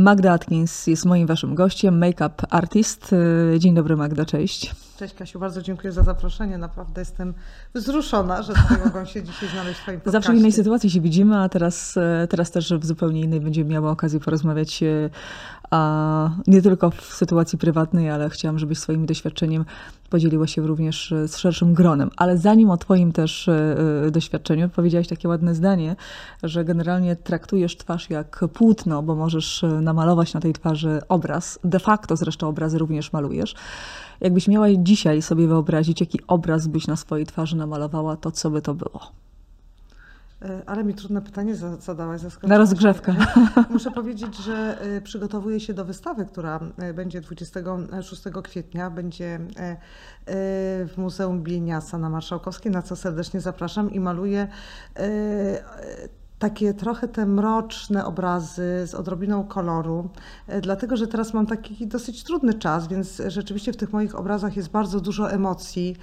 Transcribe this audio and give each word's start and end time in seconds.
Magda 0.00 0.32
Atkins 0.32 0.86
jest 0.86 1.04
moim 1.04 1.26
waszym 1.26 1.54
gościem, 1.54 1.98
make-up 1.98 2.46
artist. 2.50 3.14
Dzień 3.58 3.74
dobry 3.74 3.96
Magda, 3.96 4.24
cześć. 4.24 4.74
Cześć 5.00 5.14
Kasiu, 5.14 5.38
bardzo 5.38 5.62
dziękuję 5.62 5.92
za 5.92 6.02
zaproszenie. 6.02 6.58
Naprawdę 6.58 7.00
jestem 7.00 7.34
wzruszona, 7.74 8.42
że 8.42 8.52
tutaj 8.52 8.78
mogą 8.84 9.04
się 9.04 9.22
dzisiaj 9.22 9.48
znaleźć 9.48 9.80
w 9.80 9.82
Twoim 9.82 10.00
podcaście. 10.00 10.18
Zawsze 10.18 10.32
w 10.32 10.36
innej 10.36 10.52
sytuacji 10.52 10.90
się 10.90 11.00
widzimy, 11.00 11.36
a 11.36 11.48
teraz, 11.48 11.94
teraz 12.30 12.50
też 12.50 12.72
w 12.72 12.86
zupełnie 12.86 13.20
innej 13.20 13.40
będziemy 13.40 13.70
miały 13.70 13.88
okazję 13.88 14.20
porozmawiać 14.20 14.82
a 15.70 16.30
nie 16.46 16.62
tylko 16.62 16.90
w 16.90 17.02
sytuacji 17.02 17.58
prywatnej, 17.58 18.10
ale 18.10 18.30
chciałam, 18.30 18.58
żebyś 18.58 18.78
swoim 18.78 19.06
doświadczeniem 19.06 19.64
podzieliła 20.10 20.46
się 20.46 20.66
również 20.66 21.14
z 21.26 21.36
szerszym 21.36 21.74
gronem. 21.74 22.10
Ale 22.16 22.38
zanim 22.38 22.70
o 22.70 22.76
Twoim 22.76 23.12
też 23.12 23.48
e, 23.48 23.76
e, 24.06 24.10
doświadczeniu, 24.10 24.68
powiedziałaś 24.68 25.08
takie 25.08 25.28
ładne 25.28 25.54
zdanie, 25.54 25.96
że 26.42 26.64
generalnie 26.64 27.16
traktujesz 27.16 27.76
twarz 27.76 28.10
jak 28.10 28.44
płótno, 28.52 29.02
bo 29.02 29.14
możesz 29.14 29.64
e, 29.64 29.66
namalować 29.66 30.34
na 30.34 30.40
tej 30.40 30.52
twarzy 30.52 31.00
obraz. 31.08 31.58
De 31.64 31.78
facto 31.78 32.16
zresztą 32.16 32.48
obrazy 32.48 32.78
również 32.78 33.12
malujesz. 33.12 33.54
Jakbyś 34.20 34.48
miała 34.48 34.66
dzisiaj 34.78 35.22
sobie 35.22 35.46
wyobrazić, 35.46 36.00
jaki 36.00 36.20
obraz 36.26 36.66
byś 36.66 36.86
na 36.86 36.96
swojej 36.96 37.26
twarzy 37.26 37.56
namalowała, 37.56 38.16
to 38.16 38.30
co 38.30 38.50
by 38.50 38.62
to 38.62 38.74
było? 38.74 39.12
E, 40.42 40.62
ale 40.66 40.84
mi 40.84 40.94
trudne 40.94 41.22
pytanie 41.22 41.54
zadałaś. 41.78 42.20
Na 42.42 42.58
rozgrzewkę. 42.58 43.14
Muszę 43.70 43.90
powiedzieć, 44.00 44.36
że 44.36 44.80
e, 44.80 45.00
przygotowuję 45.00 45.60
się 45.60 45.74
do 45.74 45.84
wystawy, 45.84 46.26
która 46.26 46.60
e, 46.78 46.94
będzie 46.94 47.20
26 47.20 48.22
kwietnia. 48.44 48.90
Będzie 48.90 49.40
w 50.86 50.94
Muzeum 50.96 51.42
Bieniasa 51.42 51.98
na 51.98 52.10
Marszałkowskiej, 52.10 52.72
na 52.72 52.82
co 52.82 52.96
serdecznie 52.96 53.40
zapraszam 53.40 53.90
i 53.90 54.00
maluję 54.00 54.48
takie 56.40 56.74
trochę 56.74 57.08
te 57.08 57.26
mroczne 57.26 58.04
obrazy 58.04 58.86
z 58.86 58.94
odrobiną 58.94 59.44
koloru, 59.44 60.08
e, 60.46 60.60
dlatego 60.60 60.96
że 60.96 61.06
teraz 61.06 61.34
mam 61.34 61.46
taki 61.46 61.86
dosyć 61.86 62.24
trudny 62.24 62.54
czas, 62.54 62.88
więc 62.88 63.22
rzeczywiście 63.26 63.72
w 63.72 63.76
tych 63.76 63.92
moich 63.92 64.14
obrazach 64.14 64.56
jest 64.56 64.70
bardzo 64.70 65.00
dużo 65.00 65.32
emocji. 65.32 65.96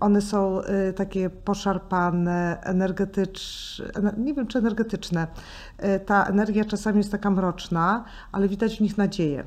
One 0.00 0.20
są 0.20 0.62
e, 0.62 0.92
takie 0.92 1.30
poszarpane, 1.30 2.58
energetyczne, 2.62 4.12
nie 4.18 4.34
wiem 4.34 4.46
czy 4.46 4.58
energetyczne. 4.58 5.26
E, 5.78 6.00
ta 6.00 6.24
energia 6.24 6.64
czasami 6.64 6.98
jest 6.98 7.12
taka 7.12 7.30
mroczna, 7.30 8.04
ale 8.32 8.48
widać 8.48 8.76
w 8.76 8.80
nich 8.80 8.98
nadzieję. 8.98 9.44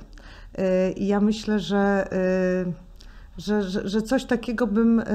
I 0.96 1.08
ja 1.08 1.20
myślę, 1.20 1.60
że 1.60 2.08
że, 3.38 3.64
że, 3.64 3.90
że, 3.90 4.02
coś 4.02 4.26
takiego 4.26 4.68
bym, 4.68 5.00
e, 5.00 5.06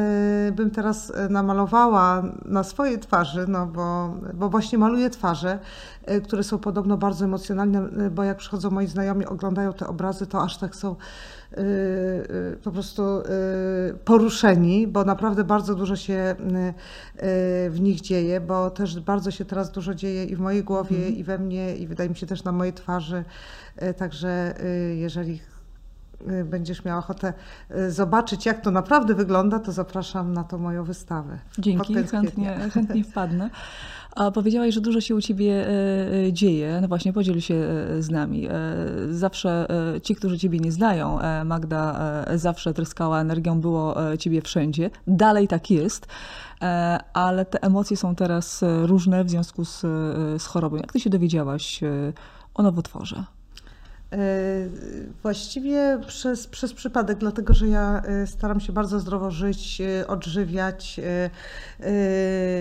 bym 0.53 0.71
teraz 0.71 1.13
e, 1.15 1.29
namalowała 1.29 2.23
na 2.45 2.65
swojej 2.65 2.99
twarzy, 2.99 3.45
no 3.49 3.67
bo, 3.67 4.15
bo 4.35 4.49
właśnie 4.49 4.79
maluję 4.79 5.11
twarze, 5.11 5.59
e, 6.05 6.21
które 6.21 6.43
są 6.43 6.59
podobno 6.59 6.97
bardzo 6.97 7.25
emocjonalne, 7.25 8.11
bo 8.11 8.25
jak 8.25 8.37
przychodzą 8.37 8.71
moi 8.71 8.87
znajomi, 8.87 9.27
oglądają 9.27 9.73
te 9.73 9.87
obrazy, 9.87 10.27
to 10.27 10.43
aż 10.43 10.59
tak 10.59 10.77
są 10.77 10.97
po 12.65 12.71
prostu 12.71 13.03
poruszeni, 14.05 14.87
bo 14.87 15.05
naprawdę 15.05 15.45
bardzo 15.45 15.75
dużo 15.75 15.97
się 15.97 16.37
w 17.71 17.77
nich 17.81 18.01
dzieje, 18.01 18.41
bo 18.41 18.71
też 18.71 19.01
bardzo 19.01 19.31
się 19.31 19.45
teraz 19.45 19.71
dużo 19.71 19.95
dzieje 19.95 20.25
i 20.25 20.37
w 20.37 20.41
mojej 20.41 20.65
głowie, 20.65 20.97
mm. 20.97 21.17
i 21.17 21.25
we 21.25 21.39
mnie, 21.39 21.77
i 21.77 21.87
wydaje 21.87 22.11
mi 22.11 22.17
się 22.17 22.27
też 22.27 22.45
na 22.45 22.53
mojej 22.53 22.73
twarzy. 22.73 23.25
Także 23.97 24.55
jeżeli 24.95 25.35
Y, 25.35 25.58
będziesz 26.45 26.85
miała 26.85 26.99
ochotę 26.99 27.33
y, 27.77 27.93
zobaczyć, 27.93 28.47
jak 28.47 28.61
to 28.61 28.71
naprawdę 28.71 29.15
wygląda, 29.15 29.59
to 29.59 29.73
zapraszam 29.73 30.33
na 30.33 30.45
tą 30.45 30.59
moją 30.59 30.85
wystawę. 30.85 31.39
Dzięki, 31.59 31.95
chętnie, 31.95 32.59
chętnie 32.75 33.05
wpadnę. 33.05 33.51
A 34.17 34.31
powiedziałaś, 34.31 34.75
że 34.75 34.81
dużo 34.81 35.01
się 35.01 35.15
u 35.15 35.21
ciebie 35.21 35.67
y, 36.27 36.33
dzieje. 36.33 36.79
No 36.83 36.89
właśnie, 36.89 37.13
podziel 37.13 37.41
się 37.41 37.55
z 37.99 38.11
nami. 38.11 38.49
Zawsze 39.11 39.67
ci, 40.03 40.15
którzy 40.15 40.39
ciebie 40.39 40.59
nie 40.59 40.73
znają, 40.73 41.19
Magda 41.45 42.01
zawsze 42.35 42.75
tryskała 42.75 43.21
energią, 43.21 43.61
było 43.61 43.97
ciebie 44.19 44.43
wszędzie. 44.43 44.91
Dalej 45.07 45.49
tak 45.49 45.71
jest, 45.71 46.07
ale 47.13 47.45
te 47.45 47.63
emocje 47.63 47.97
są 47.97 48.15
teraz 48.15 48.65
różne 48.83 49.25
w 49.25 49.31
związku 49.31 49.65
z, 49.65 49.81
z 50.43 50.47
chorobą. 50.47 50.77
Jak 50.77 50.93
ty 50.93 51.01
się 51.01 51.11
dowiedziałaś 51.11 51.81
o 52.55 52.63
nowotworze? 52.63 53.25
E, 54.13 54.19
właściwie 55.23 56.01
przez, 56.07 56.47
przez 56.47 56.75
przypadek, 56.75 57.19
dlatego 57.19 57.55
że 57.55 57.69
ja 57.69 58.03
e, 58.05 58.27
staram 58.27 58.61
się 58.61 58.73
bardzo 58.73 59.01
zdrowo 59.01 59.31
żyć, 59.31 59.81
e, 59.81 60.07
odżywiać, 60.07 61.01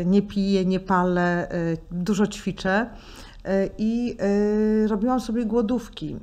nie 0.05 0.21
piję, 0.21 0.65
nie 0.65 0.79
palę, 0.79 1.47
dużo 1.91 2.27
ćwiczę. 2.27 2.89
I 3.77 4.17
robiłam 4.87 5.19
sobie 5.19 5.45
głodówki. 5.45 6.15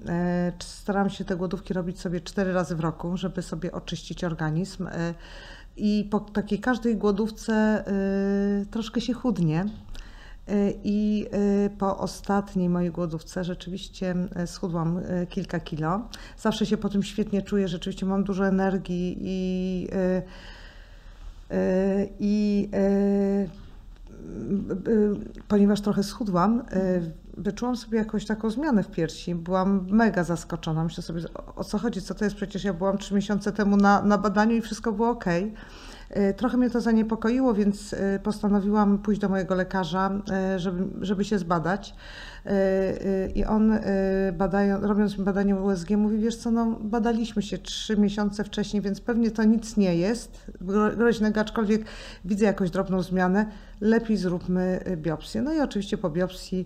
Staram 0.59 1.11
się 1.11 1.25
te 1.25 1.37
głodówki 1.37 1.75
robić 1.75 2.01
sobie 2.01 2.21
cztery 2.21 2.53
razy 2.53 2.77
w 2.77 2.81
roku, 2.81 3.17
żeby 3.17 3.43
sobie 3.43 3.73
oczyścić 3.73 4.25
organizm. 4.25 4.89
I 5.77 6.09
po 6.11 6.21
takiej 6.21 6.59
każdej 6.59 6.97
głodówce 6.97 7.85
troszkę 8.71 9.01
się 9.01 9.13
chudnie. 9.13 9.67
Y, 10.49 10.79
I 10.85 11.27
y, 11.67 11.71
po 11.79 11.99
ostatniej 11.99 12.69
mojej 12.69 12.91
głodówce 12.91 13.45
rzeczywiście 13.45 14.15
y, 14.43 14.47
schudłam 14.47 15.01
kilka 15.29 15.61
kilo. 15.61 16.09
Zawsze 16.39 16.67
się 16.67 16.77
po 16.77 16.89
tym 16.89 17.03
świetnie 17.03 17.43
czuję, 17.43 17.69
rzeczywiście 17.69 18.07
mam 18.07 18.25
dużo 18.25 18.47
energii 18.47 19.17
i, 19.21 19.89
i, 22.21 22.69
ponieważ 25.49 25.81
trochę 25.81 26.03
schudłam, 26.03 26.63
wyczułam 27.37 27.77
sobie 27.77 27.99
jakąś 27.99 28.27
taką 28.27 28.51
zmianę 28.51 28.83
w 28.83 28.91
piersi. 28.91 29.35
Byłam 29.35 29.87
mega 29.91 30.25
zaskoczona. 30.25 30.85
Myślę 30.85 31.03
sobie, 31.03 31.23
o 31.57 31.65
co 31.65 31.79
chodzi, 31.79 32.03
co 32.03 32.15
to 32.15 32.25
jest? 32.25 32.37
Przecież 32.37 32.65
ja 32.65 32.73
byłam 32.73 32.99
trzy 32.99 33.15
miesiące 33.15 33.53
temu 33.53 33.77
na, 33.77 34.03
na 34.03 34.19
badaniu 34.19 34.57
i 34.57 34.61
wszystko 34.61 34.93
było 34.93 35.11
ok. 35.11 35.25
E, 36.11 36.35
trochę 36.35 36.57
mnie 36.57 36.71
to 36.71 36.81
zaniepokoiło, 36.81 37.55
więc 37.55 37.95
e, 37.95 38.19
postanowiłam 38.19 38.99
pójść 38.99 39.21
do 39.21 39.29
mojego 39.29 39.55
lekarza, 39.55 40.11
e, 40.31 40.59
żeby, 40.59 41.05
żeby 41.07 41.25
się 41.25 41.39
zbadać. 41.39 41.95
I 43.35 43.45
on, 43.45 43.79
badają, 44.33 44.81
robiąc 44.81 45.15
badanie 45.15 45.57
USG, 45.57 45.91
mówi: 45.91 46.19
Wiesz 46.19 46.37
co, 46.37 46.51
no, 46.51 46.79
badaliśmy 46.81 47.43
się 47.43 47.59
trzy 47.59 47.97
miesiące 47.97 48.45
wcześniej, 48.45 48.83
więc 48.83 49.01
pewnie 49.01 49.31
to 49.31 49.45
nic 49.45 49.77
nie 49.77 49.97
jest 49.97 50.51
groźnego, 50.97 51.41
aczkolwiek 51.41 51.85
widzę 52.25 52.45
jakąś 52.45 52.71
drobną 52.71 53.03
zmianę. 53.03 53.47
Lepiej 53.81 54.17
zróbmy 54.17 54.81
biopsję. 54.97 55.43
No 55.43 55.55
i 55.55 55.61
oczywiście 55.61 55.99
po 55.99 56.11
biopsji 56.11 56.65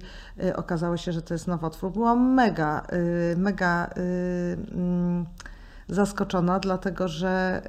okazało 0.56 0.96
się, 0.96 1.12
że 1.12 1.22
to 1.22 1.34
jest 1.34 1.46
nowotwór. 1.46 1.92
Byłam 1.92 2.34
mega, 2.34 2.86
mega 3.36 3.90
mm, 3.96 5.26
zaskoczona, 5.88 6.58
dlatego 6.58 7.08
że 7.08 7.62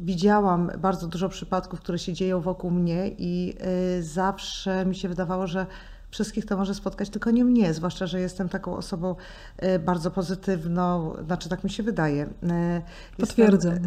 widziałam 0.00 0.70
bardzo 0.78 1.06
dużo 1.06 1.28
przypadków, 1.28 1.80
które 1.80 1.98
się 1.98 2.12
dzieją 2.12 2.40
wokół 2.40 2.70
mnie 2.70 3.10
i 3.18 3.54
y, 3.98 4.02
zawsze 4.02 4.86
mi 4.86 4.94
się 4.94 5.08
wydawało, 5.08 5.46
że 5.46 5.66
wszystkich 6.10 6.46
to 6.46 6.56
może 6.56 6.74
spotkać, 6.74 7.10
tylko 7.10 7.30
nie 7.30 7.44
mnie, 7.44 7.74
zwłaszcza, 7.74 8.06
że 8.06 8.20
jestem 8.20 8.48
taką 8.48 8.76
osobą 8.76 9.16
y, 9.62 9.78
bardzo 9.78 10.10
pozytywną, 10.10 11.14
znaczy 11.26 11.48
tak 11.48 11.64
mi 11.64 11.70
się 11.70 11.82
wydaje. 11.82 12.22
Y, 12.22 12.28
Potwierdzam. 13.18 13.78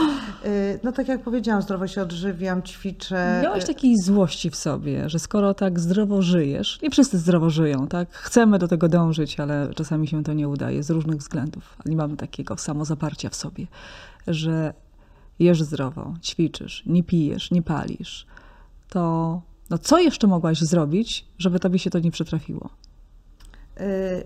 no 0.84 0.92
tak 0.92 1.08
jak 1.08 1.22
powiedziałam, 1.22 1.62
zdrowo 1.62 1.86
się 1.86 2.02
odżywiam, 2.02 2.62
ćwiczę. 2.62 3.40
Miałeś 3.42 3.64
takiej 3.64 3.98
złości 3.98 4.50
w 4.50 4.56
sobie, 4.56 5.08
że 5.08 5.18
skoro 5.18 5.54
tak 5.54 5.80
zdrowo 5.80 6.22
żyjesz, 6.22 6.78
nie 6.82 6.90
wszyscy 6.90 7.18
zdrowo 7.18 7.50
żyją, 7.50 7.86
tak? 7.86 8.12
Chcemy 8.12 8.58
do 8.58 8.68
tego 8.68 8.88
dążyć, 8.88 9.40
ale 9.40 9.74
czasami 9.74 10.08
się 10.08 10.24
to 10.24 10.32
nie 10.32 10.48
udaje 10.48 10.82
z 10.82 10.90
różnych 10.90 11.16
względów. 11.16 11.76
Nie 11.86 11.96
mamy 11.96 12.16
takiego 12.16 12.56
samozaparcia 12.56 13.28
w 13.28 13.34
sobie, 13.34 13.66
że 14.26 14.74
jesz 15.40 15.62
zdrowo, 15.62 16.14
ćwiczysz, 16.22 16.82
nie 16.86 17.02
pijesz, 17.02 17.50
nie 17.50 17.62
palisz, 17.62 18.26
to 18.88 19.42
no 19.70 19.78
co 19.78 19.98
jeszcze 19.98 20.26
mogłaś 20.26 20.60
zrobić, 20.60 21.26
żeby 21.38 21.60
tobie 21.60 21.78
się 21.78 21.90
to 21.90 21.98
nie 21.98 22.10
przytrafiło? 22.10 22.70
E, 23.76 24.22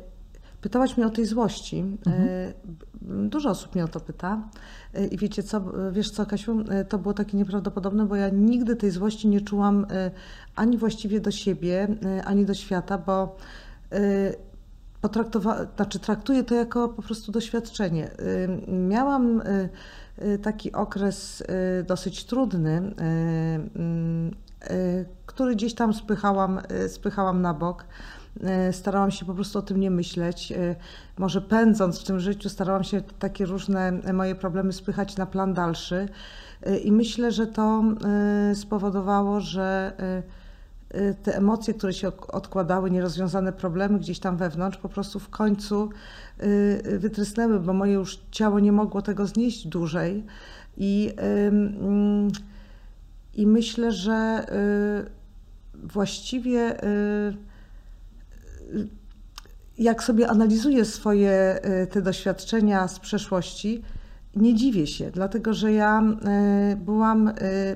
pytałaś 0.61 0.97
mnie 0.97 1.07
o 1.07 1.11
tej 1.11 1.27
złości. 1.27 1.85
E, 2.07 2.11
mhm. 2.11 2.53
Dużo 3.29 3.51
osób 3.51 3.75
mnie 3.75 3.85
o 3.85 3.89
to 3.89 4.01
pyta. 4.01 4.49
E, 4.95 5.07
I 5.07 5.19
wiecie 5.19 5.43
co, 5.43 5.65
wiesz 5.93 6.11
co, 6.11 6.27
Kasiu, 6.27 6.65
to 6.89 6.99
było 6.99 7.15
takie 7.15 7.37
nieprawdopodobne, 7.37 8.07
bo 8.07 8.17
ja 8.17 8.29
nigdy 8.29 8.77
tej 8.77 8.91
złości 8.91 9.29
nie 9.29 9.41
czułam 9.41 9.87
ani 10.57 10.79
właściwie 10.79 11.21
do 11.21 11.31
siebie, 11.31 11.89
ani 12.25 12.47
do 12.47 12.55
świata, 12.55 12.99
bo 12.99 13.37
potraktowa- 15.03 15.67
znaczy 15.77 15.99
traktuję 15.99 16.45
to 16.45 16.55
jako 16.55 16.89
po 16.89 17.03
prostu 17.03 17.33
doświadczenie. 17.33 18.11
Miałam 18.69 19.41
Y, 19.41 19.69
taki 20.43 20.73
okres 20.73 21.41
y, 21.41 21.85
dosyć 21.85 22.25
trudny, 22.25 22.95
y, 24.71 25.05
który 25.27 25.55
gdzieś 25.55 25.75
tam 25.75 25.95
spychałam, 25.95 26.61
spychałam 26.89 27.43
na 27.43 27.55
bok. 27.55 27.85
Starałam 28.73 29.11
się 29.11 29.25
po 29.25 29.35
prostu 29.35 29.59
o 29.59 29.63
tym 29.63 29.81
nie 29.81 29.91
myśleć. 29.91 30.53
Może 31.19 31.41
pędząc 31.41 32.01
w 32.01 32.05
tym 32.05 32.21
życiu, 32.21 32.49
starałam 32.49 32.85
się 32.85 33.03
takie 33.19 33.47
różne 33.47 33.93
moje 34.13 34.35
problemy 34.35 34.73
spychać 34.73 35.17
na 35.17 35.27
plan 35.27 35.55
dalszy. 35.55 36.09
I 36.85 36.93
myślę, 36.93 37.33
że 37.33 37.47
to 37.47 37.83
spowodowało, 38.55 39.41
że 39.41 39.93
y, 40.21 40.44
te 41.23 41.37
emocje, 41.37 41.75
które 41.75 41.93
się 41.93 42.13
odkładały, 42.29 42.91
nierozwiązane 42.91 43.53
problemy 43.53 43.99
gdzieś 43.99 44.19
tam 44.19 44.37
wewnątrz, 44.37 44.79
po 44.79 44.89
prostu 44.89 45.21
w 45.21 45.29
końcu 45.29 45.91
y, 46.43 46.47
y, 46.87 46.99
wytrysnęły, 46.99 47.61
bo 47.61 47.73
moje 47.73 47.93
już 47.93 48.21
ciało 48.31 48.61
nie 48.61 48.73
mogło 48.73 49.03
tego 49.03 49.27
znieść 49.27 49.67
dłużej. 49.67 50.25
I, 50.77 51.13
mm, 51.17 52.31
i 53.35 53.47
myślę, 53.47 53.93
że 53.93 54.47
y, 55.09 55.87
właściwie 55.87 56.85
y, 56.85 57.37
y, 58.75 58.89
jak 59.79 60.03
sobie 60.03 60.29
analizuję 60.29 60.85
swoje 60.85 61.61
y, 61.83 61.87
te 61.87 62.03
doświadczenia 62.03 62.89
z 62.89 62.99
przeszłości, 62.99 63.83
nie 64.37 64.55
dziwię 64.55 64.87
się, 64.87 65.11
dlatego 65.11 65.55
że 65.55 65.73
ja 65.73 66.03
y, 66.73 66.77
byłam 66.77 67.29
y, 67.29 67.33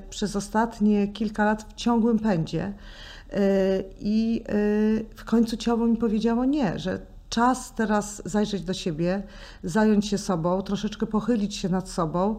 przez 0.09 0.35
ostatnie 0.35 1.07
kilka 1.07 1.45
lat 1.45 1.63
w 1.69 1.73
ciągłym 1.73 2.19
pędzie 2.19 2.73
y, 3.33 3.37
i 3.99 4.43
w 5.15 5.25
końcu 5.25 5.57
ciało 5.57 5.87
mi 5.87 5.97
powiedziało 5.97 6.45
nie, 6.45 6.79
że 6.79 6.99
czas 7.29 7.73
teraz 7.75 8.21
zajrzeć 8.25 8.61
do 8.61 8.73
siebie, 8.73 9.23
zająć 9.63 10.07
się 10.07 10.17
sobą, 10.17 10.61
troszeczkę 10.61 11.05
pochylić 11.05 11.55
się 11.55 11.69
nad 11.69 11.89
sobą 11.89 12.37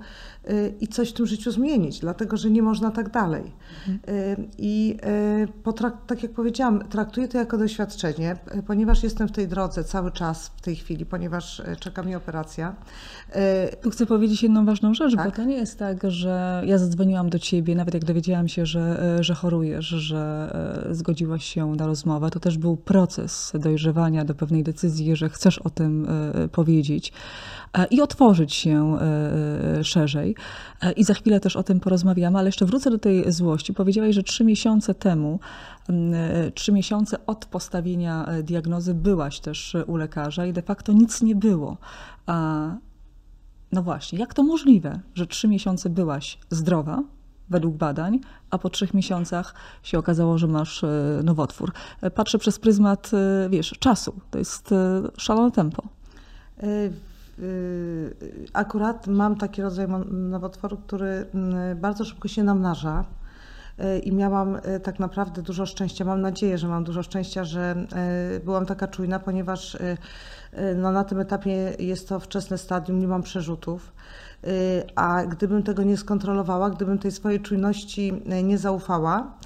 i 0.80 0.88
coś 0.88 1.10
w 1.10 1.12
tym 1.12 1.26
życiu 1.26 1.50
zmienić, 1.50 1.98
dlatego 2.00 2.36
że 2.36 2.50
nie 2.50 2.62
można 2.62 2.90
tak 2.90 3.10
dalej. 3.10 3.42
Y, 3.88 4.36
I 4.58 4.96
y, 5.44 5.62
potrak- 5.64 5.96
tak 6.06 6.22
jak 6.22 6.32
powiedziałam, 6.32 6.88
traktuję 6.88 7.28
to 7.28 7.38
jako 7.38 7.58
doświadczenie, 7.58 8.36
y, 8.58 8.62
ponieważ 8.62 9.02
jestem 9.02 9.28
w 9.28 9.32
tej 9.32 9.48
drodze 9.48 9.84
cały 9.84 10.10
czas 10.12 10.46
w 10.56 10.60
tej 10.60 10.76
chwili, 10.76 11.06
ponieważ 11.06 11.60
y, 11.60 11.76
czeka 11.80 12.02
mnie 12.02 12.16
operacja. 12.16 12.74
Y, 13.72 13.76
Tu 13.76 13.90
chcę 13.90 14.06
powiedzieć 14.06 14.42
jedną 14.42 14.64
ważną 14.66 14.94
rzecz, 14.94 15.16
bo 15.16 15.22
Tak. 15.22 15.36
to 15.36 15.44
nie 15.44 15.56
jest 15.56 15.78
tak, 15.78 16.10
że 16.10 16.62
ja 16.66 16.78
zadzwoniłam 16.78 17.30
do 17.30 17.38
ciebie, 17.38 17.74
nawet 17.74 17.94
jak 17.94 18.04
dowiedziałam 18.04 18.48
się, 18.48 18.66
że, 18.66 19.18
że 19.20 19.34
chorujesz, 19.34 19.86
że 19.86 20.50
zgodziłaś 20.90 21.44
się 21.44 21.66
na 21.76 21.86
rozmowę. 21.86 22.30
To 22.30 22.40
też 22.40 22.58
był 22.58 22.76
proces 22.76 23.52
dojrzewania 23.54 24.24
do 24.24 24.34
pewnej 24.34 24.62
decyzji, 24.62 25.16
że 25.16 25.28
chcesz 25.28 25.58
o 25.58 25.70
tym 25.70 26.06
powiedzieć 26.52 27.12
i 27.90 28.02
otworzyć 28.02 28.54
się 28.54 28.98
e, 29.00 29.78
e, 29.78 29.84
szerzej. 29.84 30.34
E, 30.82 30.92
I 30.92 31.04
za 31.04 31.14
chwilę 31.14 31.40
też 31.40 31.56
o 31.56 31.62
tym 31.62 31.80
porozmawiamy, 31.80 32.38
ale 32.38 32.48
jeszcze 32.48 32.66
wrócę 32.66 32.90
do 32.90 32.98
tej 32.98 33.32
złości. 33.32 33.74
Powiedziałaś, 33.74 34.14
że 34.14 34.22
trzy 34.22 34.44
miesiące 34.44 34.94
temu, 34.94 35.40
e, 35.88 36.50
trzy 36.50 36.72
miesiące 36.72 37.26
od 37.26 37.46
postawienia 37.46 38.24
e, 38.24 38.42
diagnozy 38.42 38.94
byłaś 38.94 39.40
też 39.40 39.76
u 39.86 39.96
lekarza 39.96 40.46
i 40.46 40.52
de 40.52 40.62
facto 40.62 40.92
nic 40.92 41.22
nie 41.22 41.34
było. 41.34 41.76
No 43.72 43.82
właśnie, 43.82 44.18
jak 44.18 44.34
to 44.34 44.42
możliwe, 44.42 45.00
że 45.14 45.26
trzy 45.26 45.48
miesiące 45.48 45.90
byłaś 45.90 46.38
zdrowa, 46.50 47.02
według 47.50 47.76
badań, 47.76 48.20
a 48.50 48.58
po 48.58 48.70
trzech 48.70 48.94
miesiącach 48.94 49.54
się 49.82 49.98
okazało, 49.98 50.38
że 50.38 50.46
masz 50.46 50.84
e, 50.84 51.20
nowotwór? 51.24 51.72
E, 52.00 52.10
Patrzę 52.10 52.38
przez 52.38 52.58
pryzmat, 52.58 53.10
e, 53.14 53.48
wiesz, 53.50 53.74
czasu. 53.78 54.20
To 54.30 54.38
jest 54.38 54.72
e, 54.72 55.02
szalone 55.16 55.50
tempo. 55.50 55.82
Y, 57.42 58.46
Akurat 58.52 59.06
mam 59.06 59.36
taki 59.36 59.62
rodzaj 59.62 59.86
nowotworu, 60.10 60.76
który 60.76 61.26
mm, 61.34 61.78
bardzo 61.78 62.04
szybko 62.04 62.28
się 62.28 62.42
namnaża. 62.42 63.04
Y, 63.80 63.98
I 63.98 64.12
miałam 64.12 64.56
y, 64.56 64.80
tak 64.82 64.98
naprawdę 64.98 65.42
dużo 65.42 65.66
szczęścia. 65.66 66.04
Mam 66.04 66.20
nadzieję, 66.20 66.58
że 66.58 66.68
mam 66.68 66.84
dużo 66.84 67.02
szczęścia, 67.02 67.44
że 67.44 67.86
byłam 68.44 68.66
taka 68.66 68.88
czujna, 68.88 69.18
ponieważ 69.18 69.76
no, 70.76 70.92
na 70.92 71.04
tym 71.04 71.20
etapie 71.20 71.76
jest 71.78 72.08
to 72.08 72.20
wczesne 72.20 72.58
stadium, 72.58 73.00
nie 73.00 73.08
mam 73.08 73.22
przerzutów. 73.22 73.92
A 74.94 75.26
gdybym 75.26 75.62
tego 75.62 75.82
nie 75.82 75.96
skontrolowała, 75.96 76.70
gdybym 76.70 76.98
tej 76.98 77.12
swojej 77.12 77.40
czujności 77.40 78.22
nie 78.42 78.58
zaufała, 78.58 79.38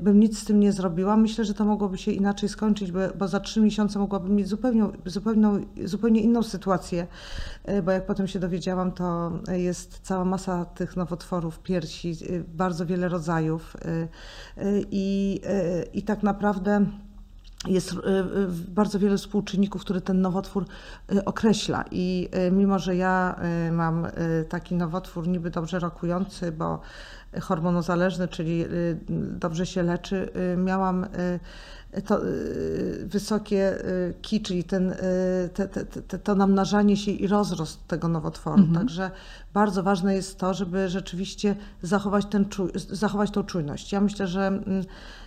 bym 0.00 0.20
nic 0.20 0.38
z 0.38 0.44
tym 0.44 0.60
nie 0.60 0.72
zrobiła. 0.72 1.16
Myślę, 1.16 1.44
że 1.44 1.54
to 1.54 1.64
mogłoby 1.64 1.98
się 1.98 2.12
inaczej 2.12 2.48
skończyć, 2.48 2.92
bo, 2.92 3.00
bo 3.18 3.28
za 3.28 3.40
trzy 3.40 3.60
miesiące 3.60 3.98
mogłabym 3.98 4.34
mieć 4.34 4.48
zupełnie, 4.48 4.84
zupełnie, 5.06 5.48
zupełnie 5.84 6.20
inną 6.20 6.42
sytuację, 6.42 7.06
y, 7.68 7.82
bo 7.82 7.90
jak 7.90 8.06
potem 8.06 8.28
się 8.28 8.38
dowiedziałam, 8.38 8.92
to 8.92 9.32
jest 9.52 9.98
cała 10.02 10.24
masa 10.24 10.64
tych 10.64 10.96
nowotworów 10.96 11.58
piersi, 11.58 12.16
y, 12.22 12.44
bardzo 12.54 12.86
wiele 12.86 13.08
rodzajów 13.08 13.76
y, 13.76 13.88
y, 14.62 14.84
i, 14.90 15.40
y, 15.44 15.84
i 15.92 16.02
tak 16.02 16.22
naprawdę 16.22 16.86
jest 17.66 17.92
y, 17.92 17.96
y, 17.96 18.48
bardzo 18.68 18.98
wiele 18.98 19.16
współczynników, 19.16 19.82
które 19.82 20.00
ten 20.00 20.20
nowotwór 20.20 20.64
y, 21.12 21.24
określa. 21.24 21.84
I 21.90 22.28
y, 22.48 22.50
mimo, 22.50 22.78
że 22.78 22.96
ja 22.96 23.40
y, 23.68 23.72
mam 23.72 24.04
y, 24.04 24.10
taki 24.48 24.74
nowotwór 24.74 25.28
niby 25.28 25.50
dobrze 25.50 25.78
rokujący, 25.78 26.52
bo 26.52 26.80
hormonozależny, 27.40 28.28
czyli 28.28 28.64
y, 28.64 28.98
dobrze 29.38 29.66
się 29.66 29.82
leczy, 29.82 30.30
y, 30.54 30.56
miałam 30.56 31.04
y, 31.04 31.40
to 32.06 32.20
wysokie 33.04 33.78
ki, 34.22 34.40
czyli 34.40 34.64
ten, 34.64 34.94
te, 35.54 35.68
te, 35.68 35.84
te, 35.86 36.18
to 36.18 36.34
namnażanie 36.34 36.96
się 36.96 37.10
i 37.10 37.26
rozrost 37.26 37.86
tego 37.86 38.08
nowotworu. 38.08 38.62
Także 38.74 39.10
bardzo 39.54 39.82
ważne 39.82 40.14
jest 40.14 40.38
to, 40.38 40.54
żeby 40.54 40.88
rzeczywiście 40.88 41.56
zachować, 41.82 42.26
ten, 42.26 42.46
zachować 42.74 43.30
tą 43.30 43.44
czujność. 43.44 43.92
Ja 43.92 44.00
myślę, 44.00 44.26
że 44.26 44.46
mm, 44.46 44.84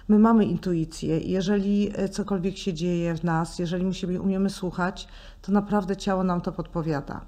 my 0.07 0.19
mamy 0.19 0.45
intuicję 0.45 1.19
i 1.19 1.31
jeżeli 1.31 1.93
cokolwiek 2.11 2.57
się 2.57 2.73
dzieje 2.73 3.15
w 3.15 3.23
nas, 3.23 3.59
jeżeli 3.59 3.85
my 3.85 3.93
siebie 3.93 4.21
umiemy 4.21 4.49
słuchać, 4.49 5.07
to 5.41 5.51
naprawdę 5.51 5.97
ciało 5.97 6.23
nam 6.23 6.41
to 6.41 6.51
podpowiada. 6.51 7.21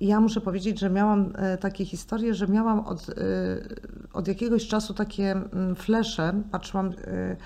Ja 0.00 0.20
muszę 0.20 0.40
powiedzieć, 0.40 0.80
że 0.80 0.90
miałam 0.90 1.32
e, 1.34 1.58
takie 1.58 1.84
historie, 1.84 2.34
że 2.34 2.48
miałam 2.48 2.80
od, 2.80 3.08
e, 3.08 3.14
od 4.12 4.28
jakiegoś 4.28 4.68
czasu 4.68 4.94
takie 4.94 5.32
mm, 5.32 5.76
flesze. 5.76 6.42
Patrzyłam 6.50 6.86
e, 6.86 7.36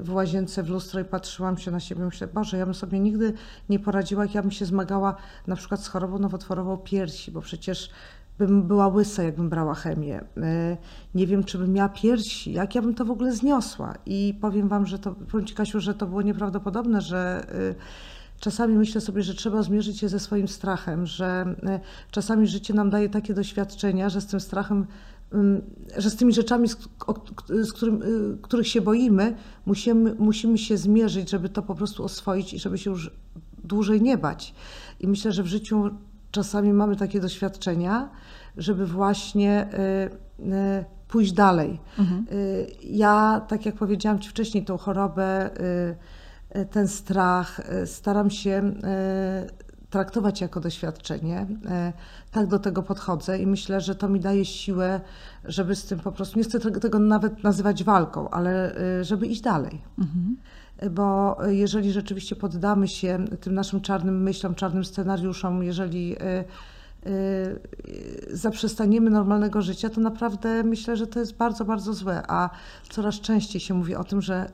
w 0.00 0.12
łazience 0.12 0.62
w 0.62 0.68
lustro 0.68 1.00
i 1.00 1.04
patrzyłam 1.04 1.58
się 1.58 1.70
na 1.70 1.80
siebie. 1.80 2.04
Myślę, 2.04 2.26
Boże, 2.26 2.58
ja 2.58 2.64
bym 2.64 2.74
sobie 2.74 3.00
nigdy 3.00 3.32
nie 3.68 3.78
poradziła, 3.78 4.24
jak 4.24 4.34
ja 4.34 4.42
bym 4.42 4.50
się 4.50 4.64
zmagała 4.64 5.14
na 5.46 5.56
przykład 5.56 5.82
z 5.82 5.88
chorobą 5.88 6.18
nowotworową 6.18 6.76
piersi, 6.76 7.30
bo 7.30 7.40
przecież 7.40 7.90
bym 8.38 8.62
była 8.62 8.88
łysa, 8.88 9.22
jakbym 9.22 9.48
brała 9.48 9.74
chemię. 9.74 10.20
Nie 11.14 11.26
wiem, 11.26 11.44
czy 11.44 11.58
bym 11.58 11.72
miała 11.72 11.88
piersi, 11.88 12.52
jak 12.52 12.74
ja 12.74 12.82
bym 12.82 12.94
to 12.94 13.04
w 13.04 13.10
ogóle 13.10 13.32
zniosła. 13.32 13.94
I 14.06 14.38
powiem 14.40 14.68
Wam, 14.68 14.86
że 14.86 14.98
to, 14.98 15.12
powiem 15.12 15.46
Ci 15.46 15.54
Kasiu, 15.54 15.80
że 15.80 15.94
to 15.94 16.06
było 16.06 16.22
nieprawdopodobne, 16.22 17.00
że 17.00 17.46
czasami 18.40 18.74
myślę 18.74 19.00
sobie, 19.00 19.22
że 19.22 19.34
trzeba 19.34 19.62
zmierzyć 19.62 19.98
się 19.98 20.08
ze 20.08 20.20
swoim 20.20 20.48
strachem, 20.48 21.06
że 21.06 21.54
y, 21.76 21.80
czasami 22.10 22.46
życie 22.46 22.74
nam 22.74 22.90
daje 22.90 23.08
takie 23.08 23.34
doświadczenia, 23.34 24.08
że 24.08 24.20
z 24.20 24.26
tym 24.26 24.40
strachem 24.40 24.86
ym, 25.34 25.62
że 25.96 26.10
z 26.10 26.16
tymi 26.16 26.32
rzeczami, 26.32 26.68
z, 27.62 27.72
którym, 27.72 28.02
y, 28.02 28.38
których 28.42 28.68
się 28.68 28.80
boimy, 28.80 29.34
musimy, 29.66 30.14
musimy 30.14 30.58
się 30.58 30.76
zmierzyć, 30.76 31.30
żeby 31.30 31.48
to 31.48 31.62
po 31.62 31.74
prostu 31.74 32.04
oswoić 32.04 32.54
i 32.54 32.58
żeby 32.58 32.78
się 32.78 32.90
już 32.90 33.10
dłużej 33.64 34.02
nie 34.02 34.18
bać. 34.18 34.54
I 35.00 35.08
myślę, 35.08 35.32
że 35.32 35.42
w 35.42 35.46
życiu 35.46 35.90
czasami 36.30 36.72
mamy 36.72 36.96
takie 36.96 37.20
doświadczenia, 37.20 38.10
żeby 38.56 38.86
właśnie 38.86 39.68
y, 40.40 40.84
pójść 41.08 41.32
dalej. 41.32 41.80
Y, 42.32 42.66
Ja, 42.82 43.40
tak 43.48 43.66
jak 43.66 43.74
powiedziałam 43.74 44.18
Ci 44.18 44.28
wcześniej, 44.28 44.64
tą 44.64 44.76
chorobę, 44.76 45.50
ten 46.70 46.88
strach, 46.88 47.60
y, 47.82 47.86
staram 47.86 48.30
się 48.30 48.72
y, 49.46 49.68
traktować 49.90 50.40
jako 50.40 50.60
doświadczenie. 50.60 51.46
Tak 52.30 52.46
do 52.46 52.58
tego 52.58 52.82
podchodzę 52.82 53.38
i 53.38 53.46
myślę, 53.46 53.80
że 53.80 53.94
to 53.94 54.08
mi 54.08 54.20
daje 54.20 54.44
siłę, 54.44 55.00
żeby 55.44 55.76
z 55.76 55.84
tym 55.84 55.98
po 55.98 56.12
prostu, 56.12 56.38
nie 56.38 56.44
chcę 56.44 56.60
tego- 56.60 56.98
nawet 56.98 57.44
nazywać 57.44 57.84
walką, 57.84 58.30
ale 58.30 58.74
żeby 59.02 59.26
iść 59.26 59.40
dalej. 59.40 59.82
Bo 60.90 61.36
jeżeli 61.46 61.92
rzeczywiście 61.92 62.36
poddamy 62.36 62.88
się 62.88 63.24
tym 63.40 63.54
naszym 63.54 63.80
czarnym 63.80 64.22
myślom, 64.22 64.54
czarnym 64.54 64.84
scenariuszom, 64.84 65.62
jeżeli 65.62 66.16
zaprzestaniemy 68.32 69.10
normalnego 69.10 69.62
życia, 69.62 69.90
to 69.90 70.00
naprawdę 70.00 70.62
myślę, 70.64 70.96
że 70.96 71.06
to 71.06 71.20
jest 71.20 71.36
bardzo, 71.36 71.64
bardzo 71.64 71.94
złe. 71.94 72.22
A 72.28 72.50
coraz 72.90 73.14
częściej 73.14 73.60
się 73.60 73.74
mówi 73.74 73.94
o 73.94 74.04
tym, 74.04 74.22
że 74.22 74.50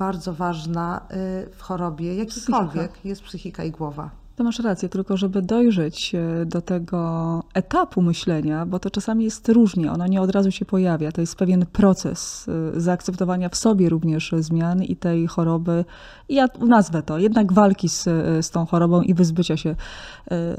bardzo 0.00 0.32
ważna 0.34 1.00
y, 1.00 1.50
w 1.56 1.62
chorobie 1.62 2.14
jakiejkolwiek 2.14 3.04
jest 3.04 3.22
psychika 3.22 3.64
i 3.64 3.70
głowa. 3.70 4.10
To 4.36 4.44
masz 4.44 4.58
rację, 4.58 4.88
tylko 4.88 5.16
żeby 5.16 5.42
dojrzeć 5.42 6.14
e, 6.14 6.46
do 6.46 6.60
tego 6.60 7.42
etapu 7.54 8.02
myślenia, 8.02 8.66
bo 8.66 8.78
to 8.78 8.90
czasami 8.90 9.24
jest 9.24 9.48
różnie, 9.48 9.92
ono 9.92 10.06
nie 10.06 10.20
od 10.20 10.30
razu 10.30 10.50
się 10.50 10.64
pojawia. 10.64 11.12
To 11.12 11.20
jest 11.20 11.36
pewien 11.36 11.66
proces 11.66 12.46
e, 12.48 12.80
zaakceptowania 12.80 13.48
w 13.48 13.56
sobie 13.56 13.88
również 13.88 14.34
zmian 14.38 14.82
i 14.82 14.96
tej 14.96 15.26
choroby. 15.26 15.84
I 16.28 16.34
ja 16.34 16.46
nazwę 16.60 17.02
to 17.02 17.18
jednak 17.18 17.52
walki 17.52 17.88
z, 17.88 18.04
z 18.40 18.50
tą 18.50 18.66
chorobą 18.66 19.02
i 19.02 19.14
wyzbycia 19.14 19.56
się 19.56 19.76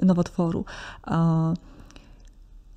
nowotworu. 0.01 0.65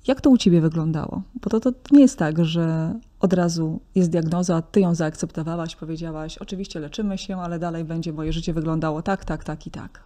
Jak 0.07 0.21
to 0.21 0.29
u 0.29 0.37
ciebie 0.37 0.61
wyglądało? 0.61 1.21
Bo 1.41 1.49
to, 1.49 1.59
to 1.59 1.71
nie 1.91 2.01
jest 2.01 2.19
tak, 2.19 2.45
że 2.45 2.95
od 3.19 3.33
razu 3.33 3.79
jest 3.95 4.09
diagnoza, 4.09 4.61
ty 4.61 4.79
ją 4.79 4.95
zaakceptowałaś, 4.95 5.75
powiedziałaś, 5.75 6.37
oczywiście 6.37 6.79
leczymy 6.79 7.17
się, 7.17 7.37
ale 7.37 7.59
dalej 7.59 7.83
będzie 7.83 8.13
moje 8.13 8.33
życie 8.33 8.53
wyglądało 8.53 9.01
tak, 9.01 9.25
tak, 9.25 9.43
tak 9.43 9.67
i 9.67 9.71
tak. 9.71 10.03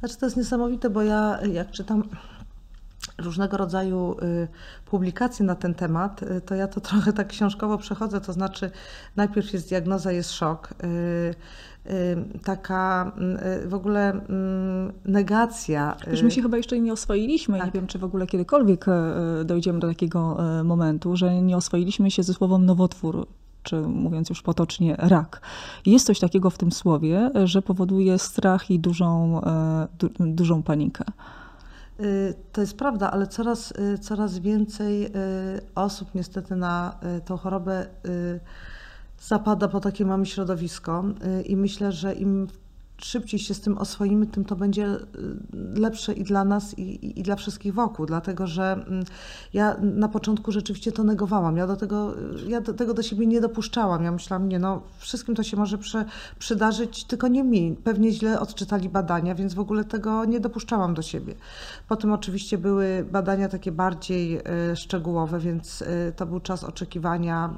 Znaczy 0.00 0.16
to 0.16 0.26
jest 0.26 0.36
niesamowite, 0.36 0.90
bo 0.90 1.02
ja 1.02 1.38
jak 1.52 1.70
czytam 1.70 2.02
różnego 3.18 3.56
rodzaju 3.56 4.16
y, 4.22 4.48
publikacje 4.86 5.46
na 5.46 5.54
ten 5.54 5.74
temat, 5.74 6.22
y, 6.22 6.40
to 6.40 6.54
ja 6.54 6.68
to 6.68 6.80
trochę 6.80 7.12
tak 7.12 7.28
książkowo 7.28 7.78
przechodzę, 7.78 8.20
to 8.20 8.32
znaczy 8.32 8.70
najpierw 9.16 9.52
jest 9.52 9.68
diagnoza, 9.68 10.12
jest 10.12 10.32
szok. 10.32 10.74
Y, 11.86 11.90
y, 12.36 12.38
Taka 12.44 13.12
y, 13.64 13.68
w 13.68 13.74
ogóle 13.74 14.10
mm, 14.10 14.92
negacja. 15.04 15.96
y, 16.06 16.10
Już 16.10 16.22
my 16.22 16.30
się 16.30 16.42
chyba 16.42 16.56
jeszcze 16.56 16.80
nie 16.80 16.92
oswoiliśmy. 16.92 17.54
Nie 17.58 17.64
Tak. 17.64 17.72
wiem, 17.74 17.86
czy 17.86 17.98
w 17.98 18.04
ogóle 18.04 18.26
kiedykolwiek 18.26 18.86
e, 18.88 18.94
dojdziemy 19.44 19.78
do 19.80 19.88
takiego 19.88 20.36
e, 20.60 20.64
momentu, 20.64 21.16
że 21.16 21.42
nie 21.42 21.56
oswoiliśmy 21.56 22.10
się 22.10 22.22
ze 22.22 22.34
słowem 22.34 22.66
nowotwór, 22.66 23.26
czy 23.62 23.80
mówiąc 23.80 24.28
już 24.30 24.42
potocznie, 24.42 24.96
rak. 24.98 25.40
Jest 25.86 26.06
coś 26.06 26.20
takiego 26.20 26.50
w 26.50 26.58
tym 26.58 26.72
słowie, 26.72 27.30
że 27.44 27.62
powoduje 27.62 28.18
strach 28.18 28.70
i 28.70 28.78
dużą, 28.80 29.40
e, 29.44 29.88
du, 29.98 30.10
dużą 30.18 30.62
panikę. 30.62 31.04
Y, 32.00 32.34
To 32.52 32.60
jest 32.60 32.76
prawda, 32.78 33.10
ale 33.10 33.26
coraz, 33.26 33.70
y, 33.94 33.98
coraz 33.98 34.38
więcej 34.38 35.06
y, 35.06 35.10
osób 35.74 36.08
niestety 36.14 36.56
na 36.56 36.98
y, 37.18 37.20
tą 37.20 37.36
chorobę 37.36 37.86
y, 38.06 38.40
zapada, 39.20 39.68
bo 39.68 39.80
takie 39.80 40.04
mamy 40.04 40.26
środowisko 40.26 41.04
y, 41.38 41.42
i 41.42 41.56
myślę, 41.56 41.92
że 41.92 42.14
im 42.14 42.46
szybciej 43.04 43.40
się 43.40 43.54
z 43.54 43.60
tym 43.60 43.78
oswoimy, 43.78 44.26
tym 44.26 44.44
to 44.44 44.56
będzie 44.56 44.86
y, 44.86 45.00
lepsze 45.74 46.12
i 46.12 46.24
dla 46.24 46.44
nas, 46.44 46.78
i, 46.78 47.20
i, 47.20 47.22
dla 47.22 47.36
wszystkich 47.36 47.74
wokół, 47.74 48.06
dlatego 48.06 48.46
że 48.46 48.72
mm, 48.72 49.04
ja 49.52 49.76
na 49.80 50.08
początku 50.08 50.52
rzeczywiście 50.52 50.92
to 50.92 51.04
negowałam. 51.04 51.56
Ja 51.56 51.66
do 51.66 51.76
tego, 51.76 52.14
ja 52.48 52.60
do 52.60 52.74
tego 52.74 52.94
do 52.94 53.02
siebie 53.02 53.26
nie 53.26 53.40
dopuszczałam. 53.40 54.04
Ja 54.04 54.12
myślałam, 54.12 54.48
nie 54.48 54.58
no, 54.58 54.82
wszystkim 54.98 55.34
to 55.34 55.42
się 55.42 55.56
może 55.56 55.78
przy, 55.78 56.04
przydarzyć, 56.38 57.04
tylko 57.04 57.28
nie 57.28 57.44
mi. 57.44 57.76
Pewnie 57.84 58.12
źle 58.12 58.40
odczytali 58.40 58.88
badania, 58.88 59.34
więc 59.34 59.54
w 59.54 59.60
ogóle 59.60 59.84
tego 59.84 60.24
nie 60.24 60.40
dopuszczałam 60.40 60.94
do 60.94 61.02
siebie. 61.02 61.34
Potem 61.88 62.12
oczywiście 62.12 62.58
były 62.58 63.06
badania 63.12 63.48
takie 63.48 63.72
bardziej 63.72 64.38
y, 64.72 64.76
szczegółowe, 64.76 65.38
więc 65.38 65.82
y, 65.82 66.12
to 66.16 66.26
był 66.26 66.40
czas 66.40 66.64
oczekiwania. 66.64 67.54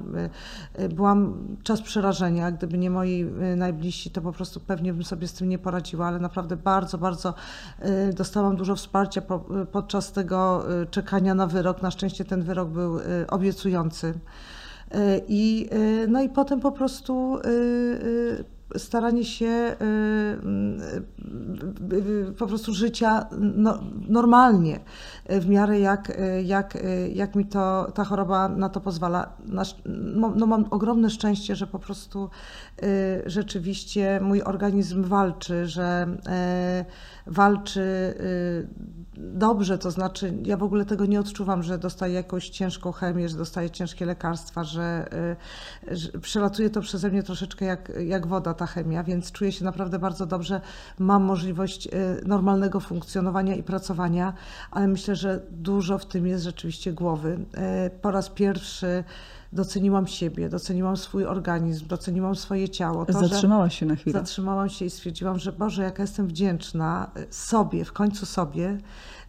Byłam 0.89 1.47
czas 1.63 1.81
przerażenia. 1.81 2.51
Gdyby 2.51 2.77
nie 2.77 2.89
moi 2.89 3.25
najbliżsi, 3.55 4.09
to 4.09 4.21
po 4.21 4.31
prostu 4.31 4.59
pewnie 4.59 4.93
bym 4.93 5.03
sobie 5.03 5.27
z 5.33 5.37
tym 5.37 5.49
nie 5.49 5.59
poradziła, 5.59 6.07
ale 6.07 6.19
naprawdę 6.19 6.57
bardzo, 6.57 6.97
bardzo 6.97 7.33
y, 8.09 8.13
dostałam 8.13 8.55
dużo 8.55 8.75
wsparcia 8.75 9.21
y, 9.21 9.65
podczas 9.65 10.11
tego 10.11 10.65
y, 10.81 10.87
czekania 10.87 11.35
na 11.35 11.47
wyrok. 11.47 11.81
Na 11.81 11.91
szczęście 11.91 12.25
ten 12.25 12.43
wyrok 12.43 12.69
był 12.69 12.99
obiecujący. 13.29 14.13
I, 15.27 15.69
no 16.07 16.21
i 16.21 16.29
potem 16.29 16.59
po 16.59 16.71
prostu 16.71 17.39
staranie 18.77 19.25
się 19.25 19.75
po 22.37 22.47
prostu 22.47 22.73
życia 22.73 23.25
no, 23.39 23.79
normalnie, 24.09 24.79
w 25.29 25.47
miarę 25.47 25.79
jak, 25.79 26.17
jak, 26.43 26.77
jak 27.13 27.35
mi 27.35 27.45
to, 27.45 27.91
ta 27.93 28.03
choroba 28.03 28.49
na 28.49 28.69
to 28.69 28.81
pozwala. 28.81 29.33
Mo- 30.15 30.33
no, 30.35 30.45
mam 30.45 30.65
ogromne 30.71 31.09
szczęście, 31.09 31.55
że 31.55 31.67
po 31.67 31.79
prostu 31.79 32.29
rzeczywiście 33.25 34.19
mój 34.21 34.41
organizm 34.41 35.03
walczy, 35.03 35.67
że 35.67 36.07
y, 37.27 37.31
walczy 37.31 37.81
y, 38.19 38.67
dobrze, 39.17 39.77
to 39.77 39.91
znaczy 39.91 40.33
ja 40.43 40.57
w 40.57 40.63
ogóle 40.63 40.85
tego 40.85 41.05
nie 41.05 41.19
odczuwam, 41.19 41.63
że 41.63 41.77
dostaję 41.77 42.13
jakąś 42.13 42.49
ciężką 42.49 42.91
chemię, 42.91 43.29
że 43.29 43.37
dostaję 43.37 43.69
ciężkie 43.69 44.05
lekarstwa, 44.05 44.63
że, 44.63 45.05
y, 45.91 45.95
że 45.95 46.11
przelatuje 46.19 46.69
to 46.69 46.81
przeze 46.81 47.09
mnie 47.09 47.23
troszeczkę 47.23 47.65
jak, 47.65 47.91
jak 48.05 48.27
woda 48.27 48.53
ta 48.53 48.65
chemia, 48.65 49.03
więc 49.03 49.31
czuję 49.31 49.51
się 49.51 49.65
naprawdę 49.65 49.99
bardzo 49.99 50.25
dobrze. 50.25 50.61
Mam 50.99 51.23
możliwość 51.23 51.87
y, 51.87 51.89
normalnego 52.25 52.79
funkcjonowania 52.79 53.55
i 53.55 53.63
pracowania, 53.63 54.33
ale 54.71 54.87
myślę, 54.87 55.15
że 55.15 55.41
dużo 55.51 55.97
w 55.97 56.05
tym 56.05 56.27
jest 56.27 56.43
rzeczywiście 56.43 56.93
głowy. 56.93 57.39
Y, 57.87 57.89
Po 58.01 58.11
raz 58.11 58.29
pierwszy 58.29 59.03
doceniłam 59.53 60.07
siebie, 60.07 60.49
doceniłam 60.49 60.97
swój 60.97 61.25
organizm, 61.25 61.87
doceniłam 61.87 62.35
swoje 62.35 62.69
ciało. 62.69 63.05
To, 63.05 63.13
Zatrzymałaś 63.13 63.79
się 63.79 63.85
na 63.85 63.95
chwilę. 63.95 64.19
Zatrzymałam 64.19 64.69
się 64.69 64.85
i 64.85 64.89
stwierdziłam, 64.89 65.39
że 65.39 65.51
Boże, 65.51 65.83
jaka 65.83 66.03
jestem 66.03 66.27
wdzięczna 66.27 67.11
y, 67.17 67.27
sobie, 67.29 67.85
w 67.85 67.93
końcu 67.93 68.25
sobie, 68.25 68.77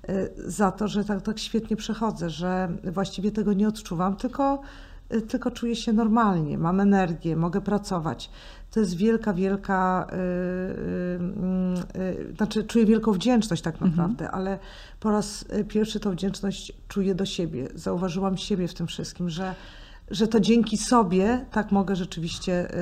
y, 0.08 0.32
za 0.46 0.72
to, 0.72 0.88
że 0.88 1.04
tak, 1.04 1.22
tak 1.22 1.38
świetnie 1.38 1.76
przechodzę, 1.76 2.30
że 2.30 2.68
właściwie 2.84 3.32
tego 3.32 3.52
nie 3.52 3.68
odczuwam, 3.68 4.16
tylko, 4.16 4.60
y, 5.14 5.22
tylko 5.22 5.50
czuję 5.50 5.76
się 5.76 5.92
normalnie, 5.92 6.58
mam 6.58 6.80
energię, 6.80 7.36
mogę 7.36 7.60
pracować. 7.60 8.30
To 8.74 8.80
jest 8.80 8.96
wielka, 8.96 9.34
wielka, 9.34 10.06
y, 10.12 10.16
y, 10.16 12.00
y, 12.00 12.30
y, 12.30 12.34
znaczy 12.36 12.64
czuję 12.64 12.86
wielką 12.86 13.12
wdzięczność 13.12 13.62
tak 13.62 13.80
naprawdę, 13.80 14.30
ale 14.30 14.58
po 15.00 15.10
raz 15.10 15.44
pierwszy 15.68 16.00
tą 16.00 16.10
wdzięczność 16.10 16.72
czuję 16.88 17.14
do 17.14 17.26
siebie. 17.26 17.68
Zauważyłam 17.74 18.36
siebie 18.36 18.68
w 18.68 18.74
tym 18.74 18.86
wszystkim, 18.86 19.30
że, 19.30 19.54
że 20.10 20.28
to 20.28 20.40
dzięki 20.40 20.76
sobie 20.76 21.46
tak 21.50 21.72
mogę 21.72 21.96
rzeczywiście 21.96 22.74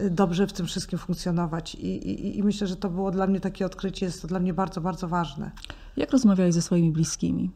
y, 0.00 0.04
y, 0.04 0.10
dobrze 0.10 0.46
w 0.46 0.52
tym 0.52 0.66
wszystkim 0.66 0.98
funkcjonować. 0.98 1.74
I, 1.74 1.86
i, 1.86 2.38
I 2.38 2.42
myślę, 2.42 2.66
że 2.66 2.76
to 2.76 2.90
było 2.90 3.10
dla 3.10 3.26
mnie 3.26 3.40
takie 3.40 3.66
odkrycie, 3.66 4.06
jest 4.06 4.22
to 4.22 4.28
dla 4.28 4.40
mnie 4.40 4.54
bardzo, 4.54 4.80
bardzo 4.80 5.08
ważne. 5.08 5.50
Jak 5.96 6.10
rozmawiałeś 6.10 6.54
ze 6.54 6.62
swoimi 6.62 6.90
bliskimi? 6.90 7.50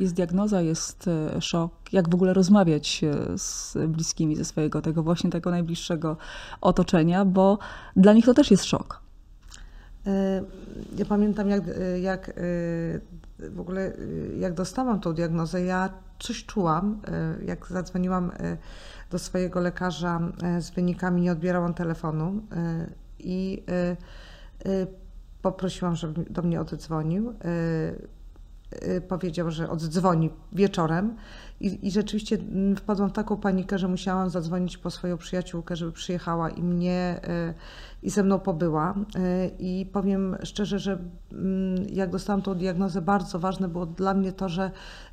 Jest 0.00 0.14
diagnoza, 0.14 0.62
jest 0.62 1.08
e, 1.08 1.40
szok. 1.40 1.72
Jak 1.92 2.10
w 2.10 2.14
ogóle 2.14 2.34
rozmawiać 2.34 3.04
z 3.36 3.76
bliskimi 3.88 4.36
ze 4.36 4.44
swojego 4.44 4.82
tego 4.82 5.02
właśnie 5.02 5.30
tego 5.30 5.50
najbliższego 5.50 6.16
otoczenia, 6.60 7.24
bo 7.24 7.58
dla 7.96 8.12
nich 8.12 8.24
to 8.24 8.34
też 8.34 8.50
jest 8.50 8.64
szok. 8.64 9.07
Ja 10.96 11.04
pamiętam, 11.08 11.48
jak, 11.48 11.62
jak 12.00 12.28
y, 12.28 12.32
w 13.38 13.60
ogóle 13.60 13.92
y, 13.98 14.36
jak 14.38 14.54
dostałam 14.54 15.00
tą 15.00 15.12
diagnozę, 15.12 15.62
ja 15.62 15.90
coś 16.18 16.44
czułam. 16.44 17.00
y, 17.40 17.44
Jak 17.44 17.66
zadzwoniłam 17.66 18.32
do 19.10 19.18
swojego 19.18 19.60
lekarza 19.60 20.20
z 20.60 20.70
wynikami, 20.70 21.20
nie 21.22 21.32
odbierał 21.32 21.64
on 21.64 21.74
telefonu 21.74 22.42
i 23.18 23.62
poprosiłam, 25.42 25.96
żeby 25.96 26.24
do 26.30 26.42
mnie 26.42 26.60
oddzwonił. 26.60 27.34
Y, 28.72 29.00
Powiedział, 29.00 29.50
że 29.50 29.70
oddzwoni 29.70 30.30
wieczorem 30.52 31.16
i, 31.60 31.86
i 31.86 31.90
rzeczywiście 31.90 32.38
wpadłam 32.76 33.10
w 33.10 33.12
taką 33.12 33.36
panikę, 33.36 33.78
że 33.78 33.88
musiałam 33.88 34.30
zadzwonić 34.30 34.78
po 34.78 34.90
swoją 34.90 35.18
przyjaciółkę, 35.18 35.76
żeby 35.76 35.92
przyjechała 35.92 36.50
i 36.50 36.62
mnie 36.62 37.20
y, 37.50 37.54
i 38.02 38.10
ze 38.10 38.22
mną 38.22 38.38
pobyła. 38.38 38.94
Y, 39.16 39.50
I 39.58 39.86
powiem 39.92 40.36
szczerze, 40.42 40.78
że 40.78 40.98
mm, 41.32 41.86
jak 41.92 42.10
dostałam 42.10 42.42
tą 42.42 42.54
diagnozę, 42.54 43.02
bardzo 43.02 43.38
ważne 43.38 43.68
było 43.68 43.86
dla 43.86 44.14
mnie 44.14 44.32
to, 44.32 44.48
że 44.48 44.70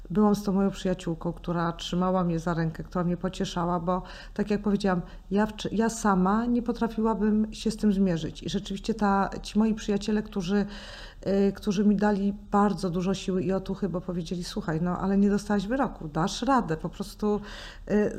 byłam 0.09 0.35
z 0.35 0.43
tą 0.43 0.53
moją 0.53 0.71
przyjaciółką, 0.71 1.33
która 1.33 1.71
trzymała 1.71 2.24
mnie 2.24 2.39
za 2.39 2.53
rękę, 2.53 2.83
która 2.83 3.03
mnie 3.03 3.17
pocieszała, 3.17 3.79
bo 3.79 4.01
tak 4.33 4.51
jak 4.51 4.62
powiedziałam, 4.62 5.01
ja, 5.31 5.47
ja 5.71 5.89
sama 5.89 6.45
nie 6.45 6.62
potrafiłabym 6.62 7.53
się 7.53 7.71
z 7.71 7.77
tym 7.77 7.93
zmierzyć. 7.93 8.43
I 8.43 8.50
rzeczywiście 8.50 8.93
ta, 8.93 9.29
ci 9.41 9.59
moi 9.59 9.74
przyjaciele, 9.74 10.24
którzy, 10.24 10.65
którzy 11.55 11.86
mi 11.86 11.96
dali 11.96 12.34
bardzo 12.51 12.89
dużo 12.89 13.13
siły 13.13 13.44
i 13.44 13.53
otuchy, 13.53 13.89
bo 13.89 14.01
powiedzieli, 14.01 14.44
słuchaj, 14.44 14.82
no 14.82 15.00
ale 15.00 15.17
nie 15.17 15.29
dostałaś 15.29 15.67
wyroku, 15.67 16.08
dasz 16.08 16.41
radę, 16.41 16.77
po 16.77 16.89
prostu 16.89 17.41
y, 17.91 18.12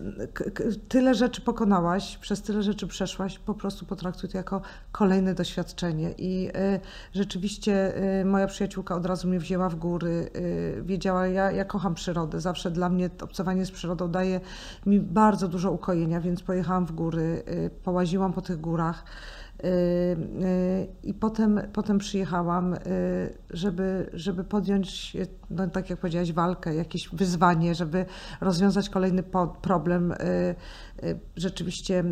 tyle 0.88 1.14
rzeczy 1.14 1.40
pokonałaś, 1.40 2.18
przez 2.18 2.42
tyle 2.42 2.62
rzeczy 2.62 2.86
przeszłaś, 2.86 3.38
po 3.38 3.54
prostu 3.54 3.86
potraktuj 3.86 4.30
to 4.30 4.38
jako 4.38 4.60
kolejne 4.92 5.34
doświadczenie. 5.34 6.14
I 6.18 6.48
y, 6.48 6.80
rzeczywiście 7.12 8.02
y, 8.20 8.25
moja 8.25 8.46
przyjaciółka 8.46 8.96
od 8.96 9.06
razu 9.06 9.28
mnie 9.28 9.38
wzięła 9.38 9.68
w 9.68 9.75
góry, 9.75 10.30
y, 10.36 10.82
wiedziała, 10.82 11.26
ja, 11.26 11.50
ja 11.50 11.64
kocham 11.64 11.94
przyrodę, 11.94 12.40
zawsze 12.40 12.70
dla 12.70 12.88
mnie 12.88 13.10
obcowanie 13.22 13.66
z 13.66 13.70
przyrodą 13.70 14.10
daje 14.10 14.40
mi 14.86 15.00
bardzo 15.00 15.48
dużo 15.48 15.72
ukojenia, 15.72 16.20
więc 16.20 16.42
pojechałam 16.42 16.86
w 16.86 16.92
góry, 16.92 17.42
y, 17.48 17.70
połaziłam 17.84 18.32
po 18.32 18.42
tych 18.42 18.60
górach. 18.60 19.04
Y, 19.64 19.68
y, 19.68 20.88
I 21.02 21.14
potem, 21.14 21.60
potem 21.72 21.98
przyjechałam, 21.98 22.75
y, 22.75 22.78
żeby, 23.50 24.10
żeby 24.12 24.44
podjąć, 24.44 25.16
no, 25.50 25.68
tak 25.68 25.90
jak 25.90 25.98
powiedziałaś, 25.98 26.32
walkę, 26.32 26.75
jakieś 26.75 27.08
wyzwanie, 27.08 27.75
żeby 27.75 28.06
rozwiązać 28.40 28.88
kolejny 28.88 29.22
problem. 29.62 30.14
Rzeczywiście 31.36 32.04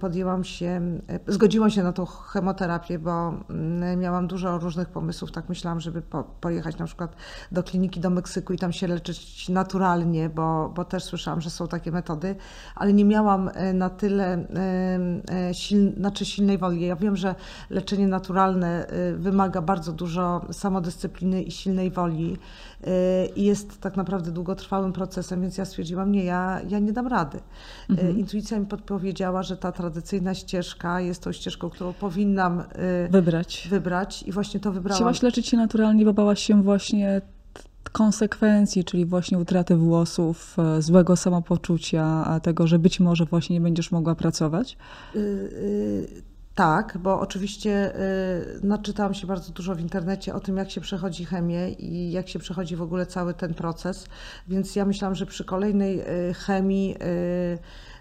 podjęłam 0.00 0.44
się, 0.44 0.98
zgodziłam 1.26 1.70
się 1.70 1.82
na 1.82 1.92
tą 1.92 2.06
chemoterapię, 2.06 2.98
bo 2.98 3.34
mm, 3.50 4.00
miałam 4.00 4.26
dużo 4.26 4.58
różnych 4.58 4.88
pomysłów. 4.88 5.32
Tak 5.32 5.48
myślałam, 5.48 5.80
żeby 5.80 6.02
po, 6.02 6.24
pojechać 6.24 6.78
na 6.78 6.86
przykład 6.86 7.16
do 7.52 7.62
kliniki 7.62 8.00
do 8.00 8.10
Meksyku 8.10 8.52
i 8.52 8.58
tam 8.58 8.72
się 8.72 8.86
leczyć 8.86 9.48
naturalnie, 9.48 10.28
bo, 10.28 10.72
bo 10.76 10.84
też 10.84 11.04
słyszałam, 11.04 11.40
że 11.40 11.50
są 11.50 11.68
takie 11.68 11.92
metody, 11.92 12.36
ale 12.74 12.92
nie 12.92 13.04
miałam 13.04 13.50
na 13.74 13.90
tyle 13.90 14.38
y, 14.38 15.50
y, 15.50 15.54
sil, 15.60 15.80
znaczy 15.96 16.24
silnej 16.24 16.58
woli. 16.58 16.81
Ja 16.86 16.96
wiem, 16.96 17.16
że 17.16 17.34
leczenie 17.70 18.08
naturalne 18.08 18.86
y, 18.92 19.16
wymaga 19.16 19.62
bardzo 19.62 19.92
dużo 19.92 20.46
samodyscypliny 20.52 21.42
i 21.42 21.50
silnej 21.50 21.90
woli 21.90 22.36
y, 22.80 22.86
i 23.36 23.44
jest 23.44 23.80
tak 23.80 23.96
naprawdę 23.96 24.30
długotrwałym 24.30 24.92
procesem, 24.92 25.42
więc 25.42 25.58
ja 25.58 25.64
stwierdziłam, 25.64 26.12
nie, 26.12 26.24
ja, 26.24 26.60
ja 26.68 26.78
nie 26.78 26.92
dam 26.92 27.06
rady. 27.06 27.40
Y, 27.90 28.12
Intuicja 28.12 28.58
mi 28.58 28.66
podpowiedziała, 28.66 29.42
że 29.42 29.56
ta 29.56 29.72
tradycyjna 29.72 30.34
ścieżka 30.34 31.00
jest 31.00 31.22
tą 31.22 31.32
ścieżką, 31.32 31.70
którą 31.70 31.92
powinnam 31.92 32.62
Wybrać. 33.10 33.68
wybrać 33.70 34.22
i 34.22 34.32
właśnie 34.32 34.60
to 34.60 34.72
wybrałam. 34.72 34.96
Chciałaś 34.96 35.22
leczyć 35.22 35.48
się 35.48 35.56
naturalnie, 35.56 36.04
bo 36.04 36.12
bałaś 36.12 36.42
się 36.42 36.62
właśnie 36.62 37.20
konsekwencji, 37.92 38.84
czyli 38.84 39.06
właśnie 39.06 39.38
utraty 39.38 39.76
włosów, 39.76 40.56
e, 40.58 40.82
złego 40.82 41.16
samopoczucia, 41.16 42.04
a 42.04 42.40
tego, 42.40 42.66
że 42.66 42.78
być 42.78 43.00
może 43.00 43.24
właśnie 43.24 43.56
nie 43.56 43.60
będziesz 43.60 43.92
mogła 43.92 44.14
pracować? 44.14 44.76
Tak, 46.54 46.98
bo 46.98 47.20
oczywiście 47.20 47.96
y, 47.96 48.66
naczytałam 48.66 49.14
się 49.14 49.26
bardzo 49.26 49.52
dużo 49.52 49.74
w 49.74 49.80
internecie 49.80 50.34
o 50.34 50.40
tym, 50.40 50.56
jak 50.56 50.70
się 50.70 50.80
przechodzi 50.80 51.24
chemię 51.24 51.70
i 51.70 52.12
jak 52.12 52.28
się 52.28 52.38
przechodzi 52.38 52.76
w 52.76 52.82
ogóle 52.82 53.06
cały 53.06 53.34
ten 53.34 53.54
proces, 53.54 54.06
więc 54.48 54.76
ja 54.76 54.84
myślałam, 54.84 55.14
że 55.14 55.26
przy 55.26 55.44
kolejnej 55.44 56.00
y, 56.00 56.34
chemii 56.34 56.96
y, 57.02 57.58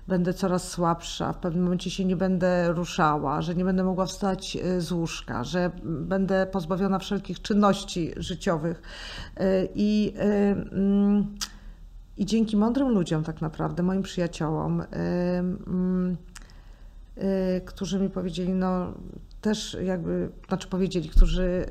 będę 0.07 0.33
coraz 0.33 0.69
słabsza, 0.69 1.33
w 1.33 1.37
pewnym 1.37 1.63
momencie 1.63 1.91
się 1.91 2.05
nie 2.05 2.15
będę 2.15 2.73
ruszała, 2.73 3.41
że 3.41 3.55
nie 3.55 3.65
będę 3.65 3.83
mogła 3.83 4.05
wstać 4.05 4.57
y, 4.65 4.81
z 4.81 4.91
łóżka, 4.91 5.43
że 5.43 5.71
będę 5.83 6.47
pozbawiona 6.51 6.99
wszelkich 6.99 7.41
czynności 7.41 8.11
życiowych. 8.17 8.81
Y, 9.39 9.69
I, 9.75 10.13
y, 10.17 10.21
mm, 10.75 11.35
i 12.17 12.25
dzięki 12.25 12.57
mądrym 12.57 12.89
ludziom, 12.89 13.23
tak 13.23 13.41
naprawdę, 13.41 13.83
moim 13.83 14.01
przyjaciołom, 14.01 14.83
mm, 14.91 16.17
którzy 17.65 17.99
mi 17.99 18.09
powiedzieli, 18.09 18.53
no 18.53 18.93
też 19.41 19.77
jakby, 19.83 20.29
znaczy 20.47 20.67
powiedzieli, 20.67 21.09
którzy 21.09 21.65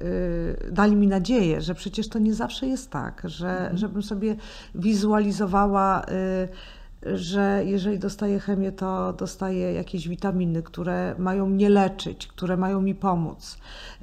y, 0.69 0.73
dali 0.73 0.97
mi 0.97 1.07
nadzieję, 1.07 1.61
że 1.61 1.75
przecież 1.75 2.09
to 2.09 2.19
nie 2.19 2.35
zawsze 2.35 2.67
jest 2.67 2.91
tak, 2.91 3.23
że 3.25 3.71
żebym 3.75 4.03
sobie 4.03 4.37
wizualizowała, 4.75 6.03
y, 6.03 6.49
że 7.03 7.63
jeżeli 7.65 7.99
dostaję 7.99 8.39
chemię, 8.39 8.73
to 8.73 9.13
dostaję 9.13 9.73
jakieś 9.73 10.09
witaminy, 10.09 10.63
które 10.63 11.15
mają 11.19 11.47
mnie 11.47 11.71
leczyć, 11.71 12.27
które 12.27 12.57
mają 12.57 12.81
mi 12.81 12.95
pomóc. 12.95 13.59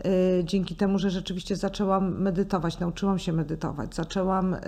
Y, 0.05 0.43
Dzięki 0.43 0.75
temu, 0.75 0.99
że 0.99 1.09
rzeczywiście 1.09 1.55
zaczęłam 1.55 2.21
medytować, 2.21 2.79
nauczyłam 2.79 3.19
się 3.19 3.33
medytować, 3.33 3.95
zaczęłam, 3.95 4.53
y, 4.53 4.59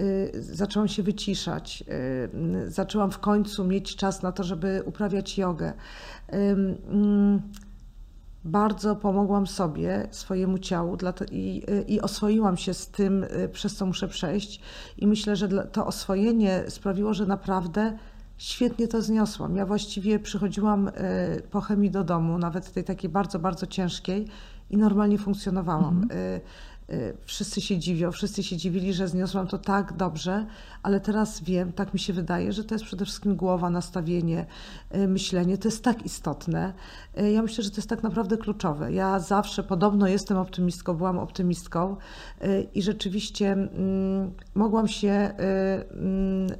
y, 0.00 0.42
zaczęłam 0.42 0.88
się 0.88 1.02
wyciszać, 1.02 1.84
zaczęłam 2.66 3.10
w 3.10 3.18
końcu 3.18 3.64
mieć 3.64 3.96
czas 3.96 4.22
na 4.22 4.32
to, 4.32 4.44
żeby 4.44 4.82
uprawiać 4.84 5.38
jogę. 5.38 5.72
Bardzo 8.44 8.96
pomogłam 8.96 9.46
sobie, 9.46 10.08
swojemu 10.10 10.58
ciału 10.58 10.96
i, 11.30 11.62
i 11.88 12.00
oswoiłam 12.00 12.56
się 12.56 12.74
z 12.74 12.88
tym, 12.88 13.24
y, 13.24 13.48
przez 13.52 13.76
co 13.76 13.86
muszę 13.86 14.08
przejść. 14.08 14.60
I 14.98 15.06
myślę, 15.06 15.36
że 15.36 15.48
to 15.48 15.86
oswojenie 15.86 16.64
sprawiło, 16.68 17.14
że 17.14 17.26
naprawdę 17.26 17.98
świetnie 18.38 18.88
to 18.88 19.02
zniosłam. 19.02 19.56
Ja 19.56 19.66
właściwie 19.66 20.18
przychodziłam 20.18 20.88
y, 20.88 20.92
po 21.50 21.60
chemii 21.60 21.90
do 21.90 22.04
domu, 22.04 22.38
nawet 22.38 22.72
tej 22.72 22.84
takiej 22.84 23.10
bardzo, 23.10 23.38
bardzo 23.38 23.66
ciężkiej 23.66 24.26
i 24.70 24.76
normalnie 24.76 25.18
funkcjonowałam. 25.18 26.02
Y, 26.02 26.14
y, 26.14 26.40
Wszyscy 27.24 27.60
się 27.60 27.78
dziwią, 27.78 28.12
wszyscy 28.12 28.42
się 28.42 28.56
dziwili, 28.56 28.92
że 28.92 29.08
zniosłam 29.08 29.46
to 29.46 29.58
tak 29.58 29.92
dobrze, 29.96 30.46
ale 30.82 31.00
teraz 31.00 31.40
wiem, 31.40 31.72
tak 31.72 31.94
mi 31.94 32.00
się 32.00 32.12
wydaje, 32.12 32.52
że 32.52 32.64
to 32.64 32.74
jest 32.74 32.84
przede 32.84 33.04
wszystkim 33.04 33.36
głowa, 33.36 33.70
nastawienie, 33.70 34.46
y, 34.94 35.08
myślenie. 35.08 35.58
To 35.58 35.68
jest 35.68 35.84
tak 35.84 36.06
istotne. 36.06 36.72
Y, 37.18 37.30
Ja 37.30 37.42
myślę, 37.42 37.64
że 37.64 37.70
to 37.70 37.76
jest 37.76 37.88
tak 37.88 38.02
naprawdę 38.02 38.36
kluczowe. 38.36 38.92
Ja 38.92 39.18
zawsze 39.18 39.62
podobno 39.62 40.06
jestem 40.08 40.36
optymistką, 40.36 40.94
byłam 40.94 41.18
optymistką 41.18 41.96
y, 42.44 42.66
i 42.74 42.82
rzeczywiście 42.82 43.52
mm, 43.52 44.32
mogłam 44.54 44.88
się 44.88 45.08
y, 45.10 45.92
mm, 45.92 46.50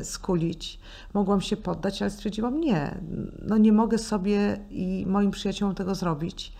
y, 0.00 0.04
skulić, 0.04 0.80
mogłam 1.14 1.40
się 1.40 1.56
poddać, 1.56 2.02
ale 2.02 2.10
stwierdziłam 2.10 2.60
nie, 2.60 2.98
no 3.42 3.58
nie 3.58 3.72
mogę 3.72 3.98
sobie 3.98 4.60
i 4.70 5.04
moim 5.06 5.30
przyjaciołom 5.30 5.74
tego 5.74 5.94
zrobić. 5.94 6.52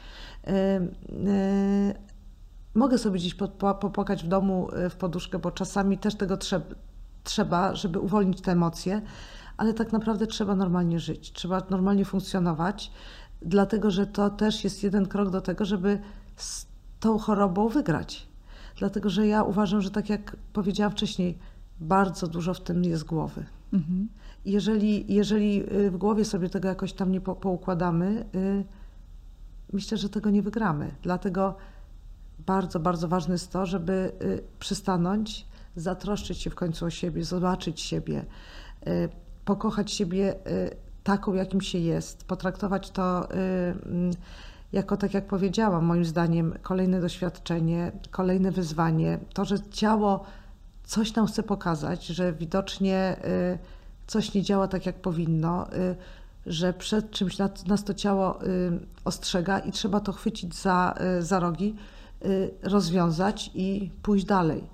Mogę 2.75 2.99
sobie 2.99 3.19
gdzieś 3.19 3.35
popła- 3.35 3.79
popłakać 3.79 4.25
w 4.25 4.29
domu 4.29 4.69
y, 4.87 4.91
w 4.91 4.97
poduszkę, 4.97 5.39
bo 5.39 5.51
czasami 5.51 5.99
też 5.99 6.15
tego 6.15 6.37
trzeba, 6.37 6.67
trzeba, 7.25 7.75
żeby 7.75 7.99
uwolnić 7.99 8.41
te 8.41 8.53
emocje, 8.53 9.03
ale 9.57 9.75
tak 9.75 9.93
naprawdę 9.93 10.27
trzeba 10.27 10.55
normalnie 10.57 11.01
żyć, 11.01 11.33
trzeba 11.33 11.63
normalnie 11.71 12.05
funkcjonować, 12.05 12.93
dlatego 13.43 13.91
że 13.91 14.07
to 14.07 14.31
też 14.31 14.65
jest 14.65 14.83
jeden 14.83 15.07
krok 15.07 15.31
do 15.31 15.41
tego, 15.41 15.65
żeby 15.65 15.99
z 16.37 16.67
tą 17.01 17.19
chorobą 17.19 17.69
wygrać. 17.69 18.29
Dlatego 18.77 19.11
że 19.11 19.27
ja 19.27 19.43
uważam, 19.43 19.81
że 19.81 19.91
tak 19.91 20.11
jak 20.11 20.37
powiedziałam 20.53 20.93
wcześniej, 20.93 21.39
bardzo 21.81 22.27
dużo 22.27 22.55
w 22.55 22.61
tym 22.61 22.85
jest 22.85 23.05
głowy. 23.05 23.47
Mhm. 23.73 24.09
Jeżeli, 24.45 25.15
jeżeli 25.15 25.73
y, 25.73 25.91
w 25.91 25.97
głowie 25.97 26.25
sobie 26.25 26.51
tego 26.51 26.69
jakoś 26.69 26.93
tam 26.93 27.13
nie 27.13 27.21
po, 27.21 27.35
poukładamy, 27.35 28.25
y, 28.35 28.65
myślę, 29.73 29.99
że 29.99 30.09
tego 30.09 30.31
nie 30.31 30.43
wygramy. 30.43 30.91
Dlatego 31.03 31.57
bardzo, 32.47 32.81
bardzo 32.81 33.09
ważne 33.09 33.35
jest 33.35 33.53
to, 33.53 33.67
żeby 33.67 34.13
y, 34.23 34.43
przystanąć, 34.59 35.47
zatroszczyć 35.77 36.39
się 36.39 36.51
w 36.51 36.55
końcu 36.55 36.87
o 36.87 36.91
siebie, 36.91 37.25
zobaczyć 37.25 37.81
siebie, 37.81 38.25
y, 38.87 39.09
pokochać 39.45 39.93
siebie 39.93 40.35
y, 40.35 40.77
taką, 41.05 41.35
jakim 41.35 41.61
się 41.61 41.79
jest, 41.79 42.25
potraktować 42.25 42.91
to 42.91 43.31
mm, 43.31 44.11
jako, 44.73 44.97
tak 44.97 45.15
jak 45.15 45.27
powiedziałam, 45.27 45.85
moim 45.85 46.05
zdaniem, 46.05 46.55
kolejne 46.63 47.01
doświadczenie, 47.01 47.93
kolejne 48.11 48.51
wyzwanie. 48.51 49.19
To, 49.35 49.45
że 49.45 49.61
ciało 49.61 50.25
coś 50.85 51.15
nam 51.15 51.27
chce 51.27 51.43
pokazać, 51.43 52.07
że 52.07 52.33
widocznie 52.33 53.17
coś 54.07 54.35
nie 54.35 54.43
działa 54.43 54.69
tak, 54.69 54.87
jak 54.87 54.97
powinno, 54.97 55.67
że 56.47 56.73
przed 56.73 57.11
czymś 57.11 57.39
nas, 57.67 57.85
to 57.85 57.95
ciało 57.95 58.39
ostrzega 59.05 59.59
i 59.59 59.73
trzeba 59.73 60.01
to 60.01 60.13
chwycić 60.13 60.55
za, 60.55 60.95
za 61.21 61.41
rogi, 61.41 61.77
rozwiązać 62.63 63.51
i 63.55 63.91
pójść 64.03 64.25
dalej. 64.25 64.65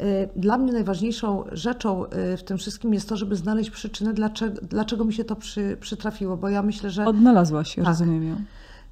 Y, 0.00 0.28
Dla 0.36 0.58
mnie 0.58 0.72
najważniejszą 0.72 1.44
rzeczą 1.52 2.04
y, 2.06 2.36
w 2.36 2.42
tym 2.42 2.58
wszystkim 2.58 2.94
jest 2.94 3.08
to, 3.08 3.16
żeby 3.16 3.36
znaleźć 3.36 3.70
przyczynę, 3.70 4.14
dlaczego, 4.14 4.60
dlaczego 4.62 5.04
mi 5.04 5.12
się 5.12 5.24
to 5.24 5.36
przy, 5.36 5.76
przytrafiło, 5.80 6.36
bo 6.36 6.48
ja 6.48 6.62
myślę, 6.62 6.90
że 6.90 7.06
Odnalazłaś, 7.06 7.74
Tak. 7.74 7.84
rozumiem 7.84 8.28
ją. 8.28 8.36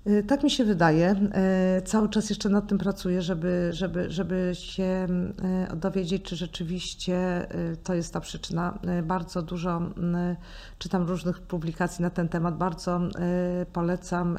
Y, 0.06 0.22
Tak 0.22 0.42
mi 0.42 0.50
się 0.50 0.64
wydaje. 0.64 1.16
Y, 1.78 1.82
Cały 1.82 2.08
czas 2.08 2.30
jeszcze 2.30 2.48
nad 2.48 2.68
tym 2.68 2.78
pracuję, 2.78 3.22
żeby, 3.22 3.70
żeby, 3.72 4.10
żeby 4.10 4.50
się 4.54 5.06
y, 5.72 5.76
dowiedzieć, 5.76 6.22
czy 6.22 6.36
rzeczywiście 6.36 7.46
to 7.84 7.94
jest 7.94 8.12
ta 8.12 8.20
przyczyna. 8.20 8.78
Bardzo 9.02 9.42
dużo 9.42 9.82
czytam 10.78 11.02
różnych 11.06 11.40
publikacji 11.40 12.02
na 12.02 12.10
ten 12.10 12.28
temat. 12.28 12.56
Bardzo 12.56 13.00
polecam 13.72 14.38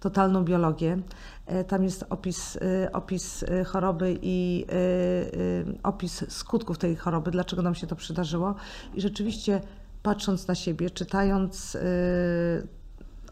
totalną 0.00 0.44
biologię. 0.44 0.98
Tam 1.68 1.84
jest 1.84 2.04
opis, 2.10 2.58
opis 2.92 3.44
choroby 3.66 4.18
i 4.22 4.66
opis 5.82 6.24
skutków 6.28 6.78
tej 6.78 6.96
choroby, 6.96 7.30
dlaczego 7.30 7.62
nam 7.62 7.74
się 7.74 7.86
to 7.86 7.96
przydarzyło. 7.96 8.54
I 8.94 9.00
rzeczywiście 9.00 9.60
patrząc 10.02 10.48
na 10.48 10.54
siebie, 10.54 10.90
czytając 10.90 11.76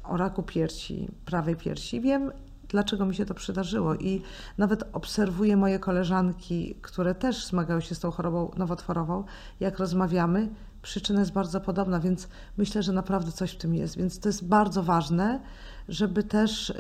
o 0.09 0.17
raku 0.17 0.43
piersi, 0.43 1.09
prawej 1.25 1.57
piersi, 1.57 2.01
wiem, 2.01 2.33
dlaczego 2.69 3.07
mi 3.07 3.15
się 3.15 3.27
to 3.27 3.35
przydarzyło. 3.35 3.95
I 3.95 4.23
nawet 4.59 4.85
obserwuję 4.93 5.57
moje 5.57 5.79
koleżanki, 5.79 6.75
które 6.83 7.15
też 7.15 7.47
zmagają 7.47 7.81
się 7.81 7.95
z 7.95 8.01
tą 8.01 8.11
chorobą 8.11 8.51
nowotworową, 8.57 9.25
jak 9.61 9.79
rozmawiamy, 9.79 10.49
przyczyna 10.83 11.21
jest 11.21 11.33
bardzo 11.33 11.61
podobna, 11.61 12.01
więc 12.01 12.29
myślę, 12.57 12.83
że 12.83 12.93
naprawdę 12.93 13.33
coś 13.33 13.53
w 13.53 13.57
tym 13.57 13.75
jest. 13.75 13.97
Więc 13.97 14.19
to 14.19 14.29
jest 14.29 14.45
bardzo 14.45 14.83
ważne, 14.83 15.41
żeby 15.89 16.23
też 16.23 16.71
y, 16.71 16.75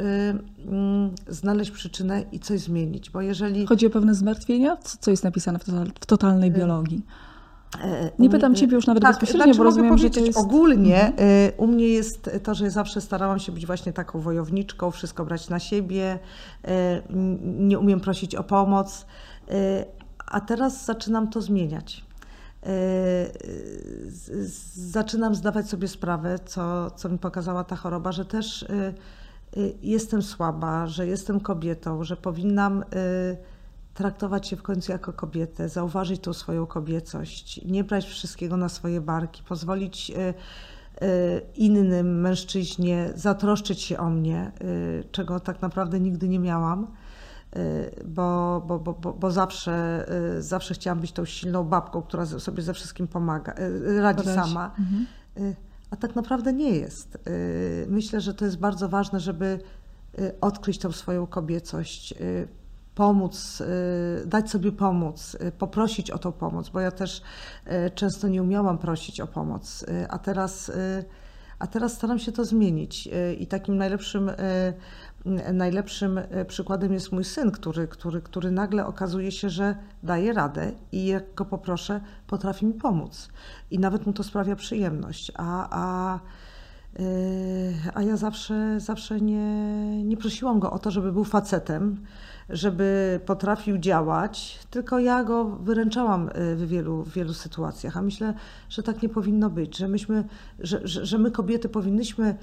mm, 0.67 1.15
znaleźć 1.29 1.71
przyczynę 1.71 2.25
i 2.33 2.41
coś 2.41 2.61
zmienić, 2.61 3.11
bo 3.11 3.21
jeżeli... 3.21 3.67
Chodzi 3.67 3.87
o 3.87 3.91
pewne 3.91 4.15
zmartwienia? 4.15 4.77
Co, 4.77 4.99
co 5.01 5.11
jest 5.11 5.25
napisane 5.25 5.59
w, 5.59 5.65
total, 5.65 5.87
w 6.01 6.07
totalnej 6.07 6.51
biologii? 6.51 7.03
E, 7.85 8.11
Nie 8.19 8.31
pytam 8.31 8.55
ciebie 8.55 8.75
już 8.75 8.87
nawet 8.87 9.03
tak, 9.03 9.13
bezpośrednio, 9.13 9.45
znaczy 9.45 9.59
bo 9.59 9.65
mogę 9.65 9.71
rozumiem, 9.71 9.99
że 9.99 10.05
to 10.05 10.15
powiedzieć 10.15 10.27
jest... 10.27 10.39
Mhm. 10.39 10.55
ogólnie. 10.57 11.13
y, 11.49 11.53
U 11.57 11.67
mnie 11.67 11.89
jest 11.89 12.31
to, 12.43 12.55
że 12.55 12.71
zawsze 12.71 13.01
starałam 13.01 13.39
się 13.39 13.53
być 13.53 13.67
właśnie 13.67 13.93
taką 13.93 14.21
wojowniczką, 14.21 14.91
wszystko 14.91 15.25
brać 15.25 15.49
na 15.49 15.59
siebie, 15.59 16.19
y, 16.65 16.69
nie 17.43 17.79
umiem 17.79 18.01
prosić 18.01 18.35
o 18.35 18.45
pomoc, 18.45 19.07
y, 19.51 19.55
a 20.27 20.41
teraz 20.41 20.85
zaczynam 20.85 21.29
to 21.31 21.43
zmieniać. 21.43 22.07
Zaczynam 24.75 25.35
zdawać 25.35 25.69
sobie 25.69 25.89
sprawę, 25.89 26.39
co, 26.47 26.91
co 26.91 27.09
mi 27.09 27.19
pokazała 27.19 27.65
ta 27.65 27.77
choroba, 27.77 28.13
że 28.13 28.25
też 28.25 28.67
jestem 29.83 30.23
słaba, 30.23 30.87
że 30.87 31.07
jestem 31.07 31.41
kobietą, 31.41 32.05
że 32.05 32.17
powinnam 32.17 32.85
traktować 33.97 34.49
się 34.49 34.57
w 34.57 34.63
końcu 34.63 34.93
jako 34.93 35.13
kobietę, 35.13 35.69
zauważyć 35.69 36.21
tą 36.21 36.33
swoją 36.33 36.67
kobiecość, 36.67 37.65
nie 37.65 37.85
brać 37.85 38.05
wszystkiego 38.05 38.57
na 38.57 38.69
swoje 38.69 39.01
barki, 39.01 39.43
pozwolić 39.43 40.11
y, 40.11 40.15
y, 41.05 41.43
innym 41.55 42.21
mężczyźnie 42.21 43.11
zatroszczyć 43.15 43.81
się 43.81 43.99
o 43.99 44.11
mnie, 44.11 44.53
y, 44.61 45.05
czego 45.13 45.41
tak 45.41 45.63
naprawdę 45.63 46.01
nigdy 46.01 46.29
nie 46.29 46.39
miałam, 46.39 46.87
bo, 48.05 48.63
bo, 48.67 48.79
bo, 48.79 49.13
bo, 49.13 49.31
zawsze, 49.31 50.07
zawsze 50.39 50.75
chciałam 50.75 51.01
być 51.01 51.13
tą 51.13 51.25
silną 51.25 51.65
babką, 51.65 52.03
która 52.03 52.27
sobie 52.27 52.63
ze 52.63 52.75
wszystkim 52.75 53.09
pomaga, 53.09 53.55
radzi 54.01 54.25
sama. 54.25 54.75
Mhm. 54.79 55.07
A 55.91 55.97
tak 55.97 56.17
naprawdę 56.17 56.53
nie 56.53 56.71
jest. 56.71 57.19
Myślę, 57.89 58.21
że 58.21 58.35
to 58.35 58.45
jest 58.45 58.59
bardzo 58.59 58.89
ważne, 58.89 59.21
żeby 59.21 59.59
odkryć 60.41 60.79
tą 60.79 60.93
swoją 60.93 61.27
kobiecość, 61.27 62.15
pomóc, 62.97 63.61
y, 64.23 64.27
dać 64.27 64.51
sobie 64.51 64.73
pomóc, 64.73 65.37
y, 65.49 65.53
poprosić 65.53 66.11
o 66.11 66.19
tą 66.19 66.33
pomoc, 66.33 66.69
bo 66.69 66.81
ja 66.81 66.91
też 66.91 67.23
y, 67.67 67.91
często 67.91 68.29
nie 68.29 68.43
umiałam 68.43 68.79
prosić 68.79 69.21
o 69.21 69.27
pomoc, 69.27 69.85
a 70.09 70.19
teraz, 70.19 70.73
a 71.59 71.67
teraz 71.67 71.93
staram 71.93 72.19
się 72.19 72.33
to 72.33 72.45
zmienić. 72.45 73.09
I 73.39 73.47
takim 73.47 73.77
najlepszym, 73.77 74.31
najlepszym 75.53 76.21
przykładem 76.47 76.93
jest 76.93 77.13
mój 77.13 77.25
syn, 77.25 77.51
który, 77.51 77.89
który, 77.89 78.23
który 78.23 78.51
nagle 78.51 78.87
okazuje 78.87 79.33
się, 79.33 79.51
że 79.51 79.77
daje 80.03 80.33
radę 80.33 80.73
i 80.93 81.07
jak 81.07 81.35
go 81.35 81.45
poproszę, 81.45 82.01
potrafi 82.27 82.67
mi 82.67 82.75
pomóc. 82.75 83.29
I 83.71 83.79
nawet 83.79 84.07
mu 84.07 84.13
to 84.13 84.23
sprawia 84.23 84.57
przyjemność. 84.57 85.33
A, 85.35 85.69
a 85.71 86.21
a 87.95 88.03
ja 88.03 88.17
zawsze, 88.17 88.81
zawsze 88.81 89.21
nie, 89.21 90.05
nie 90.05 90.17
prosiłam 90.17 90.61
go 90.61 90.71
o 90.71 90.79
to, 90.79 90.91
żeby 90.91 91.13
był 91.13 91.25
facetem, 91.25 91.97
żeby 92.49 93.21
potrafił 93.27 93.79
działać, 93.79 94.59
tylko 94.71 94.99
ja 94.99 95.25
go 95.25 95.45
wyręczałam 95.45 96.29
y, 96.29 96.57
w 96.57 96.69
wielu, 96.69 97.03
w 97.03 97.13
wielu 97.13 97.35
sytuacjach. 97.35 97.97
A 97.97 98.03
myślę, 98.03 98.35
że 98.69 98.83
tak 98.83 99.03
nie 99.03 99.09
powinno 99.09 99.51
być, 99.51 99.77
że, 99.77 99.89
myśmy, 99.89 100.25
że, 100.59 100.81
że, 100.85 101.07
że 101.07 101.19
my 101.19 101.31
kobiety 101.31 101.69
powinnyśmy 101.69 102.37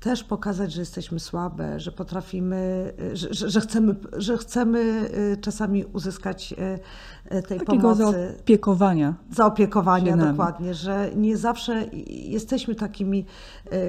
też 0.00 0.24
pokazać, 0.24 0.72
że 0.72 0.80
jesteśmy 0.80 1.20
słabe, 1.20 1.80
że 1.80 1.92
potrafimy, 1.92 2.92
y, 3.12 3.16
że, 3.16 3.50
że, 3.50 3.60
chcemy, 3.60 3.94
że 4.16 4.38
chcemy 4.38 5.10
y, 5.32 5.36
czasami 5.40 5.84
uzyskać 5.84 6.54
tej 7.48 7.58
Takiego 7.58 7.82
pomocy. 7.82 8.02
zaopiekowania. 8.02 9.14
Zaopiekowania, 9.30 10.16
dokładnie, 10.16 10.74
że 10.74 11.10
nie 11.16 11.36
zawsze 11.36 11.84
jesteśmy 12.06 12.74
takimi 12.74 13.26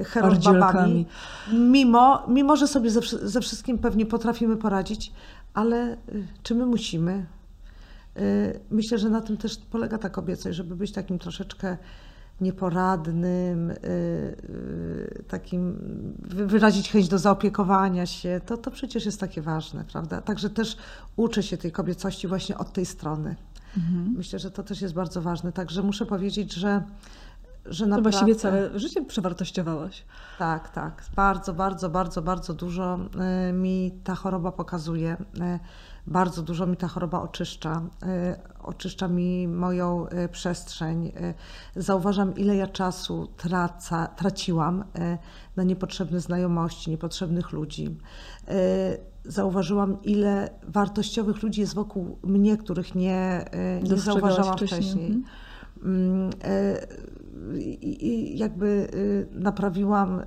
herobabami, 0.04 1.06
mimo, 1.52 2.22
mimo 2.28 2.56
że 2.56 2.68
sobie 2.68 2.90
ze, 2.90 3.00
ze 3.22 3.40
wszystkim 3.40 3.78
pewnie 3.78 4.06
potrafimy 4.06 4.56
poradzić, 4.56 5.12
ale 5.56 5.92
y, 5.92 6.26
czy 6.42 6.54
my 6.54 6.66
musimy? 6.66 7.26
Y, 8.18 8.60
myślę, 8.70 8.98
że 8.98 9.10
na 9.10 9.20
tym 9.20 9.36
też 9.36 9.56
polega 9.56 9.98
ta 9.98 10.10
kobiecość, 10.10 10.56
żeby 10.56 10.76
być 10.76 10.92
takim 10.92 11.18
troszeczkę 11.18 11.76
nieporadnym, 12.40 13.70
y, 13.70 15.24
takim 15.28 15.78
wyrazić 16.24 16.90
chęć 16.90 17.08
do 17.08 17.18
zaopiekowania 17.18 18.06
się, 18.06 18.40
to, 18.46 18.56
to 18.56 18.70
przecież 18.70 19.06
jest 19.06 19.20
takie 19.20 19.42
ważne, 19.42 19.84
prawda? 19.92 20.20
Także 20.20 20.50
też 20.50 20.76
uczę 21.16 21.42
się 21.42 21.56
tej 21.56 21.72
kobiecości 21.72 22.28
właśnie 22.28 22.58
od 22.58 22.72
tej 22.72 22.86
strony. 22.86 23.36
Mhm. 23.76 24.14
Myślę, 24.16 24.38
że 24.38 24.50
to 24.50 24.62
też 24.62 24.80
jest 24.80 24.94
bardzo 24.94 25.22
ważne. 25.22 25.52
Także 25.52 25.82
muszę 25.82 26.06
powiedzieć, 26.06 26.54
że 26.54 26.82
że 27.68 27.86
naprawdę... 27.86 28.10
To 28.10 28.18
właściwie 28.18 28.34
całe 28.34 28.78
życie 28.78 29.04
przewartościowałaś. 29.04 30.04
Tak, 30.38 30.68
tak. 30.68 31.04
Bardzo, 31.16 31.54
bardzo, 31.54 31.90
bardzo, 31.90 32.22
bardzo 32.22 32.54
dużo 32.54 32.98
y, 33.48 33.52
mi 33.52 34.00
ta 34.04 34.14
choroba 34.14 34.52
pokazuje. 34.52 35.12
Y, 35.12 35.58
bardzo 36.06 36.42
dużo 36.42 36.66
mi 36.66 36.76
ta 36.76 36.88
choroba 36.88 37.22
oczyszcza. 37.22 37.82
Y, 38.02 38.62
oczyszcza 38.62 39.08
mi 39.08 39.48
moją 39.48 40.06
przestrzeń. 40.32 41.12
Zauważam, 41.76 42.34
ile 42.36 42.56
ja 42.56 42.66
czasu 42.66 43.28
traca, 43.36 44.06
traciłam 44.06 44.84
na 45.56 45.62
niepotrzebne 45.62 46.20
znajomości, 46.20 46.90
niepotrzebnych 46.90 47.52
ludzi. 47.52 47.96
Zauważyłam, 49.24 50.02
ile 50.02 50.50
wartościowych 50.68 51.42
ludzi 51.42 51.60
jest 51.60 51.74
wokół 51.74 52.18
mnie, 52.22 52.56
których 52.56 52.94
nie, 52.94 53.44
nie 53.82 53.96
zauważałam 53.96 54.56
wcześniej. 54.56 54.82
wcześniej. 54.82 55.22
I 57.80 58.38
jakby 58.38 58.66
y, 58.94 59.26
naprawiłam 59.32 60.20
y, 60.20 60.24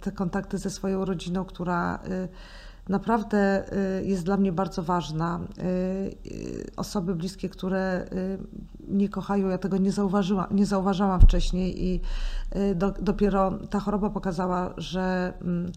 te 0.00 0.12
kontakty 0.12 0.58
ze 0.58 0.70
swoją 0.70 1.04
rodziną, 1.04 1.44
która 1.44 1.96
y, 1.96 2.28
naprawdę 2.88 3.64
jest 4.02 4.24
dla 4.24 4.36
mnie 4.36 4.52
bardzo 4.52 4.82
ważna. 4.82 5.40
Osoby 6.76 7.14
bliskie, 7.14 7.48
które 7.48 8.08
mnie 8.88 9.08
kochają, 9.08 9.48
ja 9.48 9.58
tego 9.58 9.76
nie, 9.76 9.92
zauważyłam, 9.92 10.46
nie 10.50 10.66
zauważałam 10.66 11.20
wcześniej 11.20 11.84
i 11.84 12.00
do, 12.74 12.90
dopiero 12.90 13.58
ta 13.70 13.80
choroba 13.80 14.10
pokazała, 14.10 14.74
że 14.76 15.32
mm, 15.42 15.72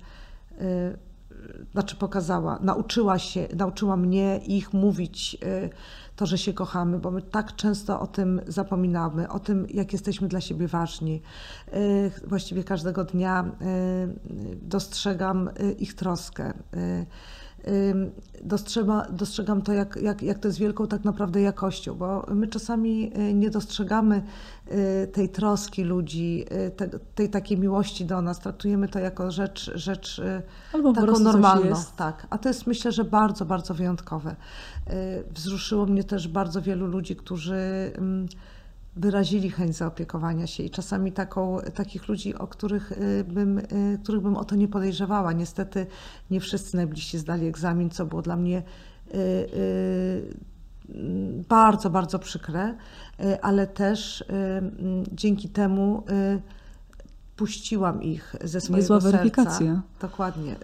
znaczy 1.71 1.95
pokazała, 1.95 2.59
nauczyła 2.61 3.19
się, 3.19 3.47
nauczyła 3.55 3.97
mnie 3.97 4.37
ich 4.47 4.73
mówić 4.73 5.37
to, 6.21 6.25
że 6.25 6.37
się 6.37 6.53
kochamy, 6.53 6.99
bo 6.99 7.11
my 7.11 7.21
tak 7.21 7.55
często 7.55 7.99
o 7.99 8.07
tym 8.07 8.41
zapominamy, 8.47 9.29
o 9.29 9.39
tym, 9.39 9.67
jak 9.69 9.93
jesteśmy 9.93 10.27
dla 10.27 10.41
siebie 10.41 10.67
ważni. 10.67 11.21
Y, 11.73 12.11
właściwie 12.27 12.63
każdego 12.63 13.03
dnia 13.03 13.45
y, 13.61 14.57
dostrzegam 14.61 15.47
y, 15.47 15.71
ich 15.71 15.93
troskę. 15.93 16.53
Dostrzega, 18.43 19.07
dostrzegam 19.11 19.61
to, 19.61 19.73
jak, 19.73 19.95
jak, 20.01 20.21
jak 20.21 20.39
to 20.39 20.47
jest 20.47 20.59
wielką 20.59 20.87
tak 20.87 21.03
naprawdę 21.03 21.41
jakością, 21.41 21.95
bo 21.95 22.25
my 22.33 22.47
czasami 22.47 23.11
nie 23.33 23.49
dostrzegamy 23.49 24.21
tej 25.11 25.29
troski 25.29 25.83
ludzi, 25.83 26.45
te, 26.75 26.89
tej 27.15 27.29
takiej 27.29 27.57
miłości 27.57 28.05
do 28.05 28.21
nas. 28.21 28.39
Traktujemy 28.39 28.87
to 28.87 28.99
jako 28.99 29.31
rzecz, 29.31 29.71
rzecz 29.75 30.21
Albo 30.73 30.93
taką 30.93 31.19
normalną. 31.19 31.75
Tak. 31.97 32.27
A 32.29 32.37
to 32.37 32.49
jest 32.49 32.67
myślę, 32.67 32.91
że 32.91 33.03
bardzo, 33.03 33.45
bardzo 33.45 33.73
wyjątkowe. 33.73 34.35
Wzruszyło 35.31 35.85
mnie 35.85 36.03
też 36.03 36.27
bardzo 36.27 36.61
wielu 36.61 36.87
ludzi, 36.87 37.15
którzy 37.15 37.91
wyrazili 38.95 39.49
chęć 39.49 39.75
zaopiekowania 39.75 40.47
się 40.47 40.63
i 40.63 40.69
czasami 40.69 41.11
taką, 41.11 41.59
takich 41.73 42.07
ludzi, 42.07 42.35
o 42.35 42.47
których 42.47 42.91
y, 42.91 43.23
bym, 43.23 43.57
y, 43.57 43.99
których 44.03 44.21
bym 44.21 44.37
o 44.37 44.45
to 44.45 44.55
nie 44.55 44.67
podejrzewała. 44.67 45.33
Niestety 45.33 45.87
nie 46.31 46.39
wszyscy 46.39 46.77
najbliżsi 46.77 47.17
zdali 47.17 47.47
egzamin, 47.47 47.89
co 47.89 48.05
było 48.05 48.21
dla 48.21 48.35
mnie 48.35 48.63
y, 49.13 50.35
bardzo, 51.49 51.89
bardzo 51.89 52.19
przykre, 52.19 52.75
ale 53.41 53.67
też 53.67 54.23
dzięki 55.11 55.49
temu 55.49 56.03
puściłam 57.35 58.03
ich 58.03 58.35
ze 58.43 58.61
swojego 58.61 58.77
Niezła 58.81 59.01
serca. 59.01 59.17
weryfikacja. 59.17 59.81
Dokładnie. 60.01 60.55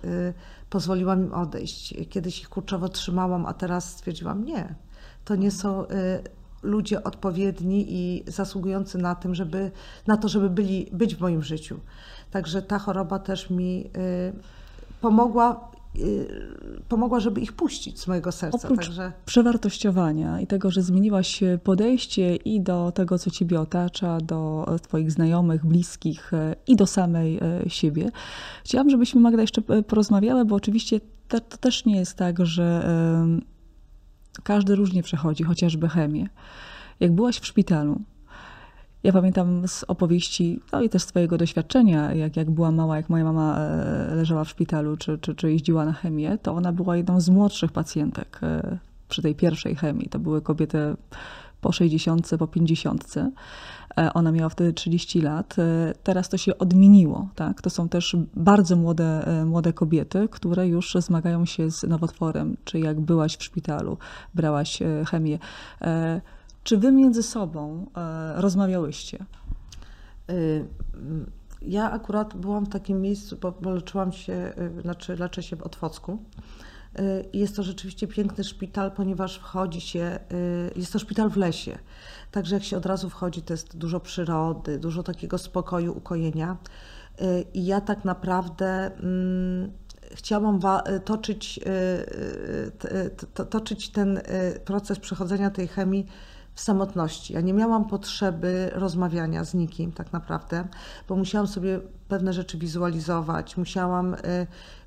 Pozwoliłam 0.69 1.25
im 1.25 1.33
odejść. 1.33 1.93
Kiedyś 2.09 2.41
ich 2.41 2.49
kurczowo 2.49 2.89
trzymałam, 2.89 3.45
a 3.45 3.53
teraz 3.53 3.89
stwierdziłam 3.89 4.45
nie. 4.45 4.75
To 5.25 5.35
nie 5.35 5.51
są 5.51 5.85
ludzie 6.67 7.03
odpowiedni 7.03 7.86
i 7.89 8.23
zasługujący 8.27 8.97
na, 8.97 9.15
tym, 9.15 9.36
żeby, 9.36 9.71
na 10.08 10.17
to, 10.17 10.27
żeby 10.27 10.49
byli, 10.49 10.89
być 10.91 11.15
w 11.15 11.21
moim 11.21 11.43
życiu. 11.43 11.80
Także 12.32 12.62
ta 12.62 12.80
choroba 12.80 13.19
też 13.19 13.49
mi 13.49 13.86
y, 13.86 14.34
pomogła 15.01 15.69
y, 15.95 16.27
pomogła, 16.89 17.19
żeby 17.19 17.41
ich 17.41 17.53
puścić 17.53 17.99
z 17.99 18.08
mojego 18.08 18.32
serca. 18.32 18.67
Oprócz 18.67 18.86
Także... 18.86 19.12
przewartościowania 19.25 20.41
i 20.41 20.47
tego, 20.47 20.71
że 20.71 20.82
zmieniłaś 20.82 21.43
podejście 21.63 22.36
i 22.36 22.62
do 22.62 22.91
tego, 22.91 23.19
co 23.19 23.32
ciebie 23.32 23.60
otacza, 23.60 24.17
do 24.21 24.65
twoich 24.82 25.12
znajomych, 25.12 25.65
bliskich 25.65 26.32
i 26.67 26.75
do 26.75 26.88
samej 26.88 27.38
e, 27.38 27.69
siebie, 27.69 28.10
chciałam, 28.63 28.89
żebyśmy 28.89 29.21
Magda 29.21 29.41
jeszcze 29.41 29.62
e, 29.67 29.84
porozmawiały, 29.84 30.45
bo 30.45 30.56
oczywiście 30.56 30.99
to, 31.27 31.39
to 31.39 31.58
też 31.58 31.86
nie 31.86 31.95
jest 31.97 32.15
tak, 32.15 32.45
że 32.45 32.88
każdy 34.43 34.76
różnie 34.76 35.04
przechodzi, 35.04 35.43
chociażby 35.43 35.89
chemię. 35.89 36.30
Jak 37.00 37.12
byłaś 37.12 37.39
w 37.39 37.45
szpitalu, 37.45 38.02
ja 39.04 39.13
pamiętam 39.13 39.67
z 39.67 39.84
opowieści, 39.84 40.60
no 40.71 40.82
i 40.82 40.89
też 40.89 41.06
twojego 41.06 41.38
doświadczenia, 41.38 42.13
jak, 42.13 42.38
jak 42.38 42.52
była 42.52 42.71
mała, 42.71 42.97
jak 42.97 43.10
moja 43.10 43.23
mama 43.23 43.60
e, 43.60 44.15
leżała 44.15 44.43
w 44.43 44.50
szpitalu, 44.50 44.97
czy, 44.97 45.17
czy, 45.17 45.36
czy 45.36 45.52
jeździła 45.52 45.86
na 45.86 45.93
chemię, 45.93 46.38
to 46.41 46.54
ona 46.54 46.71
była 46.71 46.97
jedną 46.97 47.21
z 47.21 47.30
młodszych 47.30 47.71
pacjentek 47.71 48.39
e, 48.43 48.78
przy 49.10 49.21
tej 49.21 49.36
pierwszej 49.36 49.76
chemii. 49.76 50.10
To 50.10 50.19
były 50.19 50.41
kobiety 50.41 50.78
po 51.62 51.71
60, 51.71 52.30
po 52.39 52.47
50. 52.47 53.15
E, 53.97 54.13
ona 54.13 54.31
miała 54.31 54.49
wtedy 54.49 54.73
30 54.73 55.21
lat. 55.21 55.55
E, 55.60 55.93
teraz 56.03 56.29
to 56.29 56.38
się 56.38 56.57
odmieniło. 56.57 57.29
Tak? 57.36 57.62
To 57.62 57.69
są 57.69 57.89
też 57.89 58.15
bardzo 58.36 58.75
młode, 58.75 59.27
e, 59.27 59.45
młode 59.45 59.73
kobiety, 59.73 60.27
które 60.31 60.67
już 60.67 60.93
zmagają 60.99 61.45
się 61.45 61.71
z 61.71 61.83
nowotworem. 61.83 62.57
Czy 62.63 62.79
jak 62.79 62.99
byłaś 62.99 63.38
w 63.38 63.43
szpitalu, 63.43 63.97
brałaś 64.33 64.79
chemię. 65.07 65.39
Czy 66.63 66.77
wy 66.77 66.91
między 66.91 67.23
sobą 67.23 67.86
rozmawiałyście? 68.36 69.25
Ja 71.62 71.91
akurat 71.91 72.38
byłam 72.38 72.65
w 72.65 72.69
takim 72.69 73.01
miejscu, 73.01 73.38
bo, 73.62 73.71
leczyłam 73.71 74.12
się, 74.12 74.53
znaczy 74.81 75.15
leczę 75.15 75.43
się 75.43 75.55
w 75.55 75.62
Otwocku. 75.62 76.17
Jest 77.33 77.55
to 77.55 77.63
rzeczywiście 77.63 78.07
piękny 78.07 78.43
szpital, 78.43 78.91
ponieważ 78.91 79.38
wchodzi 79.38 79.81
się, 79.81 80.19
jest 80.75 80.93
to 80.93 80.99
szpital 80.99 81.29
w 81.29 81.38
lesie. 81.38 81.77
Także 82.31 82.55
jak 82.55 82.63
się 82.63 82.77
od 82.77 82.86
razu 82.86 83.10
wchodzi, 83.10 83.41
to 83.41 83.53
jest 83.53 83.77
dużo 83.77 83.99
przyrody, 83.99 84.79
dużo 84.79 85.03
takiego 85.03 85.38
spokoju, 85.38 85.97
ukojenia. 85.97 86.57
Y, 87.21 87.45
I 87.53 87.65
ja 87.65 87.81
tak 87.81 88.05
naprawdę 88.05 88.91
mm, 88.95 89.71
chciałam 90.12 90.60
toczyć, 91.05 91.60
y, 91.60 91.69
y, 93.41 93.45
toczyć 93.45 93.89
ten 93.89 94.21
proces 94.65 94.99
przechodzenia 94.99 95.49
tej 95.49 95.67
chemii 95.67 96.05
w 96.57 96.61
samotności. 96.61 97.33
Ja 97.33 97.41
nie 97.41 97.53
miałam 97.53 97.85
potrzeby 97.85 98.71
rozmawiania 98.73 99.43
z 99.43 99.53
nikim 99.53 99.91
tak 99.91 100.13
naprawdę, 100.13 100.67
bo 101.07 101.15
musiałam 101.15 101.47
sobie 101.47 101.79
pewne 102.07 102.33
rzeczy 102.33 102.57
wizualizować, 102.57 103.57
musiałam 103.57 104.13
y, 104.13 104.17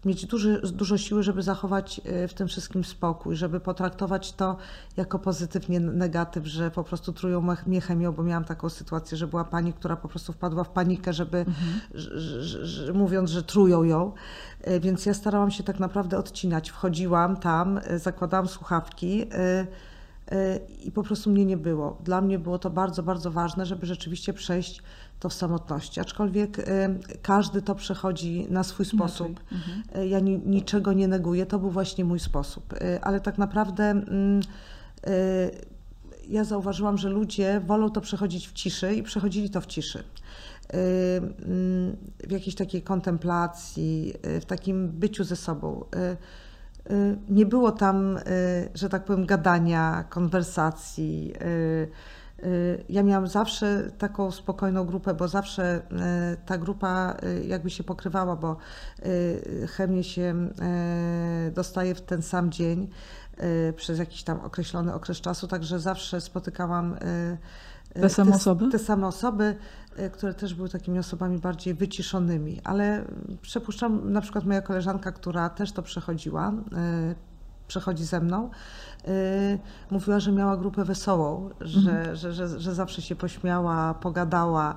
mieć 0.04 0.26
duży, 0.26 0.61
dużo 0.72 0.98
siły, 0.98 1.22
żeby 1.22 1.42
zachować 1.42 2.00
y, 2.24 2.28
w 2.28 2.35
tym 2.35 2.48
wszystkim 2.48 2.85
spokój, 2.85 3.37
żeby 3.37 3.61
potraktować 3.61 4.33
to 4.33 4.56
jako 4.96 5.18
pozytywnie 5.18 5.80
negatyw, 5.80 6.46
że 6.46 6.70
po 6.70 6.85
prostu 6.85 7.12
trują 7.12 7.56
mnie 7.66 7.80
chemią, 7.80 8.12
bo 8.12 8.22
miałam 8.22 8.44
taką 8.44 8.68
sytuację, 8.68 9.16
że 9.16 9.26
była 9.26 9.44
pani, 9.44 9.72
która 9.72 9.96
po 9.96 10.09
prostu 10.09 10.33
wpadła 10.33 10.64
w 10.64 10.70
panikę, 10.70 11.12
żeby 11.12 11.38
mhm. 11.38 12.96
mówiąc, 12.98 13.30
że 13.30 13.42
trują 13.42 13.83
ją. 13.83 14.12
Y, 14.68 14.80
więc 14.80 15.06
ja 15.06 15.14
starałam 15.14 15.50
się 15.50 15.62
tak 15.62 15.80
naprawdę 15.80 16.18
odcinać. 16.18 16.70
Wchodziłam 16.70 17.37
tam, 17.37 17.80
zakładałam 17.96 18.48
słuchawki 18.48 19.26
i 20.85 20.93
po 20.93 21.03
prostu 21.03 21.31
mnie 21.31 21.45
nie 21.45 21.57
było. 21.57 21.99
Dla 22.05 22.21
mnie 22.21 22.38
było 22.38 22.59
to 22.59 22.71
bardzo, 22.71 23.03
bardzo 23.03 23.31
ważne, 23.31 23.66
żeby 23.66 23.87
rzeczywiście 23.87 24.33
przejść 24.33 24.83
to 25.21 25.29
w 25.29 25.35
samotności. 25.35 26.01
Aczkolwiek 26.01 26.59
y, 26.59 26.64
każdy 27.23 27.62
to 27.62 27.75
przechodzi 27.75 28.47
na 28.51 28.64
swój 28.64 28.87
sposób. 28.87 29.40
Mhm. 29.53 29.83
Y, 30.05 30.09
ja 30.09 30.21
ni, 30.21 30.38
niczego 30.38 30.93
nie 30.93 31.09
neguję, 31.09 31.47
to 31.47 31.59
był 31.59 31.71
właśnie 31.71 32.05
mój 32.05 32.21
sposób. 32.21 32.73
Y, 32.73 33.01
ale 33.03 33.21
tak 33.21 33.38
naprawdę 33.38 33.85
mm, 33.85 34.40
ja 36.29 36.45
zauważyłam, 36.45 36.99
że 36.99 37.09
ludzie 37.09 37.61
wolą 37.66 37.90
to 37.90 38.01
przechodzić 38.01 38.49
w 38.49 38.53
ciszy 38.53 38.95
i 38.95 39.03
przechodzili 39.03 39.51
to 39.51 39.61
w 39.61 39.66
ciszy. 39.66 40.05
Mm, 40.69 41.97
w 42.29 42.31
jakiejś 42.31 42.55
takiej 42.55 42.83
kontemplacji, 42.83 44.12
w 44.40 44.45
takim 44.45 44.88
byciu 44.88 45.25
ze 45.25 45.37
sobą. 45.37 45.85
Nie 47.29 47.47
było 47.47 47.73
tam, 47.73 48.19
że 48.75 48.88
tak 48.88 49.05
powiem, 49.05 49.27
gadania, 49.27 50.05
konwersacji 50.09 51.35
Y, 52.45 52.85
ja 52.88 53.03
miałam 53.03 53.27
zawsze 53.27 53.90
taką 53.99 54.31
spokojną 54.31 54.85
grupę, 54.85 55.14
bo 55.14 55.29
zawsze 55.29 55.79
y, 55.79 56.37
ta 56.47 56.59
grupa 56.59 57.16
y, 57.23 57.47
jakby 57.47 57.71
się 57.71 57.85
pokrywała, 57.85 58.37
bo 58.37 58.57
chemię 59.77 60.05
się 60.05 60.49
dostaje 61.55 61.95
w 61.95 62.01
ten 62.01 62.23
sam 62.23 62.51
dzień 62.51 62.88
przez 63.77 63.99
jakiś 63.99 64.23
tam 64.23 64.40
określony 64.40 64.95
okres 64.95 65.21
czasu, 65.21 65.49
także 65.49 65.79
zawsze 65.79 66.21
spotykałam 66.21 66.97
te 67.95 68.09
same 68.09 68.35
osoby? 68.35 68.69
Te 68.69 68.79
same 68.79 69.07
osoby, 69.07 69.57
które 70.12 70.35
też 70.35 70.55
były 70.55 70.68
takimi 70.68 70.98
osobami 70.98 71.38
bardziej 71.38 71.74
wyciszonymi, 71.74 72.61
ale 72.64 73.05
przypuszczam, 73.42 74.12
na 74.12 74.20
przykład 74.20 74.44
moja 74.44 74.62
koleżanka, 74.62 75.12
która 75.12 75.48
też 75.48 75.72
to 75.72 75.83
przechodziła, 75.83 76.53
przechodzi 77.68 78.05
ze 78.05 78.20
mną, 78.20 78.50
Y, 79.09 79.59
mówiła, 79.90 80.20
że 80.20 80.33
miała 80.33 80.57
grupę 80.57 80.85
wesołą, 80.85 81.50
że, 81.61 81.90
mhm. 81.90 82.16
że, 82.16 82.33
że, 82.33 82.61
że 82.61 82.74
zawsze 82.74 83.03
się 83.03 83.16
pośmiała, 83.16 83.94
pogadała. 83.94 84.74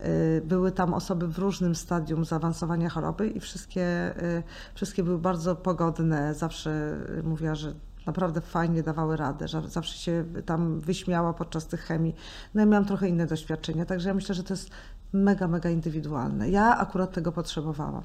Y, 0.00 0.42
były 0.44 0.72
tam 0.72 0.94
osoby 0.94 1.28
w 1.28 1.38
różnym 1.38 1.74
stadium 1.74 2.24
zaawansowania 2.24 2.90
choroby 2.90 3.28
i 3.28 3.40
wszystkie, 3.40 4.14
y, 4.22 4.42
wszystkie 4.74 5.02
były 5.02 5.18
bardzo 5.18 5.56
pogodne. 5.56 6.34
Zawsze 6.34 6.96
mówiła, 7.24 7.54
że 7.54 7.74
naprawdę 8.06 8.40
fajnie 8.40 8.82
dawały 8.82 9.16
radę, 9.16 9.48
że 9.48 9.68
zawsze 9.68 9.98
się 9.98 10.24
tam 10.46 10.80
wyśmiała 10.80 11.32
podczas 11.32 11.66
tych 11.66 11.80
chemii. 11.80 12.14
No 12.54 12.60
ja 12.60 12.66
miałam 12.66 12.84
trochę 12.84 13.08
inne 13.08 13.26
doświadczenia, 13.26 13.86
także 13.86 14.08
ja 14.08 14.14
myślę, 14.14 14.34
że 14.34 14.44
to 14.44 14.54
jest 14.54 14.70
mega, 15.12 15.48
mega 15.48 15.70
indywidualne. 15.70 16.50
Ja 16.50 16.78
akurat 16.78 17.12
tego 17.12 17.32
potrzebowałam. 17.32 18.02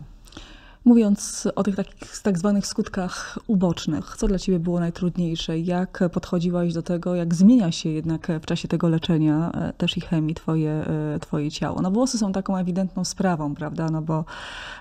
Mówiąc 0.86 1.48
o 1.56 1.64
tych 1.64 1.76
takich 1.76 2.20
tak 2.20 2.38
zwanych 2.38 2.68
skutkach 2.68 3.40
ubocznych, 3.48 4.16
co 4.18 4.28
dla 4.28 4.40
Ciebie 4.40 4.60
było 4.60 4.80
najtrudniejsze? 4.80 5.60
Jak 5.60 6.00
podchodziłaś 6.14 6.74
do 6.74 6.82
tego, 6.82 7.16
jak 7.16 7.36
zmienia 7.36 7.72
się 7.72 7.90
jednak 7.90 8.28
w 8.42 8.46
czasie 8.46 8.68
tego 8.68 8.90
leczenia 8.90 9.52
e, 9.52 9.74
też 9.74 9.98
i 9.98 10.02
chemii 10.02 10.36
Twoje, 10.36 10.72
e, 10.72 11.20
twoje 11.20 11.52
ciało? 11.52 11.82
No 11.82 11.92
włosy 11.92 12.18
są 12.18 12.32
taką 12.32 12.58
ewidentną 12.58 13.06
sprawą, 13.06 13.56
prawda? 13.56 13.90
No 13.92 14.02
bo 14.02 14.26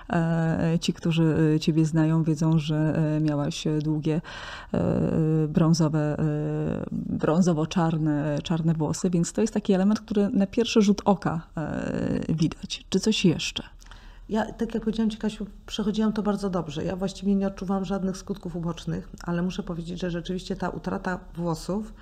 e, 0.09 0.77
ci, 0.81 0.93
którzy 0.93 1.57
Ciebie 1.61 1.85
znają, 1.85 2.23
wiedzą, 2.23 2.59
że 2.59 3.01
miałaś 3.21 3.63
długie 3.81 4.21
brązowe, 5.47 6.17
brązowo-czarne 6.91 8.39
czarne 8.43 8.73
włosy, 8.73 9.09
więc 9.09 9.33
to 9.33 9.41
jest 9.41 9.53
taki 9.53 9.73
element, 9.73 9.99
który 9.99 10.29
na 10.29 10.47
pierwszy 10.47 10.81
rzut 10.81 11.01
oka 11.05 11.41
widać. 12.29 12.85
Czy 12.89 12.99
coś 12.99 13.25
jeszcze? 13.25 13.80
Ja, 14.31 14.51
tak 14.51 14.73
jak 14.73 14.83
powiedziałam 14.83 15.09
Ci, 15.09 15.17
Kasiu, 15.17 15.45
przechodziłam 15.65 16.13
to 16.13 16.23
bardzo 16.23 16.49
dobrze. 16.49 16.83
Ja 16.83 16.95
właściwie 16.95 17.35
nie 17.35 17.47
odczuwałam 17.47 17.85
żadnych 17.85 18.17
skutków 18.17 18.55
ubocznych, 18.55 19.09
ale 19.23 19.41
muszę 19.41 19.63
powiedzieć, 19.63 19.99
że 19.99 20.11
rzeczywiście 20.11 20.55
ta 20.55 20.69
utrata 20.69 21.19
włosów 21.35 21.93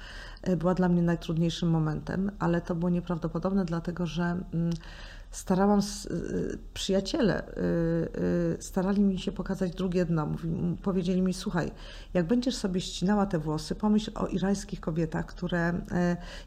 e, 0.41 0.57
była 0.57 0.73
dla 0.73 0.89
mnie 0.89 1.01
najtrudniejszym 1.01 1.69
momentem, 1.69 2.31
ale 2.39 2.61
to 2.61 2.75
było 2.75 2.89
nieprawdopodobne, 2.89 3.65
dlatego 3.65 4.05
że. 4.05 4.23
Mm, 4.23 4.73
starałam, 5.31 5.79
y, 5.79 6.57
przyjaciele 6.73 7.47
y, 7.47 7.51
y, 8.57 8.57
starali 8.59 9.01
mi 9.01 9.19
się 9.19 9.31
pokazać 9.31 9.75
drugie 9.75 10.05
dno. 10.05 10.27
powiedzieli 10.83 11.21
mi, 11.21 11.33
słuchaj, 11.33 11.71
jak 12.13 12.27
będziesz 12.27 12.55
sobie 12.55 12.81
ścinała 12.81 13.25
te 13.25 13.39
włosy, 13.39 13.75
pomyśl 13.75 14.11
o 14.15 14.27
irańskich 14.27 14.79
kobietach, 14.79 15.25
które 15.25 15.81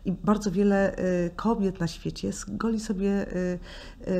i 0.04 0.12
bardzo 0.12 0.50
wiele 0.50 0.96
kobiet 1.36 1.80
na 1.80 1.86
świecie 1.86 2.30
goli 2.48 2.80
sobie 2.80 3.26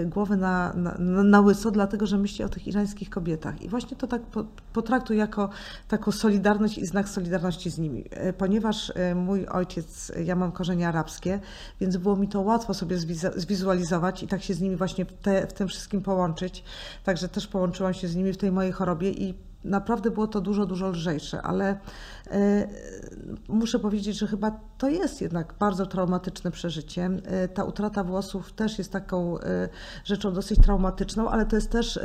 głowę 0.07 0.37
na, 0.37 0.73
na, 0.73 1.23
na 1.25 1.41
łyso, 1.41 1.71
dlatego 1.71 2.07
że 2.07 2.19
myśli 2.19 2.45
o 2.45 2.49
tych 2.49 2.67
irańskich 2.67 3.11
kobietach. 3.11 3.63
I 3.63 3.69
właśnie 3.69 3.97
to 3.97 4.07
tak 4.07 4.23
potraktuj 4.73 5.17
jako 5.17 5.49
taką 5.89 6.13
solidarność 6.13 6.79
i 6.79 6.87
znak 6.87 7.09
solidarności 7.09 7.71
z 7.71 7.79
nimi. 7.79 8.05
Ponieważ 8.39 8.93
mój 9.15 9.47
ojciec, 9.47 10.13
ja 10.25 10.37
mam 10.37 10.53
korzenie 10.53 10.89
arabskie, 10.89 11.41
więc 11.81 11.97
było 11.97 12.17
mi 12.17 12.29
to 12.29 12.41
łatwo 12.41 12.75
sobie 12.75 12.99
zwizualizować 13.37 14.23
i 14.23 14.29
tak 14.29 14.43
się 14.43 14.52
się 14.53 14.57
z 14.57 14.61
nimi 14.61 14.77
właśnie 14.77 15.05
w, 15.05 15.13
te, 15.13 15.47
w 15.47 15.53
tym 15.53 15.69
wszystkim 15.69 16.03
połączyć. 16.03 16.65
Także 17.05 17.29
też 17.29 17.47
połączyłam 17.47 17.95
się 17.95 18.09
z 18.09 18.17
nimi 18.17 18.33
w 18.33 18.37
tej 18.37 18.53
mojej 18.53 18.73
chorobie 18.73 19.11
i 19.11 19.35
naprawdę 19.65 20.11
było 20.11 20.27
to 20.27 20.41
dużo, 20.41 20.67
dużo 20.67 20.89
lżejsze, 20.89 21.43
ale 21.43 21.79
muszę 23.49 23.79
powiedzieć, 23.79 24.19
że 24.19 24.27
chyba 24.27 24.61
to 24.79 24.89
jest 24.89 25.21
jednak 25.21 25.55
bardzo 25.59 25.87
traumatyczne 25.87 26.51
przeżycie. 26.51 27.11
E, 27.25 27.49
ta 27.49 27.65
utrata 27.65 28.05
włosów 28.05 28.53
też 28.53 28.79
jest 28.79 28.93
taką 28.93 29.41
e, 29.41 29.69
rzeczą 30.05 30.33
dosyć 30.33 30.61
traumatyczną, 30.61 31.29
ale 31.29 31.47
to 31.47 31.57
jest 31.57 31.71
też 31.71 32.01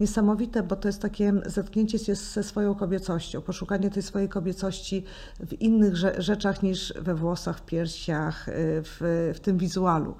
niesamowite, 0.00 0.62
bo 0.62 0.76
to 0.76 0.88
jest 0.88 1.02
takie 1.02 1.32
zetknięcie 1.46 1.98
się 1.98 2.14
ze 2.14 2.42
swoją 2.42 2.74
kobiecością, 2.74 3.40
poszukanie 3.40 3.90
tej 3.90 4.02
swojej 4.02 4.28
kobiecości 4.28 5.04
w 5.40 5.60
innych 5.60 5.96
rzeczach 6.18 6.62
niż 6.62 6.94
we 7.00 7.14
włosach, 7.14 7.58
w 7.58 7.62
piersiach, 7.62 8.46
w, 8.48 9.32
w 9.34 9.40
tym 9.40 9.58
wizualu. 9.58 10.16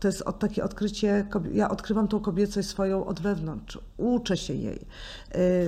To 0.00 0.08
jest 0.08 0.24
takie 0.38 0.64
odkrycie, 0.64 1.26
ja 1.52 1.70
odkrywam 1.70 2.08
tą 2.08 2.20
kobiecość 2.20 2.68
swoją 2.68 3.06
od 3.06 3.20
wewnątrz, 3.20 3.78
uczę 3.96 4.36
się 4.36 4.54
jej 4.54 4.86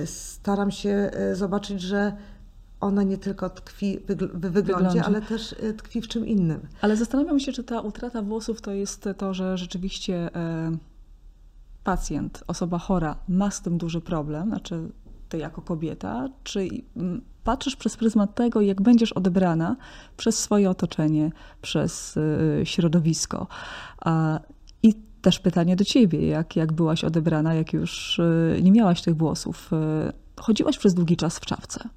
staram 0.05 0.71
się 0.71 1.11
zobaczyć, 1.33 1.81
że 1.81 2.13
ona 2.81 3.03
nie 3.03 3.17
tylko 3.17 3.49
tkwi 3.49 3.99
w 4.33 4.51
wyglądzie, 4.51 5.03
ale 5.03 5.21
też 5.21 5.53
e, 5.53 5.73
tkwi 5.73 6.01
w 6.01 6.07
czym 6.07 6.27
innym. 6.27 6.59
Ale 6.81 6.95
zastanawiam 6.95 7.39
się, 7.39 7.51
czy 7.51 7.63
ta 7.63 7.81
utrata 7.81 8.21
włosów 8.21 8.61
to 8.61 8.71
jest 8.71 9.09
to, 9.17 9.33
że 9.33 9.57
rzeczywiście 9.57 10.35
e, 10.35 10.71
pacjent, 11.83 12.43
osoba 12.47 12.77
chora 12.77 13.15
ma 13.27 13.51
z 13.51 13.61
tym 13.61 13.77
duży 13.77 14.01
problem, 14.01 14.47
znaczy 14.47 14.89
ty 15.29 15.37
jako 15.37 15.61
kobieta, 15.61 16.29
czy 16.43 16.67
patrzysz 17.43 17.75
przez 17.75 17.97
pryzmat 17.97 18.35
tego, 18.35 18.61
jak 18.61 18.81
będziesz 18.81 19.13
odebrana 19.13 19.75
przez 20.17 20.39
swoje 20.39 20.69
otoczenie, 20.69 21.31
przez 21.61 22.19
środowisko. 22.63 23.47
I 24.83 24.93
też 25.21 25.39
pytanie 25.39 25.75
do 25.75 25.83
ciebie, 25.83 26.27
jak, 26.27 26.55
jak 26.55 26.73
byłaś 26.73 27.03
odebrana, 27.03 27.53
jak 27.53 27.73
już 27.73 28.21
nie 28.61 28.71
miałaś 28.71 29.01
tych 29.01 29.17
włosów 29.17 29.71
chodziłaś 30.39 30.77
przez 30.77 30.93
długi 30.93 31.17
czas 31.17 31.39
w 31.39 31.45
czapce. 31.45 31.89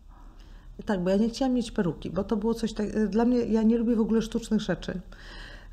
Tak, 0.87 1.05
bo 1.05 1.11
ja 1.11 1.16
nie 1.16 1.29
chciałam 1.29 1.55
mieć 1.55 1.71
peruki, 1.71 2.11
bo 2.11 2.25
to 2.25 2.37
było 2.37 2.55
coś 2.55 2.73
tak. 2.73 3.09
Dla 3.09 3.25
mnie, 3.25 3.38
ja 3.38 3.62
nie 3.62 3.79
lubię 3.79 3.97
w 3.97 4.01
ogóle 4.01 4.23
sztucznych 4.23 4.61
rzeczy. 4.61 5.01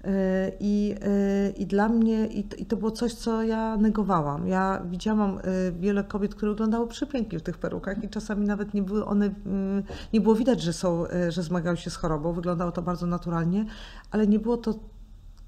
E, 0.04 0.52
I, 0.60 0.96
e, 1.02 1.50
I 1.50 1.66
dla 1.66 1.90
mnie, 1.90 2.28
i 2.58 2.66
to 2.66 2.78
było 2.78 2.92
coś, 2.92 3.14
co 3.14 3.44
ja 3.44 3.78
negowałam. 3.78 4.48
Ja 4.48 4.82
widziałam 4.90 5.40
wiele 5.80 6.04
kobiet, 6.04 6.36
które 6.36 6.52
wyglądały 6.52 6.88
przepięknie 6.88 7.40
w 7.40 7.42
tych 7.42 7.58
perukach 7.58 8.04
i 8.04 8.10
czasami 8.10 8.46
nawet 8.48 8.74
nie 8.74 8.84
były 8.84 9.06
one, 9.06 9.34
mm, 9.46 9.84
nie 10.14 10.22
było 10.22 10.36
widać, 10.36 10.62
że 10.62 10.74
są, 10.74 11.06
że 11.30 11.44
zmagały 11.44 11.78
się 11.78 11.90
z 11.90 11.96
chorobą. 11.96 12.34
Wyglądało 12.34 12.72
to 12.72 12.82
bardzo 12.82 13.06
naturalnie, 13.06 13.66
ale 14.12 14.28
nie 14.28 14.40
było 14.40 14.58
to 14.58 14.80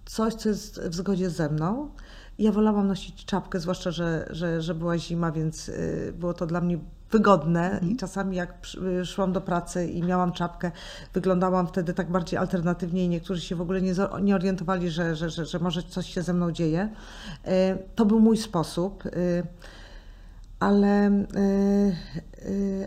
coś, 0.05 0.33
co 0.33 0.49
jest 0.49 0.81
w 0.81 0.95
zgodzie 0.95 1.29
ze 1.29 1.49
mną. 1.49 1.89
Ja 2.41 2.51
wolałam 2.51 2.87
nosić 2.87 3.25
czapkę, 3.25 3.59
zwłaszcza, 3.59 3.91
że, 3.91 4.27
że, 4.29 4.61
że 4.61 4.75
była 4.75 4.97
zima, 4.97 5.31
więc 5.31 5.71
było 6.13 6.33
to 6.33 6.45
dla 6.45 6.61
mnie 6.61 6.79
wygodne 7.11 7.69
i 7.69 7.73
mhm. 7.73 7.97
czasami 7.97 8.37
jak 8.37 8.67
szłam 9.05 9.33
do 9.33 9.41
pracy 9.41 9.87
i 9.87 10.03
miałam 10.03 10.31
czapkę, 10.31 10.71
wyglądałam 11.13 11.67
wtedy 11.67 11.93
tak 11.93 12.11
bardziej 12.11 12.39
alternatywnie 12.39 13.05
i 13.05 13.09
niektórzy 13.09 13.41
się 13.41 13.55
w 13.55 13.61
ogóle 13.61 13.81
nie, 13.81 13.93
nie 14.21 14.35
orientowali, 14.35 14.89
że, 14.89 15.15
że, 15.15 15.29
że, 15.29 15.45
że 15.45 15.59
może 15.59 15.83
coś 15.83 16.13
się 16.13 16.21
ze 16.21 16.33
mną 16.33 16.51
dzieje. 16.51 16.89
E, 17.45 17.77
to 17.95 18.05
był 18.05 18.19
mój 18.19 18.37
sposób, 18.37 19.03
ale, 20.59 21.25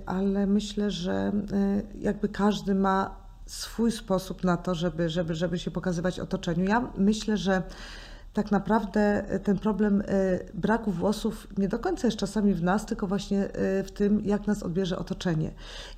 ale 0.06 0.46
myślę, 0.46 0.90
że 0.90 1.32
jakby 2.00 2.28
każdy 2.28 2.74
ma 2.74 3.16
swój 3.46 3.92
sposób 3.92 4.44
na 4.44 4.56
to, 4.56 4.74
żeby, 4.74 5.08
żeby, 5.08 5.34
żeby 5.34 5.58
się 5.58 5.70
pokazywać 5.70 6.20
otoczeniu. 6.20 6.64
Ja 6.64 6.88
myślę, 6.96 7.36
że 7.36 7.62
tak 8.34 8.50
naprawdę 8.50 9.24
ten 9.44 9.58
problem 9.58 10.00
e, 10.00 10.04
braku 10.54 10.90
włosów 10.90 11.48
nie 11.58 11.68
do 11.68 11.78
końca 11.78 12.06
jest 12.06 12.16
czasami 12.16 12.54
w 12.54 12.62
nas, 12.62 12.86
tylko 12.86 13.06
właśnie 13.06 13.44
e, 13.44 13.82
w 13.82 13.90
tym, 13.90 14.24
jak 14.24 14.46
nas 14.46 14.62
odbierze 14.62 14.98
otoczenie. 14.98 15.50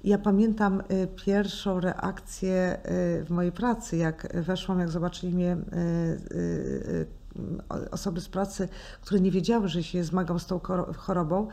Ja 0.04 0.18
pamiętam 0.18 0.80
e, 0.80 1.06
pierwszą 1.06 1.80
reakcję 1.80 2.78
w 3.24 3.26
mojej 3.30 3.52
pracy, 3.52 3.96
jak 3.96 4.42
weszłam, 4.42 4.80
jak 4.80 4.88
zobaczyli 4.88 5.34
mnie 5.34 5.56
osoby 7.90 8.20
z 8.20 8.28
pracy, 8.28 8.68
które 9.00 9.20
nie 9.20 9.30
wiedziały, 9.30 9.68
że 9.68 9.82
się 9.82 10.04
zmagam 10.04 10.40
z 10.40 10.46
tą 10.46 10.60
chorobą, 10.96 11.48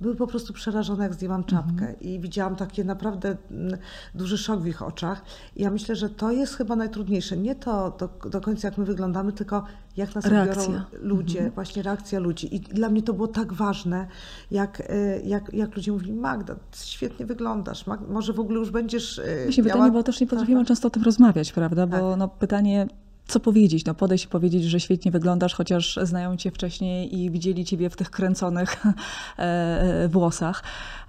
były 0.00 0.16
po 0.16 0.26
prostu 0.26 0.52
przerażone, 0.52 1.04
jak 1.04 1.14
zdjęłam 1.14 1.44
czapkę 1.44 1.88
mhm. 1.88 2.00
i 2.00 2.20
widziałam 2.20 2.56
takie 2.56 2.84
naprawdę 2.84 3.36
mm, 3.50 3.78
duży 4.14 4.38
szok 4.38 4.60
w 4.60 4.66
ich 4.66 4.82
oczach. 4.82 5.22
I 5.56 5.62
ja 5.62 5.70
myślę, 5.70 5.96
że 5.96 6.10
to 6.10 6.32
jest 6.32 6.54
chyba 6.54 6.76
najtrudniejsze. 6.76 7.36
Nie 7.36 7.54
to 7.54 7.96
do, 7.98 8.28
do 8.30 8.40
końca, 8.40 8.68
jak 8.68 8.78
my 8.78 8.84
wyglądamy, 8.84 9.32
tylko 9.32 9.64
jak 9.96 10.14
nas 10.14 10.26
odbiorą 10.26 10.80
ludzie, 10.92 11.38
mhm. 11.38 11.54
właśnie 11.54 11.82
reakcja 11.82 12.20
ludzi. 12.20 12.56
I 12.56 12.60
dla 12.60 12.88
mnie 12.88 13.02
to 13.02 13.12
było 13.12 13.28
tak 13.28 13.52
ważne, 13.52 14.06
jak, 14.50 14.82
e, 14.88 15.20
jak, 15.20 15.54
jak 15.54 15.76
ludzie 15.76 15.92
mówili, 15.92 16.12
Magda, 16.12 16.56
świetnie 16.76 17.26
wyglądasz, 17.26 17.86
Mag 17.86 18.00
może 18.08 18.32
w 18.32 18.40
ogóle 18.40 18.58
już 18.58 18.70
będziesz 18.70 19.18
e, 19.18 19.46
Myślę, 19.46 19.64
miała... 19.64 19.74
pytanie, 19.74 19.92
bo 19.92 20.02
też 20.02 20.20
nie 20.20 20.26
potrafimy 20.26 20.60
tak. 20.60 20.68
często 20.68 20.88
o 20.88 20.90
tym 20.90 21.02
rozmawiać, 21.02 21.52
prawda? 21.52 21.86
Bo 21.86 22.10
tak. 22.10 22.18
no, 22.18 22.28
pytanie 22.28 22.86
co 23.28 23.40
powiedzieć? 23.40 23.84
No 23.84 23.94
podejść 23.94 24.24
i 24.24 24.28
powiedzieć, 24.28 24.64
że 24.64 24.80
świetnie 24.80 25.10
wyglądasz, 25.10 25.54
chociaż 25.54 25.98
znają 26.02 26.36
cię 26.36 26.50
wcześniej 26.50 27.18
i 27.18 27.30
widzieli 27.30 27.64
ciebie 27.64 27.90
w 27.90 27.96
tych 27.96 28.10
kręconych 28.10 28.76
e, 28.86 29.42
e, 29.42 30.08
włosach. 30.08 30.62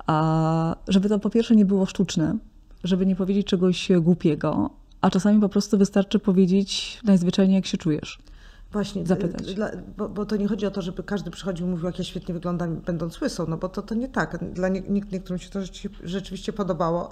A 0.08 0.76
żeby 0.88 1.10
to 1.10 1.20
po 1.20 1.30
pierwsze 1.30 1.56
nie 1.56 1.66
było 1.66 1.86
sztuczne, 1.86 2.38
żeby 2.84 3.06
nie 3.06 3.16
powiedzieć 3.16 3.48
czegoś 3.48 3.90
głupiego, 4.02 4.70
a 5.02 5.10
czasami 5.10 5.42
po 5.42 5.50
prostu 5.50 5.78
wystarczy 5.78 6.20
powiedzieć 6.20 7.00
najzwyczajniej, 7.04 7.56
jak 7.56 7.66
się 7.66 7.78
czujesz. 7.78 8.20
Właśnie, 8.72 9.06
zapytać. 9.06 9.56
Dla, 9.56 9.72
bo, 9.98 10.10
bo, 10.10 10.26
to 10.26 10.36
nie 10.36 10.48
chodzi 10.48 10.66
o 10.66 10.72
to, 10.72 10.82
żeby 10.82 11.04
każdy 11.04 11.32
przychodził 11.32 11.68
i 11.68 11.70
mówił, 11.70 11.86
jak 11.86 12.00
ja 12.00 12.04
świetnie 12.04 12.34
wyglądam, 12.34 12.76
będąc 12.76 13.22
łysą, 13.22 13.46
no 13.48 13.58
bo 13.58 13.70
to, 13.70 13.82
to 13.82 13.96
nie 13.96 14.10
tak. 14.10 14.54
Dla 14.54 14.68
nie, 14.68 14.82
niektórym 14.82 15.40
się 15.40 15.50
to 15.50 15.60
rzeczywiście 16.04 16.54
podobało. 16.54 17.10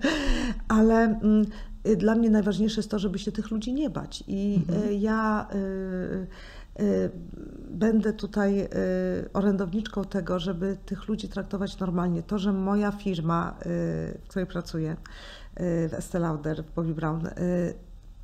Ale 0.68 0.94
mm, 0.94 1.46
y, 1.86 1.96
dla 1.96 2.14
mnie 2.14 2.30
najważniejsze 2.30 2.76
jest 2.76 2.90
to, 2.90 2.98
żeby 2.98 3.18
się 3.18 3.32
tych 3.32 3.50
ludzi 3.50 3.72
nie 3.72 3.90
bać. 3.90 4.24
I 4.26 4.64
mhm. 4.68 4.88
Y, 4.88 4.94
ja 4.94 5.48
y, 5.54 6.82
y, 6.82 7.10
będę 7.70 8.12
tutaj 8.12 8.60
y, 8.60 8.68
orędowniczką 9.32 10.04
tego, 10.04 10.38
żeby 10.38 10.76
tych 10.86 11.08
ludzi 11.08 11.28
traktować 11.28 11.78
normalnie. 11.78 12.22
To, 12.22 12.38
że 12.38 12.52
moja 12.52 12.92
firma, 12.92 13.54
y, 13.60 13.64
w 14.24 14.24
której 14.28 14.46
pracuję, 14.46 14.96
w 15.56 15.92
Estée 15.92 16.20
Lauder, 16.20 16.64
w 16.64 16.74
Bobby 16.74 16.94
Brown, 16.94 17.28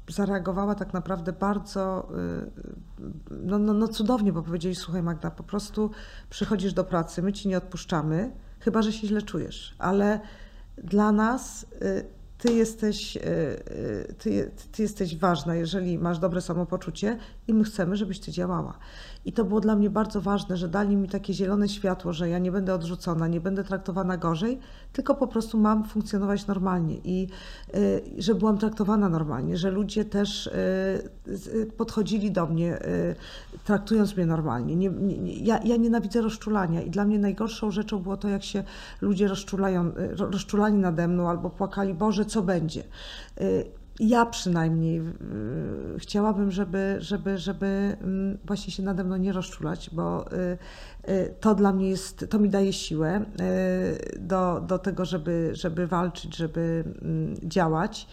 zareagowała 0.08 0.74
tak 0.74 0.92
naprawdę 0.92 1.32
bardzo 1.32 2.08
no, 3.30 3.58
no, 3.58 3.72
no 3.72 3.88
cudownie, 3.88 4.32
bo 4.32 4.42
powiedzieli, 4.42 4.74
słuchaj 4.74 5.02
Magda, 5.02 5.30
po 5.30 5.42
prostu 5.42 5.90
przychodzisz 6.30 6.72
do 6.72 6.84
pracy, 6.84 7.22
my 7.22 7.32
ci 7.32 7.48
nie 7.48 7.58
odpuszczamy, 7.58 8.32
chyba 8.60 8.82
że 8.82 8.92
się 8.92 9.06
źle 9.06 9.22
czujesz, 9.22 9.74
ale 9.78 10.20
dla 10.84 11.12
nas 11.12 11.66
ty 12.40 12.52
jesteś, 12.52 13.16
e, 13.16 13.20
e, 13.20 14.12
ty, 14.18 14.50
ty, 14.72 14.82
jesteś 14.82 15.16
ważna, 15.16 15.54
jeżeli 15.54 15.98
masz 15.98 16.18
dobre 16.18 16.40
samopoczucie 16.40 17.18
i 17.48 17.54
my 17.54 17.64
chcemy, 17.64 17.96
żebyś 17.96 18.20
ty 18.20 18.32
działała. 18.32 18.78
I 19.24 19.32
to 19.32 19.44
było 19.44 19.60
dla 19.60 19.76
mnie 19.76 19.90
bardzo 19.90 20.20
ważne, 20.20 20.56
że 20.56 20.68
dali 20.68 20.96
mi 20.96 21.08
takie 21.08 21.34
zielone 21.34 21.68
światło, 21.68 22.12
że 22.12 22.28
ja 22.28 22.38
nie 22.38 22.52
będę 22.52 22.74
odrzucona, 22.74 23.28
nie 23.28 23.40
będę 23.40 23.64
traktowana 23.64 24.16
gorzej, 24.16 24.58
tylko 24.92 25.14
po 25.14 25.26
prostu 25.26 25.58
mam 25.58 25.84
funkcjonować 25.84 26.46
normalnie 26.46 26.96
i 27.04 27.28
y, 27.74 28.02
że 28.18 28.34
byłam 28.34 28.58
traktowana 28.58 29.08
normalnie, 29.08 29.56
że 29.56 29.70
ludzie 29.70 30.04
też 30.04 30.50
podchodzili 31.76 32.30
do 32.30 32.46
mnie, 32.46 32.78
traktując 33.64 34.16
mnie 34.16 34.26
normalnie. 34.26 34.76
Nie, 34.76 34.90
nie, 34.90 35.38
ja, 35.38 35.60
ja 35.64 35.76
nienawidzę 35.76 36.22
rozczulania 36.22 36.82
i 36.82 36.90
dla 36.90 37.04
mnie 37.04 37.18
najgorszą 37.18 37.70
rzeczą 37.70 37.98
było 37.98 38.16
to, 38.16 38.28
jak 38.28 38.42
się 38.42 38.64
ludzie 39.00 39.28
rozczulają, 39.28 39.92
rozczulali 40.16 40.74
nade 40.74 41.08
mną 41.08 41.28
albo 41.28 41.50
płakali, 41.50 41.94
Boże, 41.94 42.24
co 42.30 42.42
będzie 42.42 42.82
ja 44.00 44.26
przynajmniej 44.26 45.02
chciałabym, 45.98 46.50
żeby, 46.50 46.96
żeby, 46.98 47.38
żeby 47.38 47.96
mm, 48.00 48.38
właśnie 48.44 48.72
się 48.72 48.82
nade 48.82 49.04
mną 49.04 49.16
nie 49.16 49.32
rozczulać, 49.32 49.90
bo 49.92 50.32
y, 50.32 50.58
y, 51.08 51.34
to 51.40 51.54
dla 51.54 51.72
mnie 51.72 51.90
jest, 51.90 52.26
to 52.30 52.38
mi 52.38 52.48
daje 52.48 52.72
siłę 52.72 53.20
y, 53.20 54.18
do, 54.20 54.60
do 54.60 54.78
tego, 54.78 55.04
żeby, 55.04 55.50
żeby 55.52 55.86
walczyć, 55.86 56.36
żeby 56.36 56.84
mm, 57.02 57.36
działać. 57.42 58.06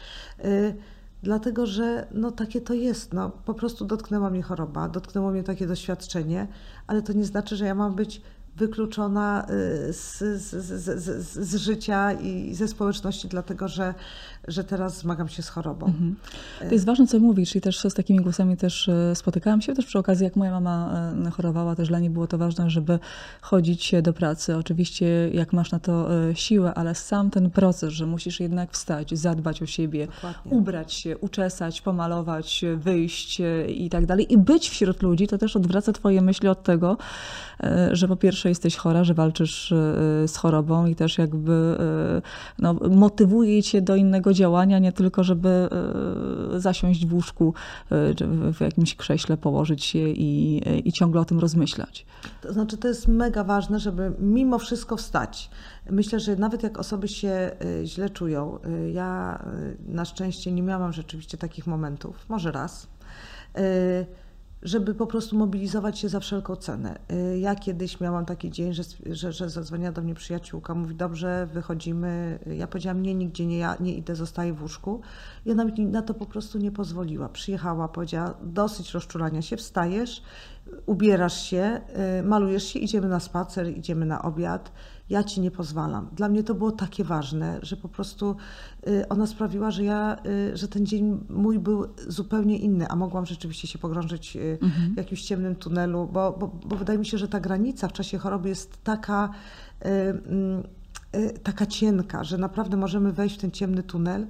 Dlatego, 1.23 1.65
że 1.65 2.07
no, 2.11 2.31
takie 2.31 2.61
to 2.61 2.73
jest. 2.73 3.13
No, 3.13 3.29
po 3.29 3.53
prostu 3.53 3.85
dotknęła 3.85 4.29
mnie 4.29 4.41
choroba, 4.41 4.89
dotknęło 4.89 5.31
mnie 5.31 5.43
takie 5.43 5.67
doświadczenie, 5.67 6.47
ale 6.87 7.01
to 7.01 7.13
nie 7.13 7.25
znaczy, 7.25 7.55
że 7.55 7.65
ja 7.65 7.75
mam 7.75 7.95
być 7.95 8.21
wykluczona 8.57 9.45
z, 9.91 10.17
z, 10.17 10.65
z, 10.65 11.47
z, 11.47 11.55
życia 11.55 12.13
i 12.13 12.55
ze 12.55 12.67
społeczności, 12.67 13.27
dlatego 13.27 13.67
że, 13.67 13.93
że 14.47 14.63
teraz 14.63 14.97
zmagam 14.97 15.27
się 15.27 15.43
z 15.43 15.49
chorobą. 15.49 15.85
Mhm. 15.85 16.15
To 16.59 16.73
jest 16.73 16.85
ważne, 16.85 17.07
co 17.07 17.19
mówisz 17.19 17.55
i 17.55 17.61
też 17.61 17.79
z 17.79 17.93
takimi 17.93 18.19
głosami 18.19 18.57
też 18.57 18.89
e, 18.89 19.15
spotykałam 19.15 19.61
się, 19.61 19.73
też 19.73 19.85
przy 19.85 19.99
okazji, 19.99 20.23
jak 20.23 20.35
moja 20.35 20.51
mama 20.51 20.91
e, 21.27 21.31
chorowała, 21.31 21.75
też 21.75 21.87
dla 21.87 21.99
niej 21.99 22.09
było 22.09 22.27
to 22.27 22.37
ważne, 22.37 22.69
żeby 22.69 22.99
chodzić 23.41 23.95
do 24.03 24.13
pracy. 24.13 24.55
Oczywiście, 24.57 25.29
jak 25.33 25.53
masz 25.53 25.71
na 25.71 25.79
to 25.79 26.27
e, 26.29 26.35
siłę, 26.35 26.73
ale 26.73 26.95
sam 26.95 27.29
ten 27.29 27.49
proces, 27.49 27.93
że 27.93 28.05
musisz 28.05 28.39
jednak 28.39 28.71
wstać, 28.71 29.19
zadbać 29.19 29.61
o 29.61 29.65
siebie, 29.65 30.07
Dokładnie. 30.07 30.51
ubrać 30.51 30.93
się, 30.93 31.17
uczesać, 31.17 31.81
pomalować, 31.81 32.65
wyjść 32.77 33.41
i 33.67 33.89
tak 33.89 34.05
dalej 34.05 34.33
i 34.33 34.37
być 34.37 34.69
wśród 34.69 35.01
ludzi, 35.01 35.27
to 35.27 35.37
też 35.37 35.55
odwraca 35.55 35.93
twoje 35.93 36.21
myśli 36.21 36.47
od 36.47 36.63
tego, 36.63 36.97
że 37.91 38.07
po 38.07 38.15
pierwsze 38.15 38.49
jesteś 38.49 38.75
chora, 38.75 39.03
że 39.03 39.13
walczysz 39.13 39.73
z 40.27 40.35
chorobą 40.37 40.85
i 40.85 40.95
też 40.95 41.17
jakby 41.17 41.77
no, 42.59 42.73
motywuje 42.73 43.63
cię 43.63 43.81
do 43.81 43.95
innego 43.95 44.33
działania, 44.37 44.79
nie 44.79 44.91
tylko, 44.91 45.23
żeby 45.23 45.49
e, 46.55 46.59
zasiąść 46.59 47.05
w 47.05 47.13
łóżku, 47.13 47.53
e, 47.91 48.53
w 48.53 48.61
jakimś 48.61 48.95
krześle, 48.95 49.37
położyć 49.37 49.83
się 49.83 50.09
i, 50.09 50.61
i 50.85 50.91
ciągle 50.91 51.21
o 51.21 51.25
tym 51.25 51.39
rozmyślać. 51.39 52.05
To 52.41 52.53
znaczy, 52.53 52.77
to 52.77 52.87
jest 52.87 53.07
mega 53.07 53.43
ważne, 53.43 53.79
żeby 53.79 54.11
mimo 54.19 54.59
wszystko 54.59 54.97
wstać. 54.97 55.49
Myślę, 55.89 56.19
że 56.19 56.35
nawet 56.35 56.63
jak 56.63 56.79
osoby 56.79 57.07
się 57.07 57.29
e, 57.29 57.85
źle 57.85 58.09
czują, 58.09 58.59
ja 58.93 59.43
na 59.87 60.05
szczęście 60.05 60.51
nie 60.51 60.63
miałam 60.63 60.93
rzeczywiście 60.93 61.37
takich 61.37 61.67
momentów, 61.67 62.25
może 62.29 62.51
raz 62.51 62.87
żeby 64.61 64.95
po 64.95 65.07
prostu 65.07 65.37
mobilizować 65.37 65.99
się 65.99 66.09
za 66.09 66.19
wszelką 66.19 66.55
cenę. 66.55 66.99
Y, 67.11 67.39
ja 67.39 67.55
kiedyś 67.55 67.99
miałam 67.99 68.25
taki 68.25 68.51
dzień, 68.51 68.73
że, 68.73 68.83
że, 69.05 69.31
że 69.31 69.49
zadzwoniła 69.49 69.91
do 69.91 70.01
mnie 70.01 70.15
przyjaciółka, 70.15 70.73
mówi, 70.73 70.95
dobrze, 70.95 71.47
wychodzimy. 71.53 72.39
Ja 72.57 72.67
powiedziałam, 72.67 73.01
nie, 73.01 73.15
nigdzie 73.15 73.45
nie, 73.45 73.57
ja 73.57 73.77
nie 73.79 73.93
idę, 73.93 74.15
zostaję 74.15 74.53
w 74.53 74.61
łóżku. 74.61 75.01
Ona 75.51 75.65
mi 75.65 75.85
na 75.85 76.01
to 76.01 76.13
po 76.13 76.25
prostu 76.25 76.57
nie 76.57 76.71
pozwoliła. 76.71 77.29
Przyjechała, 77.29 77.87
powiedziała, 77.87 78.33
dosyć 78.43 78.93
rozczulania 78.93 79.41
się, 79.41 79.57
wstajesz, 79.57 80.23
ubierasz 80.85 81.41
się, 81.41 81.81
y, 82.19 82.23
malujesz 82.23 82.63
się, 82.63 82.79
idziemy 82.79 83.07
na 83.07 83.19
spacer, 83.19 83.77
idziemy 83.77 84.05
na 84.05 84.21
obiad 84.21 84.71
ja 85.09 85.23
ci 85.23 85.41
nie 85.41 85.51
pozwalam. 85.51 86.09
Dla 86.13 86.29
mnie 86.29 86.43
to 86.43 86.55
było 86.55 86.71
takie 86.71 87.03
ważne, 87.03 87.59
że 87.61 87.77
po 87.77 87.89
prostu 87.89 88.35
y, 88.87 89.09
ona 89.09 89.27
sprawiła, 89.27 89.71
że 89.71 89.83
ja, 89.83 90.17
y, 90.25 90.57
że 90.57 90.67
ten 90.67 90.85
dzień 90.85 91.25
mój 91.29 91.59
był 91.59 91.85
zupełnie 92.07 92.57
inny, 92.57 92.87
a 92.87 92.95
mogłam 92.95 93.25
rzeczywiście 93.25 93.67
się 93.67 93.79
pogrążyć 93.79 94.35
y, 94.35 94.57
mhm. 94.61 94.93
w 94.93 94.97
jakimś 94.97 95.21
ciemnym 95.21 95.55
tunelu, 95.55 96.09
bo, 96.13 96.31
bo, 96.39 96.47
bo 96.47 96.75
wydaje 96.75 96.99
mi 96.99 97.05
się, 97.05 97.17
że 97.17 97.27
ta 97.27 97.39
granica 97.39 97.87
w 97.87 97.93
czasie 97.93 98.17
choroby 98.17 98.49
jest 98.49 98.83
taka, 98.83 99.29
mm, 99.81 100.63
taka 101.43 101.65
cienka, 101.65 102.23
że 102.23 102.37
naprawdę 102.37 102.77
możemy 102.77 103.11
wejść 103.11 103.35
w 103.37 103.41
ten 103.41 103.51
ciemny 103.51 103.83
tunel, 103.83 104.27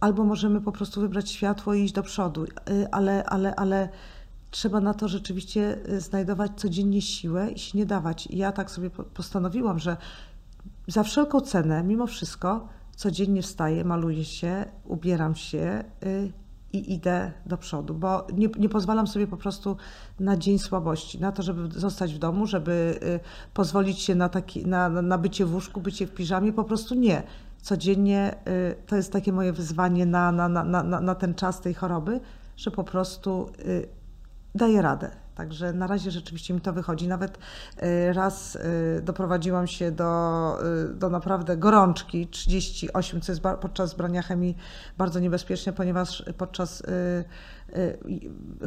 albo 0.00 0.24
możemy 0.24 0.60
po 0.60 0.72
prostu 0.72 1.00
wybrać 1.00 1.30
światło 1.30 1.74
i 1.74 1.82
iść 1.84 1.94
do 1.94 2.02
przodu, 2.02 2.44
ale, 2.90 3.24
ale, 3.24 3.54
ale 3.54 3.88
trzeba 4.50 4.80
na 4.80 4.94
to 4.94 5.08
rzeczywiście 5.08 5.78
y, 5.88 6.00
znajdować 6.00 6.52
codziennie 6.56 7.02
siłę 7.02 7.50
i 7.50 7.58
się 7.58 7.78
nie 7.78 7.86
dawać. 7.86 8.26
I 8.26 8.36
ja 8.36 8.52
tak 8.52 8.70
sobie 8.70 8.90
postanowiłam, 8.90 9.78
że 9.78 9.96
za 10.86 11.02
wszelką 11.02 11.40
cenę, 11.40 11.84
mimo 11.84 12.06
wszystko, 12.06 12.68
codziennie 12.96 13.42
wstaję, 13.42 13.84
maluję 13.84 14.24
się, 14.24 14.64
ubieram 14.84 15.34
się 15.34 15.84
y, 16.06 16.32
i 16.72 16.94
idę 16.94 17.32
do 17.46 17.58
przodu, 17.58 17.94
bo 17.94 18.26
nie, 18.32 18.48
nie 18.58 18.68
pozwalam 18.68 19.06
sobie 19.06 19.26
po 19.26 19.36
prostu 19.36 19.76
na 20.20 20.36
dzień 20.36 20.58
słabości, 20.58 21.20
na 21.20 21.32
to, 21.32 21.42
żeby 21.42 21.80
zostać 21.80 22.14
w 22.14 22.18
domu, 22.18 22.46
żeby 22.46 23.00
y, 23.02 23.20
pozwolić 23.54 24.00
się 24.00 24.14
na, 24.14 24.28
taki, 24.28 24.66
na, 24.66 24.88
na 24.88 25.18
bycie 25.18 25.46
w 25.46 25.54
łóżku, 25.54 25.80
bycie 25.80 26.06
w 26.06 26.14
piżamie, 26.14 26.52
po 26.52 26.64
prostu 26.64 26.94
nie. 26.94 27.22
Codziennie 27.62 28.34
to 28.86 28.96
jest 28.96 29.12
takie 29.12 29.32
moje 29.32 29.52
wyzwanie 29.52 30.06
na, 30.06 30.32
na, 30.32 30.48
na, 30.48 30.64
na, 30.64 31.00
na 31.00 31.14
ten 31.14 31.34
czas 31.34 31.60
tej 31.60 31.74
choroby, 31.74 32.20
że 32.56 32.70
po 32.70 32.84
prostu 32.84 33.50
daję 34.54 34.82
radę. 34.82 35.10
Także 35.34 35.72
na 35.72 35.86
razie 35.86 36.10
rzeczywiście 36.10 36.54
mi 36.54 36.60
to 36.60 36.72
wychodzi. 36.72 37.08
Nawet 37.08 37.38
y, 37.82 38.12
raz 38.12 38.56
y, 38.56 39.02
doprowadziłam 39.02 39.66
się 39.66 39.92
do, 39.92 40.58
y, 40.90 40.94
do 40.94 41.10
naprawdę 41.10 41.56
gorączki 41.56 42.26
38, 42.26 43.20
co 43.20 43.32
jest 43.32 43.42
podczas 43.42 43.94
brania 43.94 44.22
chemii 44.22 44.56
bardzo 44.98 45.20
niebezpieczne, 45.20 45.72
ponieważ 45.72 46.24
podczas 46.38 46.82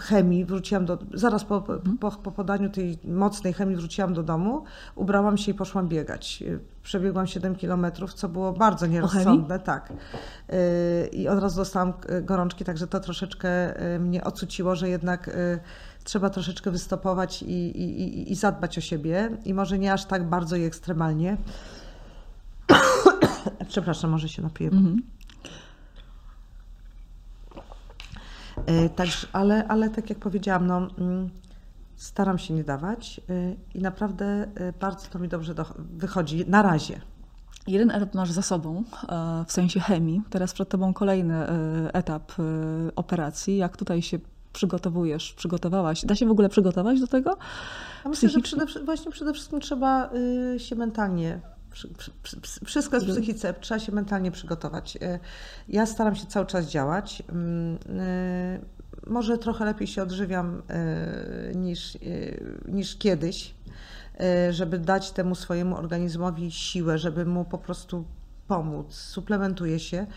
chemii 0.01 0.45
wróciłam 0.45 0.85
do, 0.85 0.97
zaraz 1.13 1.43
po, 1.43 1.61
po, 1.99 2.11
po 2.11 2.31
podaniu 2.31 2.69
tej 2.69 2.97
mocnej 3.05 3.53
chemii 3.53 3.75
wróciłam 3.75 4.13
do 4.13 4.23
domu, 4.23 4.63
ubrałam 4.95 5.37
się 5.37 5.51
i 5.51 5.55
poszłam 5.55 5.87
biegać. 5.87 6.43
Y, 6.47 6.59
Przebiegłam 6.83 7.27
7 7.27 7.55
kilometrów, 7.55 8.13
co 8.13 8.29
było 8.29 8.53
bardzo 8.53 8.87
nierozsądne, 8.87 9.59
tak. 9.59 9.93
Y, 10.53 11.07
I 11.07 11.27
od 11.27 11.39
razu 11.39 11.55
dostałam 11.55 11.93
y, 12.09 12.21
gorączki, 12.21 12.65
także 12.65 12.87
to 12.87 12.99
troszeczkę 12.99 13.81
y, 13.95 13.99
mnie 13.99 14.23
ocuciło, 14.23 14.75
że 14.75 14.89
jednak 14.89 15.27
y, 15.27 15.59
trzeba 16.03 16.29
troszeczkę 16.29 16.71
wystopować 16.71 17.41
i, 17.41 17.51
i, 17.81 18.31
i- 18.31 18.35
zadbać 18.35 18.77
o 18.77 18.81
siebie. 18.81 19.29
I 19.45 19.53
może 19.53 19.79
nie 19.79 19.93
aż 19.93 20.05
tak 20.05 20.29
bardzo 20.29 20.55
i 20.55 20.63
ekstremalnie. 20.63 21.37
Przepraszam, 23.67 24.11
może 24.11 24.29
się 24.29 24.41
napiję. 24.41 24.69
Y, 24.69 24.73
Także, 28.95 29.27
ale, 29.33 29.67
ale 29.67 29.89
tak 29.89 30.09
jak 30.09 30.19
powiedziałam, 30.19 30.67
no, 30.67 30.87
mm, 30.97 31.29
staram 31.95 32.37
się 32.37 32.53
nie 32.53 32.63
dawać 32.63 33.21
y, 33.29 33.55
i 33.73 33.79
naprawdę 33.79 34.43
y, 34.43 34.73
bardzo 34.79 35.07
to 35.09 35.19
mi 35.19 35.27
dobrze 35.27 35.55
do, 35.55 35.65
wychodzi 35.77 36.45
na 36.47 36.61
razie. 36.61 37.01
Jeden 37.67 37.91
etap 37.91 38.13
masz 38.13 38.31
za 38.31 38.41
sobą, 38.41 38.83
e, 39.09 39.45
w 39.47 39.51
sensie 39.51 39.79
chemii. 39.79 40.21
Teraz 40.29 40.53
przed 40.53 40.69
tobą 40.69 40.93
kolejny 40.93 41.33
e, 41.33 41.49
etap 41.93 42.31
e, 42.31 42.43
operacji. 42.95 43.57
Jak 43.57 43.77
tutaj 43.77 44.01
się 44.01 44.19
przygotowujesz, 44.53 45.33
przygotowałaś? 45.33 46.05
Da 46.05 46.15
się 46.15 46.25
w 46.25 46.31
ogóle 46.31 46.49
przygotować 46.49 46.99
do 46.99 47.07
tego? 47.07 47.37
A 48.03 48.09
myślę, 48.09 48.29
że 48.29 48.39
przede, 48.39 48.65
właśnie 48.85 49.11
przede 49.11 49.33
wszystkim 49.33 49.59
trzeba 49.59 50.09
y, 50.55 50.59
się 50.59 50.75
mentalnie, 50.75 51.39
wszystko 52.65 52.95
jest 52.95 53.07
w 53.07 53.11
psychice, 53.11 53.53
trzeba 53.53 53.79
się 53.79 53.91
mentalnie 53.91 54.31
przygotować. 54.31 54.95
Y, 54.95 55.19
Ja 55.67 55.85
staram 55.85 56.15
się 56.15 56.25
cały 56.25 56.45
czas 56.45 56.65
działać. 56.65 57.23
Mm, 57.29 57.75
y, 57.99 58.83
Może 59.07 59.37
trochę 59.37 59.65
lepiej 59.65 59.87
się 59.87 60.03
odżywiam 60.03 60.61
y, 61.51 61.55
niż, 61.55 61.97
niż 62.67 62.97
kiedyś, 62.97 63.55
żeby 64.49 64.79
dać 64.79 65.11
temu 65.11 65.35
swojemu 65.35 65.77
organizmowi 65.77 66.51
siłę, 66.51 66.97
żeby 66.97 67.25
mu 67.25 67.45
po 67.45 67.57
prostu 67.57 68.05
pomóc. 68.47 68.93
Suplementuję 68.95 69.79
się, 69.79 70.07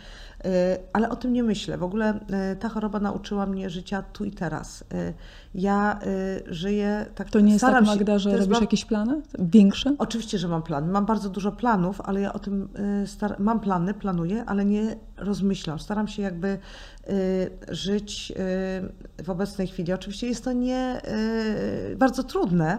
ale 0.92 1.08
o 1.10 1.16
tym 1.16 1.32
nie 1.32 1.42
myślę. 1.42 1.78
W 1.78 1.82
ogóle 1.82 2.14
y, 2.52 2.56
ta 2.56 2.68
choroba 2.68 3.00
nauczyła 3.00 3.46
mnie 3.46 3.70
życia 3.70 4.02
tu 4.12 4.24
i 4.24 4.30
teraz. 4.30 4.82
Y, 4.82 5.14
Ja 5.54 5.98
y, 6.06 6.54
żyję 6.54 7.06
tak. 7.14 7.30
To 7.30 7.40
nie 7.40 7.52
jest 7.52 7.64
tak, 7.64 7.84
się- 7.84 7.90
Magda, 7.90 8.18
że 8.18 8.36
robisz 8.36 8.60
jakieś 8.60 8.84
plany? 8.84 9.22
Większe? 9.38 9.94
Oczywiście, 9.98 10.38
że 10.38 10.48
mam 10.48 10.62
plan. 10.62 10.90
Mam 10.90 11.06
bardzo 11.06 11.30
dużo 11.30 11.52
planów, 11.52 12.00
ale 12.00 12.20
ja 12.20 12.32
o 12.32 12.38
tym 12.38 12.68
y, 13.02 13.06
star- 13.06 13.40
mam 13.40 13.60
plany, 13.60 13.94
planuję, 13.94 14.44
ale 14.46 14.64
nie 14.64 14.96
rozmyślam. 15.16 15.78
Staram 15.78 16.08
się 16.08 16.22
jakby 16.22 16.48
y, 16.48 17.50
żyć 17.68 18.32
y, 19.20 19.24
w 19.24 19.30
obecnej 19.30 19.66
chwili. 19.66 19.92
Oczywiście 19.92 20.26
jest 20.26 20.44
to 20.44 20.52
nie 20.52 21.00
y, 21.92 21.96
bardzo 21.96 22.22
trudne. 22.22 22.78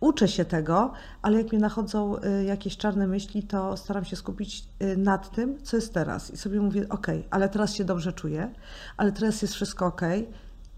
Uczę 0.00 0.28
się 0.28 0.44
tego, 0.44 0.92
ale 1.22 1.38
jak 1.38 1.52
mnie 1.52 1.60
nachodzą 1.60 2.16
y, 2.16 2.44
jakieś 2.44 2.76
czarne 2.76 3.06
myśli, 3.06 3.42
to 3.42 3.76
staram 3.76 4.04
się 4.04 4.16
skupić 4.16 4.64
y, 4.82 4.96
nad 4.96 5.30
tym, 5.30 5.62
co 5.62 5.76
jest 5.76 5.94
teraz. 5.94 6.30
I 6.30 6.36
sobie 6.36 6.60
mówię, 6.60 6.88
ok, 6.88 7.06
ale 7.30 7.48
teraz 7.48 7.74
się 7.74 7.84
dobrze 7.84 8.12
czuję, 8.12 8.54
ale 8.96 9.12
teraz 9.12 9.42
jest 9.42 9.54
wszystko 9.54 9.86
ok. 9.86 10.00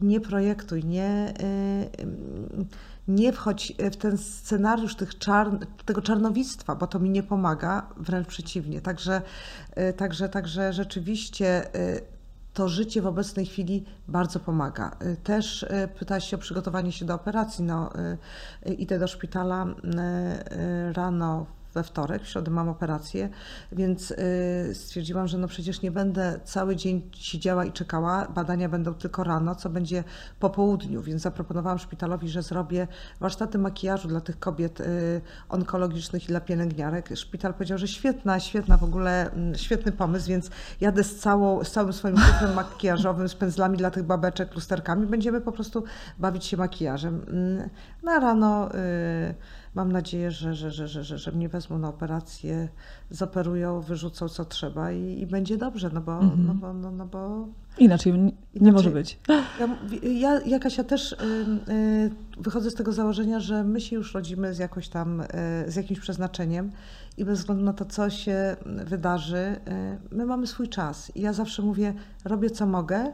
Nie 0.00 0.20
projektuj, 0.20 0.84
nie, 0.84 1.34
y, 2.00 2.06
nie 3.08 3.32
wchodź 3.32 3.72
w 3.92 3.96
ten 3.96 4.18
scenariusz 4.18 4.96
tych 4.96 5.10
tego 5.84 6.02
czarnowictwa, 6.02 6.76
bo 6.76 6.86
to 6.86 6.98
mi 6.98 7.10
nie 7.10 7.22
pomaga, 7.22 7.88
wręcz 7.96 8.28
przeciwnie. 8.28 8.80
Także, 8.80 9.22
także, 9.96 10.28
także 10.28 10.72
rzeczywiście 10.72 11.66
to 12.54 12.68
życie 12.68 13.02
w 13.02 13.06
obecnej 13.06 13.46
chwili 13.46 13.84
bardzo 14.08 14.40
pomaga. 14.40 14.96
Y, 15.02 15.16
Też 15.16 15.62
y, 15.62 15.88
pytałaś 15.98 16.30
się 16.30 16.36
o 16.36 16.40
przygotowanie 16.40 16.92
się 16.92 17.04
do 17.04 17.14
operacji. 17.14 17.64
No, 17.64 17.90
y, 18.66 18.74
idę 18.74 18.98
do 18.98 19.08
szpitala 19.08 19.66
rano 20.92 21.46
we 21.74 21.82
wtorek, 21.82 22.22
w 22.22 22.28
środę 22.28 22.50
mam 22.50 22.68
operację, 22.68 23.28
więc 23.72 24.10
y, 24.10 24.74
stwierdziłam, 24.74 25.28
że 25.28 25.38
no 25.38 25.48
przecież 25.48 25.82
nie 25.82 25.90
będę 25.90 26.40
cały 26.44 26.76
dzień 26.76 27.10
siedziała 27.12 27.64
i 27.64 27.72
czekała. 27.72 28.28
Badania 28.28 28.68
będą 28.68 28.94
tylko 28.94 29.24
rano, 29.24 29.54
co 29.54 29.70
będzie 29.70 30.04
po 30.40 30.50
południu, 30.50 31.02
więc 31.02 31.22
zaproponowałam 31.22 31.78
szpitalowi, 31.78 32.28
że 32.28 32.42
zrobię 32.42 32.88
warsztaty 33.20 33.58
makijażu 33.58 34.08
dla 34.08 34.20
tych 34.20 34.38
kobiet 34.38 34.80
y, 34.80 35.20
onkologicznych 35.48 36.24
i 36.24 36.26
dla 36.26 36.40
pielęgniarek. 36.40 37.08
Szpital 37.14 37.54
powiedział, 37.54 37.78
że 37.78 37.88
świetna, 37.88 38.40
świetna 38.40 38.76
w 38.76 38.84
ogóle, 38.84 39.30
mm, 39.30 39.54
świetny 39.54 39.92
pomysł, 39.92 40.28
więc 40.28 40.50
jadę 40.80 41.04
z, 41.04 41.16
całą, 41.18 41.64
z 41.64 41.70
całym 41.70 41.92
swoim 41.92 42.16
kufrem 42.16 42.54
makijażowym, 42.54 43.28
z 43.28 43.34
pędzlami 43.34 43.78
dla 43.78 43.90
tych 43.90 44.02
babeczek, 44.02 44.54
lusterkami. 44.54 45.06
Będziemy 45.06 45.40
po 45.40 45.52
prostu 45.52 45.84
bawić 46.18 46.44
się 46.44 46.56
makijażem. 46.56 47.24
Mm, 47.28 47.68
Na 48.02 48.18
rano 48.20 48.74
y, 48.74 49.34
mam 49.74 49.92
nadzieję, 49.92 50.30
że, 50.30 50.54
że, 50.54 50.72
że, 50.72 50.88
że, 50.88 51.04
że, 51.04 51.18
że 51.18 51.32
mnie 51.32 51.48
wezmą 51.48 51.78
na 51.78 51.88
operację, 51.88 52.68
zoperują, 53.10 53.80
wyrzucą 53.80 54.28
co 54.28 54.44
trzeba 54.44 54.92
i, 54.92 55.20
i 55.20 55.26
będzie 55.26 55.56
dobrze, 55.56 55.90
no 55.94 56.00
bo, 56.00 56.22
no 56.22 56.54
bo, 56.54 56.72
no, 56.72 56.90
no 56.90 57.06
bo 57.06 57.48
Inaczej 57.78 58.12
nie, 58.12 58.32
Inaczej- 58.54 58.72
może 58.72 58.90
być. 58.90 59.18
ja, 60.02 60.40
ja, 60.46 60.58
też 60.84 61.12
y, 61.12 61.16
wychodzę 62.40 62.70
z 62.70 62.74
tego 62.74 62.92
założenia, 62.92 63.40
że 63.40 63.64
my 63.64 63.80
się 63.80 63.96
już 63.96 64.14
rodzimy 64.14 64.54
z 64.54 64.58
jakoś 64.58 64.88
tam, 64.88 65.20
y, 65.20 65.26
z 65.66 65.76
jakimś 65.76 66.00
przeznaczeniem 66.00 66.70
i 67.16 67.24
bez 67.24 67.38
względu 67.38 67.64
na 67.64 67.72
to, 67.72 67.84
co 67.84 68.10
się 68.10 68.56
wydarzy, 68.66 69.36
y, 70.12 70.14
my 70.16 70.26
mamy 70.26 70.46
swój 70.46 70.68
czas. 70.68 71.12
I 71.16 71.20
ja 71.20 71.32
zawsze 71.32 71.62
mówię, 71.62 71.94
robię 72.24 72.50
co 72.50 72.66
mogę, 72.66 73.12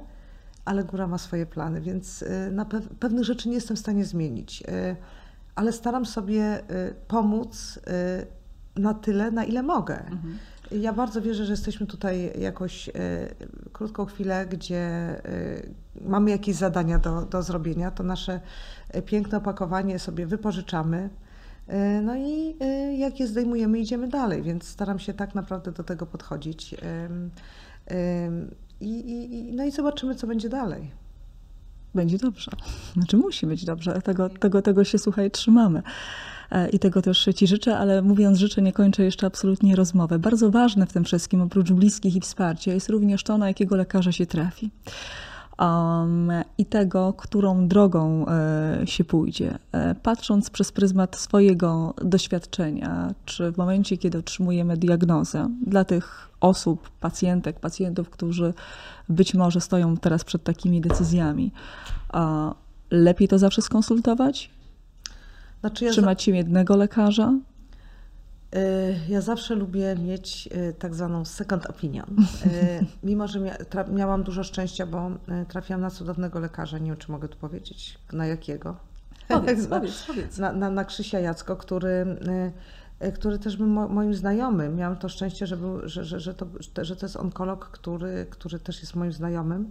ale 0.65 0.85
góra 0.85 1.07
ma 1.07 1.19
swoje 1.19 1.47
plany, 1.47 1.81
więc 1.81 2.25
na 2.53 2.65
pew- 2.65 2.89
pewnych 3.01 3.25
rzeczy 3.25 3.49
nie 3.49 3.55
jestem 3.55 3.77
w 3.77 3.81
stanie 3.81 4.05
zmienić. 4.05 4.63
Ale 5.59 5.73
staram 5.73 6.07
sobie 6.07 6.61
y, 6.61 6.95
pomóc 7.09 7.79
y, 8.77 8.81
na 8.81 8.95
tyle, 8.95 9.31
na 9.31 9.45
ile 9.45 9.63
mogę. 9.63 10.03
Ja 10.73 10.93
bardzo 10.93 11.23
wierzę, 11.23 11.45
że 11.45 11.53
jesteśmy 11.53 11.87
tutaj 11.87 12.41
jakoś 12.41 12.89
y, 12.89 12.93
krótką 13.73 14.05
chwilę, 14.05 14.47
gdzie 14.47 14.89
mamy 16.01 16.31
jakieś 16.31 16.57
zadania 16.57 16.99
do, 16.99 17.23
do 17.23 17.43
zrobienia. 17.43 17.91
To 17.91 18.03
nasze 18.03 18.41
piękne 19.07 19.39
opakowanie 19.39 19.99
sobie 19.99 20.27
wypożyczamy. 20.27 21.11
No 22.03 22.17
i 22.17 22.57
jak 22.99 23.21
je 23.21 23.27
zdejmujemy, 23.27 23.79
idziemy 23.79 24.09
dalej, 24.09 24.43
więc 24.43 24.69
staram 24.69 24.99
się 24.99 25.15
tak 25.15 25.35
naprawdę 25.35 25.73
do 25.73 25.85
tego 25.85 26.07
podchodzić. 26.07 26.75
I, 28.81 29.11
i- 29.11 29.53
no 29.53 29.65
i 29.65 29.71
zobaczymy, 29.71 30.15
co 30.15 30.27
będzie 30.27 30.49
dalej. 30.49 30.91
Będzie 31.99 32.19
dobrze. 32.19 32.51
Znaczy 32.95 33.17
musi 33.17 33.47
być 33.47 33.65
dobrze. 33.65 34.03
Tego, 34.03 34.29
tego, 34.29 34.63
tego 34.63 34.85
się, 34.85 34.99
słuchaj, 34.99 35.31
trzymamy. 35.31 35.83
E, 36.51 36.69
I 36.69 36.79
tego 36.79 37.03
też 37.03 37.29
Ci 37.37 37.47
życzę, 37.47 37.79
ale 37.79 38.03
mówiąc 38.03 38.39
życzę, 38.39 38.63
nie 38.63 38.73
kończę 38.73 39.05
jeszcze 39.05 39.27
absolutnie 39.27 39.77
rozmowy. 39.77 40.19
Bardzo 40.19 40.51
ważne 40.51 40.87
w 40.87 40.93
tym 40.93 41.05
wszystkim, 41.05 41.41
oprócz 41.41 41.73
bliskich 41.73 42.17
i 42.17 42.21
wsparcia, 42.21 42.73
jest 42.73 42.89
również 42.89 43.23
to, 43.23 43.39
na 43.39 43.49
jakiego 43.49 43.77
lekarza 43.77 44.13
się 44.13 44.27
trafi. 44.27 44.71
Um, 45.59 46.33
I 46.59 46.67
tego, 46.67 47.13
którą 47.13 47.69
drogą 47.69 48.27
e, 48.29 48.87
się 48.87 49.05
pójdzie. 49.05 49.59
E, 49.73 49.95
patrząc 49.95 50.51
przez 50.51 50.73
pryzmat 50.73 51.17
swojego 51.17 51.95
doświadczenia, 52.03 53.15
czy 53.25 53.53
w 53.53 53.57
momencie, 53.57 53.97
kiedy 53.97 54.19
otrzymujemy 54.19 54.77
diagnozę, 54.77 55.49
dla 55.67 55.85
tych 55.85 56.29
osób, 56.41 56.91
pacjentek, 57.01 57.61
pacjentów, 57.61 58.11
którzy 58.11 58.55
być 59.09 59.35
może 59.35 59.61
stoją 59.61 59.97
teraz 59.97 60.25
przed 60.25 60.43
takimi 60.43 60.81
decyzjami, 60.81 61.53
a 62.09 62.55
lepiej 62.91 63.29
to 63.29 63.39
zawsze 63.39 63.63
skonsultować? 63.63 64.51
Znaczy 65.61 65.85
ja, 65.85 65.93
się 66.19 66.37
jednego 66.37 66.77
lekarza? 66.77 67.35
Y, 68.57 68.99
Ja 69.09 69.21
zawsze 69.21 69.55
lubię 69.55 69.97
mieć 69.97 70.49
y, 70.71 70.75
tak 70.79 70.95
zwaną 70.95 71.25
second 71.25 71.67
opinion. 71.67 72.17
Y, 72.47 72.87
Mimo, 73.09 73.29
że 73.29 73.41
miałam 73.93 74.23
dużo 74.23 74.45
szczęścia, 74.45 74.87
bo 74.87 75.11
trafiłam 75.49 75.81
na 75.81 75.91
cudownego 75.91 76.41
lekarza, 76.41 76.79
nie 76.79 76.87
wiem, 76.87 76.97
czy 76.97 77.13
mogę 77.13 77.29
tu 77.29 77.39
powiedzieć, 77.39 77.99
na 78.13 78.27
jakiego. 78.27 78.77
Powiedz, 79.29 79.63
na, 79.69 79.77
powiedz, 79.81 80.05
powiedz. 80.07 80.39
na, 80.39 80.53
na, 80.53 80.71
na 80.71 80.85
Krzysia 80.85 81.21
Jacko, 81.21 81.57
który, 81.57 82.17
który 83.15 83.39
też 83.39 83.57
był 83.57 83.67
mo, 83.67 83.89
moim 83.89 84.15
znajomym. 84.15 84.77
Miałam 84.77 84.97
to 84.97 85.09
szczęście, 85.09 85.47
że, 85.47 85.57
był, 85.57 85.89
że, 85.89 86.05
że, 86.05 86.21
że, 86.21 86.35
to, 86.35 86.47
że 86.83 86.97
to 86.97 87.07
jest 87.07 87.17
onkolog, 87.17 87.69
który, 87.71 88.27
który 88.31 88.59
też 88.59 88.81
jest 88.81 88.97
moim 88.97 89.13
znajomym. 89.13 89.71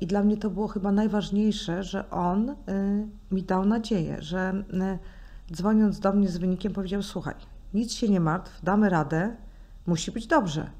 I 0.00 0.06
dla 0.06 0.22
mnie 0.22 0.36
to 0.36 0.50
było 0.50 0.68
chyba 0.68 0.92
najważniejsze, 0.92 1.82
że 1.82 2.10
on 2.10 2.56
mi 3.30 3.42
dał 3.42 3.64
nadzieję, 3.64 4.16
że 4.20 4.64
dzwoniąc 5.52 6.00
do 6.00 6.12
mnie 6.12 6.28
z 6.28 6.36
wynikiem 6.36 6.72
powiedział: 6.72 7.02
Słuchaj, 7.02 7.34
nic 7.74 7.92
się 7.92 8.08
nie 8.08 8.20
martw, 8.20 8.60
damy 8.62 8.88
radę, 8.88 9.36
musi 9.86 10.12
być 10.12 10.26
dobrze. 10.26 10.70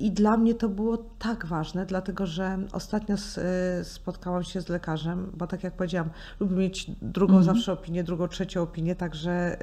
Y, 0.00 0.04
I 0.04 0.10
dla 0.10 0.36
mnie 0.36 0.54
to 0.54 0.68
było 0.68 0.98
tak 1.18 1.46
ważne, 1.46 1.86
dlatego 1.86 2.26
że 2.26 2.58
ostatnio 2.72 3.14
spotkałam 3.82 4.44
się 4.44 4.60
z 4.60 4.68
lekarzem, 4.68 5.30
bo 5.34 5.46
tak 5.46 5.64
jak 5.64 5.76
powiedziałam, 5.76 6.10
lubię 6.40 6.56
mieć 6.56 6.90
drugą 7.02 7.36
mhm. 7.38 7.56
zawsze 7.56 7.72
opinię, 7.72 8.04
drugą, 8.04 8.28
trzecią 8.28 8.62
opinię, 8.62 8.94
także 8.94 9.56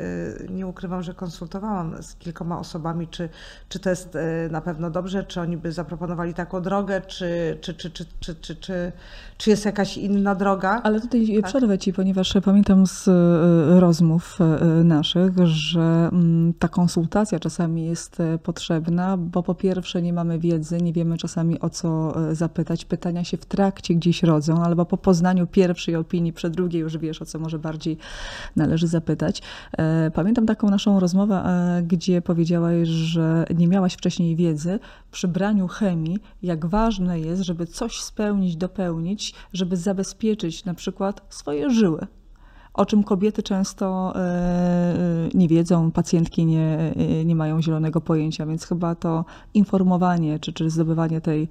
nie 0.49 0.67
ukrywam, 0.67 1.03
że 1.03 1.13
konsultowałam 1.13 2.03
z 2.03 2.15
kilkoma 2.15 2.59
osobami, 2.59 3.07
czy, 3.07 3.29
czy 3.69 3.79
to 3.79 3.89
jest 3.89 4.17
na 4.51 4.61
pewno 4.61 4.89
dobrze, 4.89 5.23
czy 5.23 5.41
oni 5.41 5.57
by 5.57 5.71
zaproponowali 5.71 6.33
taką 6.33 6.61
drogę, 6.61 7.01
czy, 7.01 7.57
czy, 7.61 7.73
czy, 7.73 7.91
czy, 7.91 8.05
czy, 8.19 8.35
czy, 8.35 8.55
czy, 8.55 8.91
czy 9.38 9.49
jest 9.49 9.65
jakaś 9.65 9.97
inna 9.97 10.35
droga. 10.35 10.81
Ale 10.83 11.01
tutaj 11.01 11.35
tak? 11.41 11.45
przerwę 11.45 11.77
Ci, 11.77 11.93
ponieważ 11.93 12.33
pamiętam 12.45 12.88
z 12.88 13.09
rozmów 13.79 14.39
naszych, 14.83 15.47
że 15.47 16.09
mm, 16.11 16.53
ta 16.59 16.67
konsultacja 16.67 17.39
czasami 17.39 17.85
jest 17.85 18.17
potrzebna, 18.43 19.17
bo 19.17 19.43
po 19.43 19.55
pierwsze 19.55 20.01
nie 20.01 20.13
mamy 20.13 20.26
wiedzy, 20.39 20.82
nie 20.82 20.93
wiemy 20.93 21.17
czasami 21.17 21.59
o 21.59 21.69
co 21.69 22.13
e, 22.30 22.36
zapytać. 22.36 22.86
Pytania 22.86 23.23
się 23.23 23.38
w 23.38 23.45
trakcie 23.45 23.95
gdzieś 23.95 24.23
rodzą, 24.23 24.63
albo 24.63 24.86
po 24.86 24.97
poznaniu 24.97 25.47
pierwszej 25.47 25.95
opinii, 25.95 26.34
przed 26.34 26.53
drugiej 26.53 26.82
już 26.82 26.97
wiesz, 26.97 27.21
o 27.21 27.25
co 27.25 27.39
może 27.39 27.59
bardziej 27.59 27.97
należy 28.55 28.88
zapytać. 28.88 29.41
E, 29.78 30.11
pamiętam 30.11 30.45
taką 30.45 30.69
naszą 30.69 30.99
rozmowę, 30.99 31.36
e, 31.36 31.84
gdzie 31.84 32.21
powiedziałaś, 32.21 32.88
że 32.88 33.45
nie 33.55 33.67
miałaś 33.67 33.93
wcześniej 33.93 34.36
wiedzy 34.36 34.80
przy 35.11 35.28
braniu 35.28 35.67
chemii, 35.67 36.17
jak 36.43 36.65
ważne 36.65 37.19
jest, 37.19 37.41
żeby 37.41 37.65
coś 37.65 38.01
spełnić, 38.01 38.55
dopełnić, 38.55 39.34
żeby 39.53 39.78
zabezpieczyć 39.78 40.65
na 40.65 40.73
przykład 40.73 41.21
swoje 41.30 41.69
żyły 41.69 42.07
o 42.78 42.86
czym 42.86 43.03
kobiety 43.03 43.43
często 43.43 44.13
e, 44.15 44.19
e, 44.19 45.30
nie 45.34 45.47
wiedzą, 45.47 45.91
pacjentki 45.91 46.45
nie, 46.45 46.93
e, 46.95 47.25
nie 47.25 47.36
mają 47.36 47.61
zielonego 47.61 48.01
pojęcia, 48.01 48.45
więc 48.45 48.65
chyba 48.65 48.95
to 48.95 49.25
informowanie 49.53 50.39
czy, 50.39 50.53
czy 50.53 50.69
zdobywanie 50.69 51.21
tej, 51.21 51.47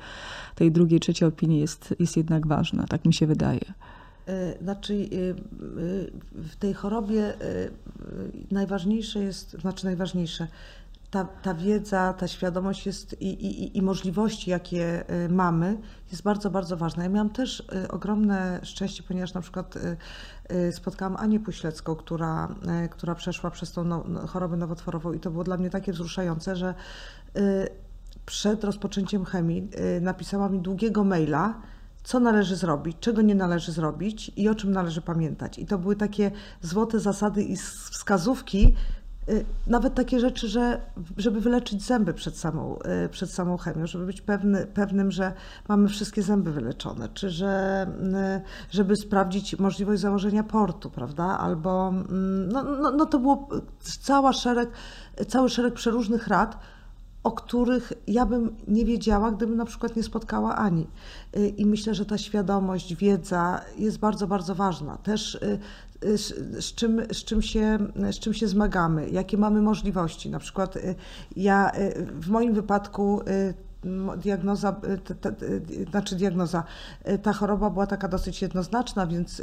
tej 0.54 0.72
drugiej, 0.72 1.00
trzeciej 1.00 1.28
opinii 1.28 1.60
jest, 1.60 1.94
jest 1.98 2.16
jednak 2.16 2.46
ważne, 2.46 2.84
tak 2.88 3.04
mi 3.04 3.14
się 3.14 3.26
wydaje. 3.26 3.60
Znaczy, 4.62 5.08
w 6.32 6.56
tej 6.58 6.74
chorobie 6.74 7.34
najważniejsze 8.50 9.18
jest, 9.22 9.50
znaczy 9.60 9.84
najważniejsze, 9.84 10.46
ta, 11.16 11.24
ta 11.42 11.54
wiedza, 11.54 12.12
ta 12.12 12.28
świadomość 12.28 12.86
jest 12.86 13.22
i, 13.22 13.26
i, 13.26 13.78
i 13.78 13.82
możliwości, 13.82 14.50
jakie 14.50 15.04
mamy, 15.28 15.78
jest 16.10 16.22
bardzo, 16.22 16.50
bardzo 16.50 16.76
ważna. 16.76 17.02
Ja 17.02 17.08
miałam 17.08 17.30
też 17.30 17.68
ogromne 17.88 18.60
szczęście, 18.62 19.02
ponieważ 19.02 19.34
na 19.34 19.40
przykład 19.40 19.78
Y, 20.52 20.72
spotkałam 20.72 21.16
Anię 21.16 21.40
Puślecką, 21.40 21.94
która, 21.94 22.54
y, 22.84 22.88
która 22.88 23.14
przeszła 23.14 23.50
przez 23.50 23.72
tą 23.72 23.84
no, 23.84 24.04
no, 24.08 24.26
chorobę 24.26 24.56
nowotworową 24.56 25.12
i 25.12 25.20
to 25.20 25.30
było 25.30 25.44
dla 25.44 25.56
mnie 25.56 25.70
takie 25.70 25.92
wzruszające, 25.92 26.56
że 26.56 26.74
y, 27.36 27.68
przed 28.26 28.64
rozpoczęciem 28.64 29.24
chemii 29.24 29.68
napisała 30.00 30.48
mi 30.48 30.60
długiego 30.60 31.04
maila, 31.04 31.54
co 32.04 32.20
należy 32.20 32.56
zrobić, 32.56 32.96
czego 33.00 33.22
nie 33.22 33.34
należy 33.34 33.72
zrobić 33.72 34.32
i 34.36 34.48
o 34.48 34.54
czym 34.54 34.72
należy 34.72 35.02
pamiętać. 35.02 35.58
I 35.58 35.66
to 35.66 35.78
były 35.78 35.96
takie 35.96 36.30
złote 36.62 37.00
zasady 37.00 37.42
i 37.42 37.56
wskazówki, 37.56 38.66
Y, 38.66 39.05
nawet 39.66 39.94
takie 39.94 40.20
rzeczy, 40.20 40.48
że 40.48 40.80
żeby 41.16 41.40
wyleczyć 41.40 41.82
zęby 41.82 42.14
przed 42.14 42.36
samą, 42.36 42.78
y, 43.04 43.08
przed 43.08 43.30
samą 43.30 43.56
chemią, 43.56 43.86
żeby 43.86 44.06
być 44.06 44.20
pewny, 44.20 44.66
pewnym, 44.66 45.10
że 45.10 45.32
mamy 45.68 45.88
wszystkie 45.88 46.22
zęby 46.22 46.52
wyleczone, 46.52 47.08
czy 47.14 47.30
że, 47.30 47.86
y, 48.38 48.74
żeby 48.74 48.96
sprawdzić 48.96 49.58
możliwość 49.58 50.00
założenia 50.00 50.42
portu, 50.42 50.90
prawda? 50.90 51.24
Albo 51.24 51.88
mm, 51.88 52.48
no, 52.48 52.62
no, 52.62 52.90
no 52.90 53.06
to 53.06 53.18
było 53.18 53.48
cała 53.80 54.32
szereg, 54.32 54.70
cały 55.28 55.50
szereg 55.50 55.74
przeróżnych 55.74 56.28
rad, 56.28 56.58
o 57.22 57.32
których 57.32 57.92
ja 58.06 58.26
bym 58.26 58.56
nie 58.68 58.84
wiedziała, 58.84 59.30
gdybym 59.30 59.56
na 59.56 59.64
przykład 59.64 59.96
nie 59.96 60.02
spotkała 60.02 60.56
Ani. 60.56 60.86
I 61.56 61.66
myślę, 61.66 61.94
że 61.94 62.06
ta 62.06 62.18
świadomość, 62.18 62.94
wiedza 62.94 63.60
jest 63.78 63.98
bardzo, 63.98 64.26
bardzo 64.26 64.54
ważna. 64.54 64.96
Też 64.96 65.38
z, 66.02 66.34
z, 66.64 66.74
czym, 66.74 67.02
z, 67.12 67.24
czym 67.24 67.42
się, 67.42 67.78
z 68.10 68.18
czym 68.18 68.34
się 68.34 68.48
zmagamy, 68.48 69.10
jakie 69.10 69.38
mamy 69.38 69.62
możliwości. 69.62 70.30
Na 70.30 70.38
przykład 70.38 70.76
y, 70.76 70.94
ja 71.36 71.72
y, 71.78 72.06
w 72.20 72.28
moim 72.28 72.54
wypadku 72.54 73.20
y, 73.20 73.54
diagnoza, 74.16 74.72
ta, 75.04 75.14
ta, 75.14 75.36
znaczy 75.90 76.16
diagnoza, 76.16 76.64
ta 77.22 77.32
choroba 77.32 77.70
była 77.70 77.86
taka 77.86 78.08
dosyć 78.08 78.42
jednoznaczna, 78.42 79.06
więc 79.06 79.42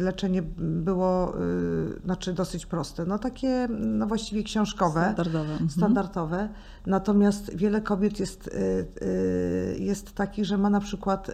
leczenie 0.00 0.42
było 0.58 1.34
znaczy 2.04 2.32
dosyć 2.32 2.66
proste. 2.66 3.04
No 3.04 3.18
takie 3.18 3.68
no 3.70 4.06
właściwie 4.06 4.42
książkowe, 4.42 5.00
standardowe. 5.00 5.52
Mhm. 5.52 5.70
standardowe. 5.70 6.48
Natomiast 6.86 7.56
wiele 7.56 7.80
kobiet 7.80 8.20
jest, 8.20 8.50
jest 9.78 10.12
takich, 10.12 10.44
że 10.44 10.58
ma 10.58 10.70
na 10.70 10.80
przykład 10.80 11.30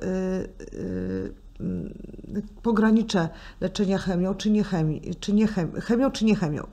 pogranicze 2.62 3.28
leczenia 3.60 3.98
chemią 3.98 4.34
czy 4.34 4.50
nie, 4.50 4.64
czy 5.20 5.32
nie 5.32 5.46
chemią, 5.46 5.72
chemią 5.80 6.10
czy 6.10 6.24
nie 6.24 6.36
chemią. 6.36 6.66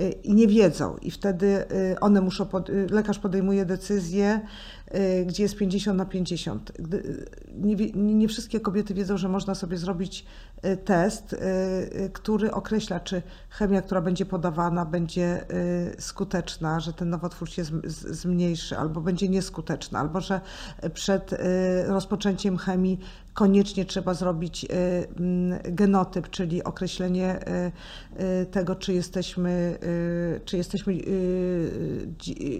Y, 0.00 0.10
i 0.10 0.34
nie 0.34 0.48
wiedzą. 0.48 0.96
I 1.02 1.10
wtedy 1.10 1.46
y, 1.46 2.00
one 2.00 2.20
muszą, 2.20 2.46
pod, 2.46 2.70
y, 2.70 2.86
lekarz 2.90 3.18
podejmuje 3.18 3.64
decyzję, 3.64 4.40
gdzie 5.26 5.42
jest 5.42 5.56
50 5.56 5.98
na 5.98 6.04
50. 6.04 6.72
Nie, 7.54 7.76
nie 7.94 8.28
wszystkie 8.28 8.60
kobiety 8.60 8.94
wiedzą, 8.94 9.16
że 9.16 9.28
można 9.28 9.54
sobie 9.54 9.76
zrobić 9.76 10.24
test, 10.84 11.36
który 12.12 12.50
określa, 12.50 13.00
czy 13.00 13.22
chemia, 13.48 13.82
która 13.82 14.00
będzie 14.00 14.26
podawana, 14.26 14.84
będzie 14.86 15.46
skuteczna, 15.98 16.80
że 16.80 16.92
ten 16.92 17.10
nowotwór 17.10 17.50
się 17.50 17.64
zmniejszy, 18.10 18.78
albo 18.78 19.00
będzie 19.00 19.28
nieskuteczna, 19.28 19.98
albo 19.98 20.20
że 20.20 20.40
przed 20.94 21.34
rozpoczęciem 21.86 22.56
chemii 22.56 22.98
koniecznie 23.34 23.84
trzeba 23.84 24.14
zrobić 24.14 24.64
y, 24.64 24.68
mm, 25.18 25.58
genotyp, 25.64 26.30
czyli 26.30 26.64
określenie 26.64 27.40
y, 28.16 28.22
y, 28.22 28.46
tego, 28.46 28.74
czy 28.74 28.92
jesteśmy, 28.92 29.78
czy 30.44 30.56
jesteśmy 30.56 30.96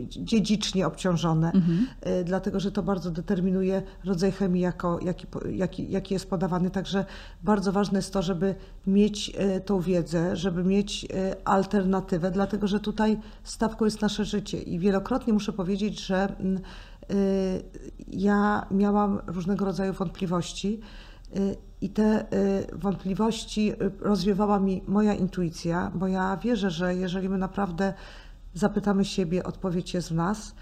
dziedzicznie 0.09 0.87
obciążone, 0.87 1.53
mhm. 1.53 1.87
Dlatego 2.25 2.61
że 2.61 2.73
to 2.73 2.83
bardzo 2.83 3.11
determinuje 3.11 3.83
rodzaj 4.05 4.33
chemii, 4.33 4.63
jako, 4.63 4.99
jaki, 5.03 5.27
jaki, 5.51 5.91
jaki 5.91 6.15
jest 6.15 6.31
podawany. 6.31 6.71
Także 6.71 7.05
bardzo 7.43 7.73
ważne 7.73 7.99
jest 7.99 8.13
to, 8.13 8.23
żeby 8.23 8.55
mieć 8.87 9.33
tą 9.65 9.81
wiedzę, 9.81 10.37
żeby 10.37 10.65
mieć 10.65 11.07
alternatywę, 11.45 12.31
dlatego 12.31 12.67
że 12.67 12.81
tutaj 12.81 13.19
stawką 13.45 13.85
jest 13.85 14.03
nasze 14.03 14.25
życie 14.25 14.59
i 14.63 14.79
wielokrotnie 14.79 15.33
muszę 15.33 15.53
powiedzieć, 15.53 16.07
że 16.07 16.37
mm, 16.41 16.61
Y, 17.11 17.63
ja 18.09 18.67
miałam 18.71 19.21
różnego 19.27 19.65
rodzaju 19.65 19.93
wątpliwości 19.93 20.81
i 21.81 21.91
te 21.91 22.27
wątpliwości 22.73 23.73
rozwiewała 24.01 24.59
mi 24.59 24.83
moja 24.87 25.15
intuicja, 25.15 25.91
bo 25.95 26.07
ja 26.07 26.37
wierzę, 26.37 26.71
że 26.71 26.95
jeżeli 26.95 27.29
my 27.29 27.39
naprawdę 27.39 27.95
zapytamy 28.55 29.05
siebie, 29.05 29.45
odpowiedź 29.45 29.95
jest 29.95 30.09
w 30.09 30.15
nas, 30.15 30.55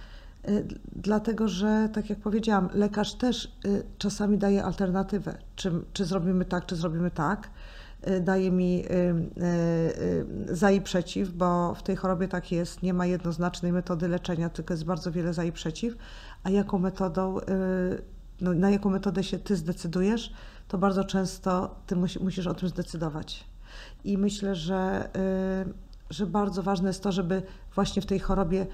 dlatego 0.97 1.49
że, 1.49 1.89
tak 1.93 2.11
jak 2.11 2.19
powiedziałam, 2.19 2.69
lekarz 2.75 3.15
też 3.15 3.53
czasami 3.99 4.39
daje 4.39 4.65
alternatywę, 4.65 5.39
czy, 5.57 5.73
czy 5.93 6.05
zrobimy 6.05 6.45
tak, 6.45 6.67
czy 6.67 6.77
zrobimy 6.77 7.11
tak. 7.11 7.51
Daje 8.21 8.51
mi 8.51 8.85
za 10.47 10.71
i 10.71 10.81
przeciw, 10.81 11.31
bo 11.31 11.75
w 11.75 11.83
tej 11.83 11.97
chorobie 11.97 12.29
tak 12.29 12.53
jest, 12.53 12.83
nie 12.83 12.95
ma 12.95 13.07
jednoznacznej 13.07 13.73
metody 13.73 14.09
leczenia, 14.09 14.49
tylko 14.49 14.75
jest 14.75 14.85
bardzo 14.85 15.13
wiele 15.13 15.35
za 15.35 15.45
i 15.45 15.53
przeciw 15.53 15.97
a 16.43 16.51
jaką 16.51 16.79
metodą, 16.79 17.39
y, 17.39 17.43
no, 18.41 18.55
na 18.55 18.71
jaką 18.71 18.91
metodę 18.91 19.25
się 19.25 19.39
ty 19.39 19.57
zdecydujesz, 19.57 20.33
to 20.69 20.79
bardzo 20.79 21.05
często 21.05 21.75
ty 21.87 21.97
musisz 21.97 22.47
o 22.47 22.55
tym 22.55 22.69
zdecydować. 22.69 23.45
I 24.05 24.19
myślę, 24.19 24.55
że, 24.55 25.09
y, 25.69 25.75
że 26.11 26.27
bardzo 26.27 26.63
ważne 26.63 26.89
jest 26.89 27.03
to, 27.03 27.13
żeby 27.13 27.43
właśnie 27.75 28.03
w 28.03 28.07
tej 28.07 28.19
chorobie 28.19 28.67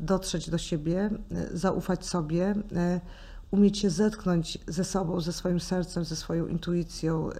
dotrzeć 0.00 0.50
do 0.50 0.58
siebie, 0.58 1.10
y, 1.52 1.58
zaufać 1.58 2.06
sobie, 2.06 2.54
umieć 3.50 3.78
się 3.78 3.90
zetknąć 3.90 4.58
ze 4.66 4.84
sobą, 4.84 5.20
ze 5.20 5.32
swoim 5.32 5.60
sercem, 5.60 6.04
ze 6.04 6.16
swoją 6.16 6.46
intuicją, 6.46 7.30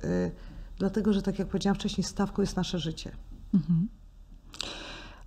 dlatego 0.78 1.12
że, 1.12 1.22
tak 1.22 1.38
jak 1.38 1.48
powiedziałam 1.48 1.74
wcześniej, 1.74 2.04
stawką 2.04 2.42
jest 2.42 2.56
nasze 2.56 2.78
życie. 2.78 3.12
Mhm. 3.54 3.88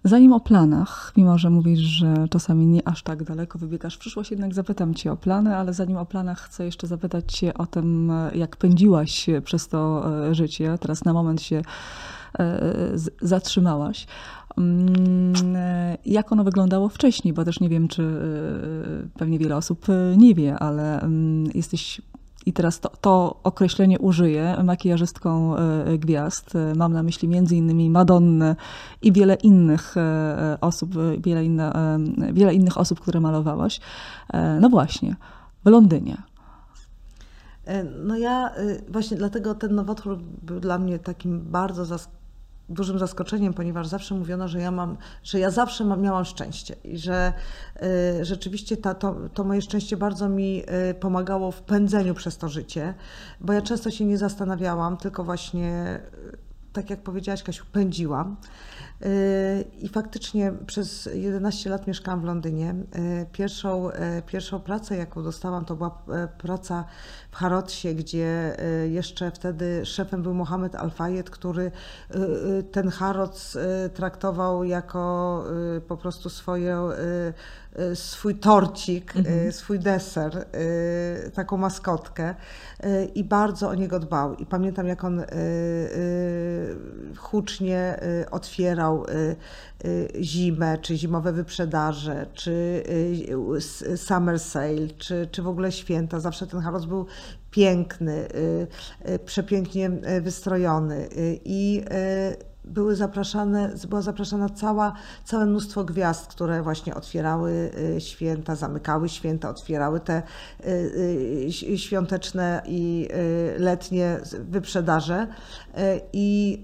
Zanim 0.05 0.33
o 0.33 0.39
planach, 0.39 1.13
mimo 1.17 1.37
że 1.37 1.49
mówisz, 1.49 1.79
że 1.79 2.27
czasami 2.29 2.67
nie 2.67 2.87
aż 2.87 3.03
tak 3.03 3.23
daleko 3.23 3.59
wybiegasz 3.59 3.95
w 3.95 3.99
przyszłość, 3.99 4.31
jednak 4.31 4.53
zapytam 4.53 4.93
Cię 4.93 5.11
o 5.11 5.17
plany, 5.17 5.57
ale 5.57 5.73
zanim 5.73 5.97
o 5.97 6.05
planach 6.05 6.39
chcę 6.39 6.65
jeszcze 6.65 6.87
zapytać 6.87 7.33
Cię 7.33 7.53
o 7.53 7.65
tym, 7.65 8.11
jak 8.35 8.57
pędziłaś 8.57 9.25
przez 9.43 9.67
to 9.67 10.11
e, 10.29 10.35
życie. 10.35 10.77
Teraz 10.81 11.05
na 11.05 11.13
moment 11.13 11.41
się 11.41 11.61
e, 12.39 12.73
zatrzymałaś. 13.21 14.07
Mm, 14.57 15.55
e, 15.55 15.97
jak 16.05 16.31
ono 16.31 16.43
wyglądało 16.43 16.89
wcześniej, 16.89 17.33
bo 17.33 17.45
też 17.45 17.59
nie 17.59 17.69
wiem, 17.69 17.87
czy 17.87 18.21
pewnie 19.17 19.39
wiele 19.39 19.55
osób 19.55 19.85
nie 20.17 20.35
wie, 20.35 20.59
ale 20.59 21.01
mm, 21.01 21.51
jesteś 21.53 22.01
i 22.45 22.53
teraz 22.53 22.79
to, 22.79 22.91
to 23.01 23.39
określenie 23.43 23.99
użyję, 23.99 24.57
makijażystką 24.63 25.55
gwiazd. 25.99 26.53
Mam 26.75 26.93
na 26.93 27.03
myśli 27.03 27.29
innymi 27.51 27.89
Madonnę 27.89 28.55
i 29.01 29.11
wiele 29.11 29.35
innych 29.35 29.95
osób, 30.61 30.91
wiele, 31.19 31.45
inne, 31.45 31.97
wiele 32.33 32.53
innych 32.53 32.77
osób, 32.77 32.99
które 32.99 33.19
malowałaś. 33.19 33.79
No 34.61 34.69
właśnie, 34.69 35.15
w 35.65 35.69
Londynie. 35.69 36.17
No 38.03 38.17
ja 38.17 38.51
właśnie 38.89 39.17
dlatego 39.17 39.55
ten 39.55 39.75
nowotwór 39.75 40.17
był 40.41 40.59
dla 40.59 40.77
mnie 40.77 40.99
takim 40.99 41.41
bardzo 41.41 41.85
zaskoczeniem 41.85 42.22
dużym 42.69 42.99
zaskoczeniem, 42.99 43.53
ponieważ 43.53 43.87
zawsze 43.87 44.15
mówiono, 44.15 44.47
że 44.47 44.59
ja 44.59 44.71
mam, 44.71 44.97
że 45.23 45.39
ja 45.39 45.51
zawsze 45.51 45.85
miałam 45.85 46.25
szczęście 46.25 46.75
i 46.83 46.97
że 46.97 47.33
y, 48.21 48.25
rzeczywiście 48.25 48.77
ta, 48.77 48.93
to, 48.93 49.15
to 49.33 49.43
moje 49.43 49.61
szczęście 49.61 49.97
bardzo 49.97 50.29
mi 50.29 50.63
y, 50.89 50.93
pomagało 50.93 51.51
w 51.51 51.61
pędzeniu 51.61 52.13
przez 52.13 52.37
to 52.37 52.49
życie, 52.49 52.93
bo 53.41 53.53
ja 53.53 53.61
często 53.61 53.91
się 53.91 54.05
nie 54.05 54.17
zastanawiałam, 54.17 54.97
tylko 54.97 55.23
właśnie, 55.23 55.99
y, 56.33 56.37
tak 56.73 56.89
jak 56.89 57.03
powiedziałaś 57.03 57.43
Kasiu, 57.43 57.65
pędziłam. 57.71 58.35
I 59.81 59.89
faktycznie 59.89 60.53
przez 60.67 61.09
11 61.13 61.69
lat 61.69 61.87
mieszkałam 61.87 62.21
w 62.21 62.23
Londynie. 62.23 62.75
Pierwszą, 63.31 63.89
pierwszą 64.25 64.59
pracę, 64.59 64.97
jaką 64.97 65.23
dostałam, 65.23 65.65
to 65.65 65.75
była 65.75 66.03
praca 66.37 66.85
w 67.31 67.35
Harotsie, 67.35 67.95
gdzie 67.95 68.57
jeszcze 68.89 69.31
wtedy 69.31 69.85
szefem 69.85 70.23
był 70.23 70.33
Mohamed 70.33 70.75
Al-Fayed, 70.75 71.29
który 71.29 71.71
ten 72.71 72.89
Harrods 72.89 73.57
traktował 73.93 74.63
jako 74.63 75.43
po 75.87 75.97
prostu 75.97 76.29
swoje 76.29 76.77
Y, 77.03 77.33
swój 77.95 78.35
torcik, 78.35 79.15
y, 79.15 79.19
mhm. 79.19 79.51
swój 79.51 79.79
deser, 79.79 80.45
y, 81.27 81.31
taką 81.31 81.57
maskotkę 81.57 82.35
i 83.15 83.23
bardzo 83.23 83.69
o 83.69 83.75
niego 83.75 83.99
dbał. 83.99 84.35
I 84.35 84.45
pamiętam, 84.45 84.87
jak 84.87 85.03
on 85.03 85.23
hucznie 87.17 87.99
otwierał 88.31 89.05
zimę, 90.21 90.77
czy 90.77 90.97
zimowe 90.97 91.33
wyprzedaże, 91.33 92.25
czy 92.33 92.83
summer 93.95 94.39
sale, 94.39 94.87
czy, 94.97 95.27
czy 95.31 95.41
w 95.41 95.47
ogóle 95.47 95.71
święta. 95.71 96.19
Zawsze 96.19 96.47
ten 96.47 96.59
Harrods 96.59 96.85
był 96.85 97.05
piękny, 97.51 98.27
przepięknie 99.25 99.89
wystrojony 100.21 101.09
i 101.45 101.83
były 102.65 102.95
zapraszane, 102.95 103.69
była 103.89 104.01
zapraszana 104.01 104.49
cała, 104.49 104.93
całe 105.23 105.45
mnóstwo 105.45 105.83
gwiazd, 105.83 106.27
które 106.27 106.61
właśnie 106.61 106.95
otwierały 106.95 107.71
y, 107.97 108.01
święta, 108.01 108.55
zamykały 108.55 109.09
święta, 109.09 109.49
otwierały 109.49 109.99
te 109.99 110.23
y, 110.65 110.69
y, 111.69 111.77
świąteczne 111.77 112.61
i 112.65 113.09
letnie 113.57 114.19
wyprzedaże. 114.39 115.27
I 116.13 116.63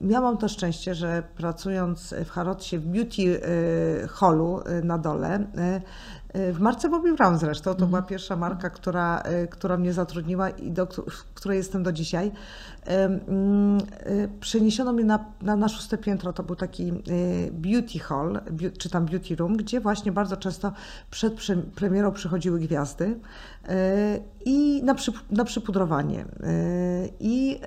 miałam 0.00 0.38
to 0.38 0.48
szczęście, 0.48 0.94
że 0.94 1.22
pracując 1.36 2.14
w 2.24 2.30
Harrodzie 2.30 2.78
w 2.78 2.86
Beauty 2.86 3.40
Hallu 4.08 4.60
na 4.82 4.98
dole, 4.98 5.46
w 6.52 6.60
marce 6.60 6.88
Bobby 6.88 7.14
Brown 7.14 7.38
zresztą, 7.38 7.70
to 7.70 7.86
była 7.86 7.98
mhm. 7.98 8.04
pierwsza 8.04 8.36
marka, 8.36 8.70
która, 8.70 9.22
która 9.50 9.76
mnie 9.76 9.92
zatrudniła 9.92 10.50
i 10.50 10.70
do 10.70 10.86
której 11.34 11.58
jestem 11.58 11.82
do 11.82 11.92
dzisiaj. 11.92 12.32
Mm, 12.86 13.78
y, 14.06 14.28
przeniesiono 14.40 14.92
mnie 14.92 15.04
na, 15.04 15.24
na, 15.42 15.56
na 15.56 15.68
szóste 15.68 15.98
piętro, 15.98 16.32
to 16.32 16.42
był 16.42 16.56
taki 16.56 16.92
y, 17.08 17.50
beauty 17.52 17.98
hall, 17.98 18.40
czy 18.78 18.90
tam 18.90 19.06
beauty 19.06 19.36
room, 19.36 19.56
gdzie 19.56 19.80
właśnie 19.80 20.12
bardzo 20.12 20.36
często 20.36 20.72
przed 21.10 21.34
premierą 21.74 22.12
przychodziły 22.12 22.60
gwiazdy 22.60 23.04
y, 23.04 23.18
i 24.44 24.82
na, 24.84 24.94
przy, 24.94 25.12
na 25.30 25.44
przypudrowanie. 25.44 26.24
I 27.20 27.60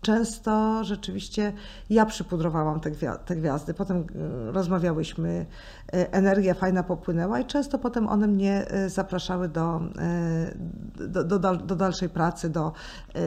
często 0.00 0.84
rzeczywiście 0.84 1.52
ja 1.90 2.06
przypudrowałam 2.06 2.80
te 3.24 3.36
gwiazdy. 3.36 3.74
Potem 3.74 4.04
rozmawiałyśmy, 4.52 5.46
energia 5.92 6.54
fajna 6.54 6.82
popłynęła 6.82 7.40
i 7.40 7.44
często 7.44 7.78
potem 7.78 8.08
one 8.08 8.26
mnie 8.26 8.66
zapraszały 8.86 9.48
do, 9.48 9.80
do, 10.94 11.24
do, 11.24 11.56
do 11.56 11.76
dalszej 11.76 12.08
pracy, 12.08 12.50
do, 12.50 12.72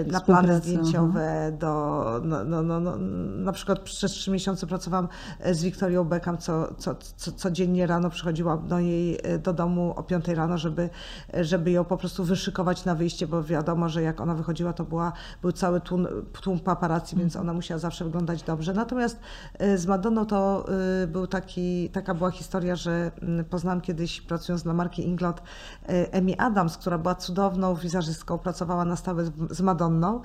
na 0.08 0.22
plany 0.22 0.58
zdjęciowe, 0.58 1.52
do, 1.60 2.04
no, 2.24 2.44
no, 2.44 2.64
no, 2.64 2.80
no, 2.80 2.98
na 3.38 3.52
przykład 3.52 3.80
przez 3.80 4.12
trzy 4.12 4.32
miesiące 4.32 4.68
pracowałam 4.68 5.08
z 5.52 5.64
Wiktorią 5.64 6.04
Beckham, 6.04 6.38
co, 6.38 6.74
co, 6.78 6.96
co, 7.16 7.32
codziennie 7.32 7.88
rano 7.88 8.10
przychodziłam 8.10 8.68
do 8.68 8.80
jej 8.80 9.20
do 9.44 9.54
domu 9.54 9.94
o 9.96 10.04
5 10.04 10.28
rano, 10.28 10.58
żeby, 10.58 10.90
żeby 11.34 11.72
ją 11.72 11.84
po 11.84 11.98
prostu 11.98 12.24
wyszykować 12.24 12.86
na 12.86 12.96
wyjście, 12.96 13.28
bo 13.28 13.44
wiadomo, 13.44 13.90
że 13.90 14.02
jak 14.02 14.22
ona 14.22 14.36
wychodziła, 14.36 14.74
to 14.74 14.84
była, 14.84 15.12
był 15.42 15.52
cały 15.52 15.82
tłum, 15.82 16.08
tłum 16.42 16.60
paparazzi, 16.60 17.16
więc 17.16 17.36
ona 17.36 17.54
musiała 17.54 17.80
zawsze 17.80 18.06
wyglądać 18.06 18.44
dobrze. 18.44 18.74
Natomiast 18.74 19.20
y, 19.62 19.78
z 19.78 19.86
Madonną 19.86 20.26
to 20.26 20.66
y, 21.04 21.08
był 21.08 21.28
taki, 21.28 21.90
taka 21.90 22.14
była 22.14 22.32
historia, 22.32 22.55
że 22.74 23.12
mm, 23.22 23.46
poznałam 23.46 23.82
kiedyś, 23.82 24.22
pracując 24.22 24.64
dla 24.64 24.74
marki 24.74 25.08
Inglot, 25.08 25.42
Emi 25.88 26.38
Adams, 26.38 26.78
która 26.78 26.98
była 26.98 27.16
cudowną 27.16 27.76
wizerzystką, 27.76 28.38
pracowała 28.38 28.86
na 28.86 28.96
stałe 28.96 29.32
z 29.50 29.62
Madonną 29.62 30.22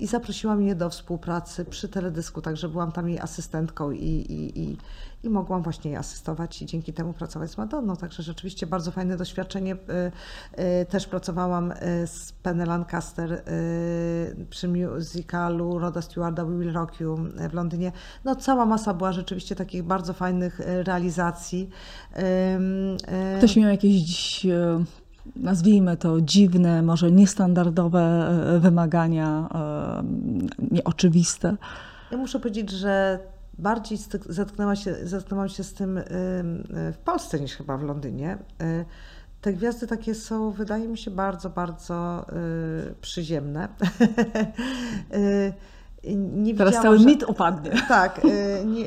i 0.00 0.06
zaprosiła 0.06 0.54
mnie 0.54 0.74
do 0.74 0.90
współpracy 0.90 1.64
przy 1.64 1.88
teledysku, 1.88 2.42
także 2.42 2.68
byłam 2.68 2.92
tam 2.92 3.08
jej 3.08 3.20
asystentką 3.20 3.90
i, 3.90 4.04
i, 4.04 4.60
i 4.60 4.76
i 5.22 5.28
mogłam 5.28 5.62
właśnie 5.62 5.90
jej 5.90 5.98
asystować 5.98 6.62
i 6.62 6.66
dzięki 6.66 6.92
temu 6.92 7.12
pracować 7.12 7.50
z 7.50 7.58
Madonną. 7.58 7.96
Także 7.96 8.22
rzeczywiście 8.22 8.66
bardzo 8.66 8.90
fajne 8.90 9.16
doświadczenie. 9.16 9.74
Y, 9.74 9.76
y, 10.82 10.86
też 10.86 11.06
pracowałam 11.06 11.72
y, 11.72 12.06
z 12.06 12.32
Penny 12.32 12.66
Lancaster 12.66 13.42
przy 14.50 14.68
musicalu 14.68 15.78
Roda 15.78 16.02
Stewarda 16.02 16.44
We 16.44 16.58
Will 16.58 16.72
Rock 16.72 17.00
You 17.00 17.16
w 17.50 17.54
Londynie. 17.54 17.92
No 18.24 18.36
cała 18.36 18.66
masa 18.66 18.94
była 18.94 19.12
rzeczywiście 19.12 19.56
takich 19.56 19.82
bardzo 19.82 20.12
fajnych 20.12 20.60
realizacji. 20.64 21.70
Ktoś 23.38 23.56
miał 23.56 23.70
jakieś 23.70 24.46
nazwijmy 25.36 25.96
to 25.96 26.20
dziwne, 26.20 26.82
może 26.82 27.10
niestandardowe 27.10 28.30
wymagania, 28.60 29.48
nieoczywiste? 30.70 31.56
Ja 32.10 32.16
muszę 32.16 32.40
powiedzieć, 32.40 32.70
że 32.70 33.18
bardziej 33.58 33.98
zetknęła 34.28 34.76
się, 34.76 34.94
zetknęłam 35.02 35.48
się 35.48 35.64
z 35.64 35.74
tym 35.74 36.00
w 36.92 36.98
Polsce 37.04 37.40
niż 37.40 37.56
chyba 37.56 37.76
w 37.76 37.82
Londynie. 37.82 38.38
Y, 38.62 38.84
te 39.40 39.52
gwiazdy 39.52 39.86
takie 39.86 40.14
są, 40.14 40.50
wydaje 40.50 40.88
mi 40.88 40.98
się, 40.98 41.10
bardzo, 41.10 41.50
bardzo 41.50 42.26
y, 42.90 42.94
przyziemne. 43.00 43.68
Nie 46.32 46.54
Teraz 46.54 46.82
cały 46.82 46.98
że... 46.98 47.04
mit 47.04 47.22
opadnie. 47.22 47.70
Tak. 47.88 48.20
Nie, 48.66 48.84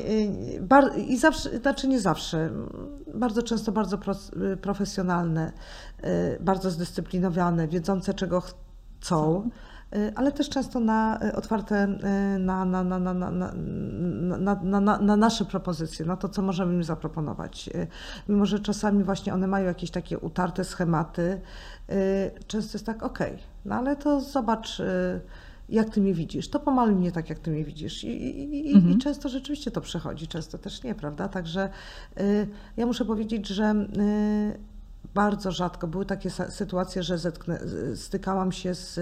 bar... 0.60 0.98
I 0.98 1.16
zawsze, 1.16 1.58
znaczy 1.58 1.88
nie 1.88 2.00
zawsze. 2.00 2.50
Bardzo 3.14 3.42
często 3.42 3.72
bardzo 3.72 3.98
pro, 3.98 4.14
profesjonalne, 4.60 5.52
bardzo 6.40 6.70
zdyscyplinowane, 6.70 7.68
wiedzące 7.68 8.14
czego 8.14 8.40
chcą. 8.40 9.50
Y, 9.96 10.12
ale 10.14 10.32
też 10.32 10.48
często 10.48 10.80
na 10.80 11.18
y, 11.24 11.36
otwarte 11.36 11.84
y, 11.84 12.38
na, 12.38 12.64
na, 12.64 12.84
na, 12.84 12.98
na, 12.98 13.14
na, 13.14 13.30
na, 13.30 14.80
na, 14.80 14.98
na 14.98 15.16
nasze 15.16 15.44
propozycje, 15.44 16.06
na 16.06 16.16
to, 16.16 16.28
co 16.28 16.42
możemy 16.42 16.74
im 16.74 16.84
zaproponować. 16.84 17.70
Mimo, 18.28 18.46
że 18.46 18.60
czasami 18.60 19.04
właśnie 19.04 19.34
one 19.34 19.46
mają 19.46 19.66
jakieś 19.66 19.90
takie 19.90 20.18
utarte 20.18 20.64
schematy, 20.64 21.40
często 22.46 22.78
jest 22.78 22.86
tak, 22.86 23.02
okej, 23.02 23.38
no 23.64 23.74
ale 23.74 23.96
to 23.96 24.20
zobacz 24.20 24.82
jak 25.68 25.90
ty 25.90 26.00
mnie 26.00 26.14
widzisz, 26.14 26.48
to 26.48 26.60
pomaluj 26.60 26.94
mnie 26.94 27.12
tak, 27.12 27.30
jak 27.30 27.38
ty 27.38 27.50
mnie 27.50 27.64
widzisz. 27.64 28.04
I, 28.04 28.70
i, 28.70 28.74
mhm. 28.74 28.94
i 28.94 28.98
często 28.98 29.28
rzeczywiście 29.28 29.70
to 29.70 29.80
przechodzi, 29.80 30.28
często 30.28 30.58
też 30.58 30.82
nie, 30.82 30.94
prawda? 30.94 31.28
Także 31.28 31.68
ja 32.76 32.86
muszę 32.86 33.04
powiedzieć, 33.04 33.46
że 33.46 33.74
bardzo 35.14 35.52
rzadko 35.52 35.86
były 35.86 36.06
takie 36.06 36.30
sytuacje, 36.30 37.02
że 37.02 37.18
zetknę, 37.18 37.60
stykałam 37.94 38.52
się 38.52 38.74
z 38.74 39.00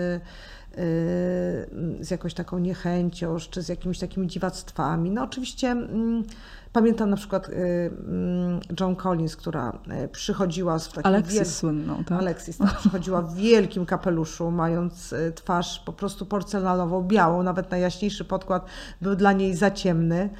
z 2.00 2.10
jakąś 2.10 2.34
taką 2.34 2.58
niechęcią, 2.58 3.36
czy 3.50 3.62
z 3.62 3.68
jakimiś 3.68 3.98
takimi 3.98 4.26
dziwactwami. 4.26 5.10
No 5.10 5.22
oczywiście 5.22 5.70
mm, 5.70 6.24
pamiętam 6.72 7.10
na 7.10 7.16
przykład 7.16 7.48
y, 7.48 7.52
mm, 7.52 8.60
John 8.80 8.96
Collins, 8.96 9.36
która 9.36 9.78
y, 10.04 10.08
przychodziła 10.08 10.78
z 10.78 10.88
takim 10.88 11.06
Alexis 11.06 11.34
wiel... 11.34 11.46
słynną, 11.46 12.04
tak? 12.04 12.18
Alexis, 12.18 12.58
tak, 12.58 12.78
przychodziła 12.78 13.22
w 13.22 13.34
wielkim 13.34 13.86
kapeluszu, 13.86 14.50
mając 14.50 15.12
y, 15.12 15.32
twarz 15.32 15.82
po 15.86 15.92
prostu 15.92 16.26
porcelanową, 16.26 17.02
białą, 17.02 17.42
nawet 17.42 17.70
najjaśniejszy 17.70 18.24
podkład 18.24 18.66
był 19.00 19.16
dla 19.16 19.32
niej 19.32 19.56
za 19.56 19.70
ciemny. 19.70 20.30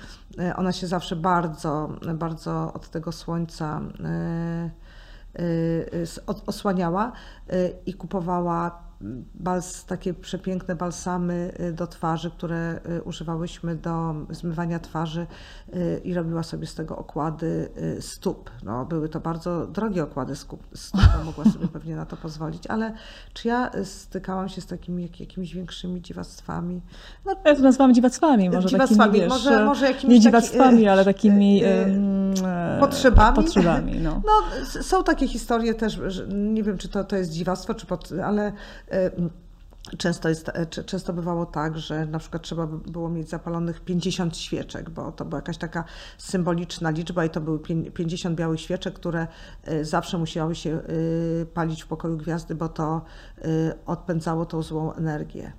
Ona 0.57 0.73
się 0.73 0.87
zawsze 0.87 1.17
bardzo, 1.17 1.91
bardzo 2.15 2.73
od 2.73 2.89
tego 2.89 3.13
słońca 3.13 3.81
osłaniała 6.47 7.13
i 7.87 7.95
kupowała 7.95 8.90
bals, 9.35 9.85
takie 9.85 10.15
przepiękne 10.15 10.77
balsamy 10.77 11.53
y, 11.61 11.73
do 11.73 11.87
twarzy, 11.87 12.31
które 12.31 12.81
y, 12.99 13.03
używałyśmy 13.03 13.77
do 13.77 14.15
zmywania 14.31 14.79
twarzy 14.79 15.27
y, 15.75 16.01
i 16.05 16.15
robiła 16.15 16.43
sobie 16.43 16.67
z 16.67 16.75
tego 16.75 16.97
okłady 16.97 17.69
stóp. 18.01 18.51
No, 18.63 18.85
były 18.85 19.09
to 19.09 19.21
bardzo 19.21 19.67
drogie 19.67 20.03
okłady 20.03 20.37
stóp, 20.37 20.67
mogła 21.25 21.45
sobie 21.45 21.69
pewnie 21.69 21.97
na 21.97 22.07
to 22.07 22.17
pozwolić, 22.17 22.67
ale 22.67 22.93
czy 23.33 23.49
ja 23.49 23.71
stykałam 23.85 24.49
się 24.49 24.61
z 24.61 24.67
takimi 24.67 25.03
jak, 25.03 25.21
jakimiś 25.21 25.55
większymi 25.55 26.03
dziwactwami? 26.03 26.81
No, 27.27 27.37
ja 27.45 27.57
to 27.57 27.63
nazywam 27.63 27.95
dziwactwami, 27.95 28.51
może 28.51 28.69
dziwactwami, 28.69 28.99
takimi, 28.99 29.21
wiesz, 29.21 29.29
może, 29.29 29.65
może 29.65 29.87
jakimiś 29.87 30.15
nie 30.15 30.21
dziwactwami, 30.21 30.77
taki, 30.77 30.89
ale 30.89 31.05
takimi 31.05 31.63
potrzebami. 32.81 33.37
potrzebami 33.37 34.01
no. 34.01 34.23
no. 34.27 34.67
są 34.83 35.05
takie 35.05 35.29
historie 35.29 35.75
też, 35.75 36.01
nie 36.29 36.63
wiem 36.63 36.79
czy 36.79 36.89
to, 36.89 37.05
to 37.05 37.17
jest 37.17 37.31
dziwactwo, 37.31 37.75
czy 37.75 37.87
pod, 37.87 38.13
ale 38.25 38.53
Często, 39.99 40.29
jest, 40.29 40.51
często 40.87 41.13
bywało 41.13 41.47
tak, 41.47 41.79
że 41.79 42.07
na 42.07 42.19
przykład 42.19 42.43
trzeba 42.43 42.67
było 42.67 43.09
mieć 43.09 43.29
zapalonych 43.29 43.81
50 43.81 44.37
świeczek, 44.37 44.91
bo 44.91 45.13
to 45.13 45.25
była 45.25 45.39
jakaś 45.39 45.59
taka 45.59 45.85
symboliczna 46.19 46.91
liczba 46.91 47.25
i 47.25 47.31
to 47.31 47.41
były 47.41 47.59
50 47.95 48.37
białych 48.37 48.61
świeczek, 48.61 48.95
które 48.95 49.27
y, 49.69 49.85
zawsze 49.85 50.19
musiały 50.19 50.55
się 50.55 50.71
y, 50.71 51.47
palić 51.55 51.83
w 51.83 51.87
pokoju 51.87 52.17
gwiazdy, 52.17 52.55
bo 52.55 52.69
to 52.69 53.03
y, 53.39 53.73
odpędzało 53.87 54.47
tą 54.47 54.63
złą 54.63 54.93
energię. 54.93 55.53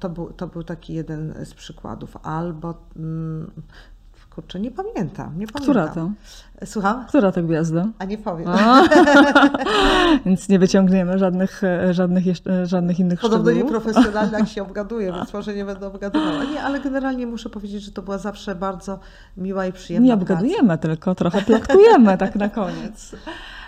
To 0.00 0.08
był, 0.10 0.32
to 0.32 0.46
był 0.46 0.62
taki 0.62 0.94
jeden 0.94 1.34
z 1.44 1.54
przykładów. 1.54 2.16
Albo 2.22 2.74
mm, 2.96 3.50
Kurczę, 4.34 4.60
nie 4.60 4.70
pamiętam, 4.70 5.38
nie 5.38 5.46
pamiętam. 5.46 5.62
Która 5.62 5.88
to? 5.88 6.10
Słucham? 6.64 7.04
Która 7.06 7.32
to 7.32 7.42
gwiazda? 7.42 7.86
A 7.98 8.04
nie 8.04 8.18
powiem. 8.18 8.48
więc 10.26 10.48
nie 10.48 10.58
wyciągniemy 10.58 11.18
żadnych, 11.18 11.64
e, 11.64 11.94
żadnych, 11.94 12.26
jeszcze, 12.26 12.66
żadnych 12.66 13.00
innych 13.00 13.20
Podobno 13.20 13.50
szczegółów. 13.50 13.72
nieprofesjonalnie 13.72 14.38
jak 14.38 14.48
się 14.48 14.62
obgaduje, 14.62 15.12
więc 15.16 15.32
może 15.32 15.54
nie 15.54 15.64
będę 15.64 15.86
obgadywała. 15.86 16.44
Nie, 16.44 16.62
ale 16.62 16.80
generalnie 16.80 17.26
muszę 17.26 17.50
powiedzieć, 17.50 17.82
że 17.82 17.92
to 17.92 18.02
była 18.02 18.18
zawsze 18.18 18.54
bardzo 18.54 18.98
miła 19.36 19.66
i 19.66 19.72
przyjemna 19.72 20.06
Nie 20.06 20.14
obgadujemy, 20.14 20.68
praca. 20.68 20.82
tylko 20.82 21.14
trochę 21.14 21.42
plotkujemy 21.42 22.18
tak 22.24 22.34
na 22.36 22.48
koniec. 22.48 23.16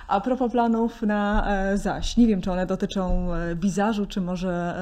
A 0.09 0.21
propos 0.21 0.53
planów 0.53 1.03
na 1.03 1.47
e, 1.49 1.79
zaś, 1.79 2.17
nie 2.17 2.27
wiem, 2.27 2.41
czy 2.41 2.53
one 2.53 2.67
dotyczą 2.67 3.35
e, 3.35 3.55
wizażu, 3.57 4.07
czy 4.07 4.21
może 4.21 4.77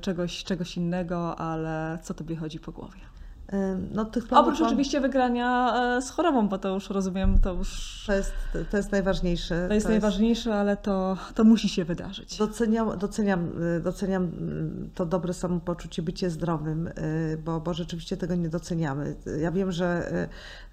czegoś, 0.00 0.44
czegoś 0.44 0.76
innego, 0.76 1.36
ale 1.40 1.98
co 2.02 2.14
tobie 2.14 2.36
chodzi 2.36 2.60
po 2.60 2.72
głowie? 2.72 3.00
No, 3.92 4.04
tych 4.04 4.28
planów 4.28 4.46
Oprócz 4.46 4.60
mam... 4.60 4.68
oczywiście 4.68 5.00
wygrania 5.00 5.74
e, 5.96 6.02
z 6.02 6.10
chorobą, 6.10 6.48
bo 6.48 6.58
to 6.58 6.68
już 6.68 6.90
rozumiem, 6.90 7.38
to 7.38 7.52
już... 7.52 8.04
To 8.06 8.12
jest, 8.12 8.32
to 8.70 8.76
jest 8.76 8.92
najważniejsze. 8.92 9.68
To 9.68 9.74
jest 9.74 9.86
to 9.86 9.92
najważniejsze, 9.92 10.50
jest... 10.50 10.60
ale 10.60 10.76
to, 10.76 11.16
to 11.34 11.44
musi 11.44 11.68
się 11.68 11.84
wydarzyć. 11.84 12.38
Doceniam, 12.38 12.98
doceniam, 12.98 13.50
e, 13.76 13.80
doceniam 13.80 14.22
mm, 14.22 14.90
to 14.94 15.06
dobre 15.06 15.34
samopoczucie, 15.34 16.02
bycie 16.02 16.30
zdrowym, 16.30 16.88
e, 16.88 16.92
bo, 17.36 17.60
bo 17.60 17.74
rzeczywiście 17.74 18.16
tego 18.16 18.34
nie 18.34 18.48
doceniamy. 18.48 19.16
Ja 19.40 19.52
wiem, 19.52 19.72
że, 19.72 20.10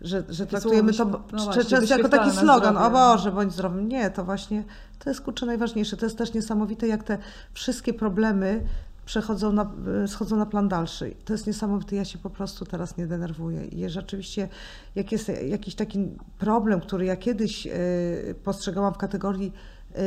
że, 0.02 0.24
że 0.30 0.46
traktujemy 0.46 0.94
to 0.94 1.06
no 1.06 1.44
właśnie, 1.44 1.64
często 1.64 1.98
jako 1.98 2.10
taki 2.10 2.32
slogan, 2.32 2.78
o 2.78 2.90
Boże, 2.90 3.32
bądź 3.32 3.54
zdrowym. 3.54 3.88
Nie, 3.88 4.10
to 4.10 4.24
właśnie, 4.26 4.64
to 5.00 5.10
jest 5.10 5.22
kurczę 5.22 5.46
najważniejsze. 5.46 5.98
To 5.98 6.06
jest 6.06 6.18
też 6.18 6.34
niesamowite, 6.34 6.88
jak 6.88 7.04
te 7.04 7.18
wszystkie 7.54 7.94
problemy 7.94 8.62
przechodzą 9.08 9.52
na, 9.52 9.72
schodzą 10.08 10.38
na 10.38 10.46
plan 10.46 10.68
dalszy. 10.68 11.16
To 11.26 11.34
jest 11.34 11.48
niesamowite, 11.48 11.96
ja 11.96 12.06
się 12.06 12.18
po 12.18 12.30
prostu 12.30 12.66
teraz 12.66 12.98
nie 12.98 13.08
denerwuję. 13.08 13.66
I 13.66 13.90
rzeczywiście, 13.90 14.50
jak 14.96 15.12
jest 15.12 15.32
jakiś 15.48 15.76
taki 15.76 16.00
problem, 16.38 16.82
który 16.82 17.06
ja 17.06 17.16
kiedyś 17.16 17.68
y, 17.68 18.36
postrzegałam 18.44 18.94
w 18.94 18.98
kategorii 18.98 19.54
y, 19.96 20.00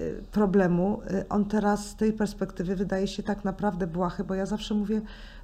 y, 0.00 0.24
problemu, 0.32 1.00
on 1.28 1.44
teraz 1.44 1.86
z 1.86 1.96
tej 1.96 2.12
perspektywy 2.12 2.76
wydaje 2.76 3.08
się 3.08 3.22
tak 3.22 3.44
naprawdę 3.44 3.86
błahy, 3.86 4.24
bo 4.24 4.34
ja 4.34 4.46
zawsze 4.46 4.74
mówię, 4.74 5.00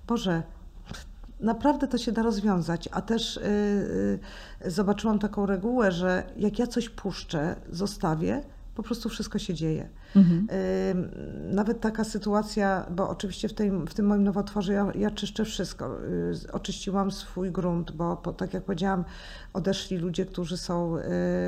Boże, 0.06 0.42
naprawdę 1.40 1.88
to 1.88 1.98
się 1.98 2.12
da 2.12 2.22
rozwiązać, 2.22 2.88
a 2.92 3.00
też 3.00 3.40
zobaczyłam 4.64 5.18
taką 5.18 5.46
regułę, 5.46 5.92
że 5.92 6.22
jak 6.36 6.58
ja 6.58 6.66
coś 6.66 6.88
puszczę, 6.88 7.56
zostawię, 7.70 8.42
po 8.78 8.82
prostu 8.82 9.08
wszystko 9.08 9.38
się 9.38 9.54
dzieje. 9.54 9.88
Mhm. 10.16 10.48
Nawet 11.54 11.80
taka 11.80 12.04
sytuacja, 12.04 12.86
bo 12.90 13.08
oczywiście 13.08 13.48
w, 13.48 13.54
tej, 13.54 13.70
w 13.70 13.94
tym 13.94 14.06
moim 14.06 14.24
nowotworze 14.24 14.72
ja, 14.72 14.92
ja 14.94 15.10
czyszczę 15.10 15.44
wszystko. 15.44 15.98
Y, 16.46 16.52
oczyściłam 16.52 17.10
swój 17.10 17.52
grunt, 17.52 17.92
bo 17.92 18.16
po, 18.16 18.32
tak 18.32 18.54
jak 18.54 18.64
powiedziałam, 18.64 19.04
odeszli 19.52 19.96
ludzie, 19.96 20.26
którzy 20.26 20.56
są, 20.56 20.96
y, 20.96 21.02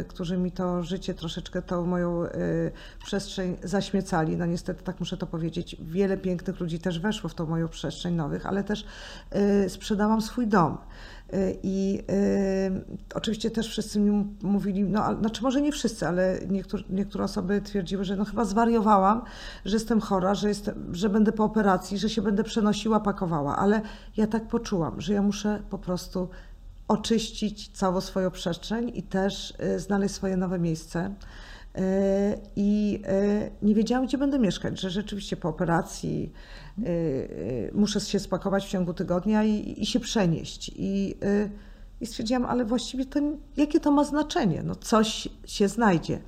którzy 0.08 0.38
mi 0.38 0.52
to 0.52 0.82
życie 0.82 1.14
troszeczkę, 1.14 1.62
tą 1.62 1.86
moją 1.86 2.24
y, 2.24 2.30
przestrzeń 3.04 3.56
zaśmiecali. 3.62 4.36
No 4.36 4.46
niestety 4.46 4.82
tak 4.82 5.00
muszę 5.00 5.16
to 5.16 5.26
powiedzieć. 5.26 5.76
Wiele 5.80 6.16
pięknych 6.16 6.60
ludzi 6.60 6.78
też 6.78 7.00
weszło 7.00 7.30
w 7.30 7.34
tą 7.34 7.46
moją 7.46 7.68
przestrzeń 7.68 8.14
nowych, 8.14 8.46
ale 8.46 8.64
też 8.64 8.84
sprzedałam 9.68 10.22
swój 10.22 10.46
dom. 10.46 10.78
I 11.62 12.02
y, 12.10 13.14
oczywiście 13.14 13.50
też 13.50 13.68
wszyscy 13.68 14.00
mi 14.00 14.24
mówili, 14.42 14.84
no 14.84 15.18
znaczy 15.20 15.42
może 15.42 15.60
nie 15.62 15.72
wszyscy, 15.72 16.06
ale 16.06 16.38
niektóre, 16.48 16.82
niektóre 16.90 17.24
osoby 17.24 17.60
twierdziły, 17.60 18.04
że 18.04 18.16
no 18.16 18.24
chyba 18.24 18.44
zwariowałam, 18.44 19.22
że 19.64 19.76
jestem 19.76 20.00
chora, 20.00 20.34
że, 20.34 20.48
jestem, 20.48 20.94
że 20.94 21.08
będę 21.08 21.32
po 21.32 21.44
operacji, 21.44 21.98
że 21.98 22.08
się 22.08 22.22
będę 22.22 22.44
przenosiła, 22.44 23.00
pakowała, 23.00 23.56
ale 23.56 23.80
ja 24.16 24.26
tak 24.26 24.48
poczułam, 24.48 25.00
że 25.00 25.12
ja 25.12 25.22
muszę 25.22 25.62
po 25.70 25.78
prostu 25.78 26.28
oczyścić 26.88 27.68
całą 27.68 28.00
swoją 28.00 28.30
przestrzeń 28.30 28.92
i 28.94 29.02
też 29.02 29.54
y, 29.76 29.80
znaleźć 29.80 30.14
swoje 30.14 30.36
nowe 30.36 30.58
miejsce. 30.58 31.14
Y, 31.78 31.82
I 32.56 33.02
y, 33.08 33.50
nie 33.62 33.74
wiedziałam, 33.74 34.06
gdzie 34.06 34.18
będę 34.18 34.38
mieszkać, 34.38 34.80
że 34.80 34.90
rzeczywiście 34.90 35.36
po 35.36 35.48
operacji 35.48 36.32
y, 36.78 37.70
muszę 37.74 38.00
się 38.00 38.18
spakować 38.18 38.66
w 38.66 38.68
ciągu 38.68 38.94
tygodnia 38.94 39.44
i, 39.44 39.82
i 39.82 39.86
się 39.86 40.00
przenieść. 40.00 40.70
I, 40.76 41.16
I 42.00 42.06
stwierdziłam, 42.06 42.44
ale 42.44 42.64
właściwie 42.64 43.04
to 43.04 43.20
jakie 43.56 43.80
to 43.80 43.90
ma 43.90 44.04
znaczenie? 44.04 44.62
No 44.64 44.74
coś 44.74 45.28
się 45.44 45.68
znajdzie. 45.68 46.20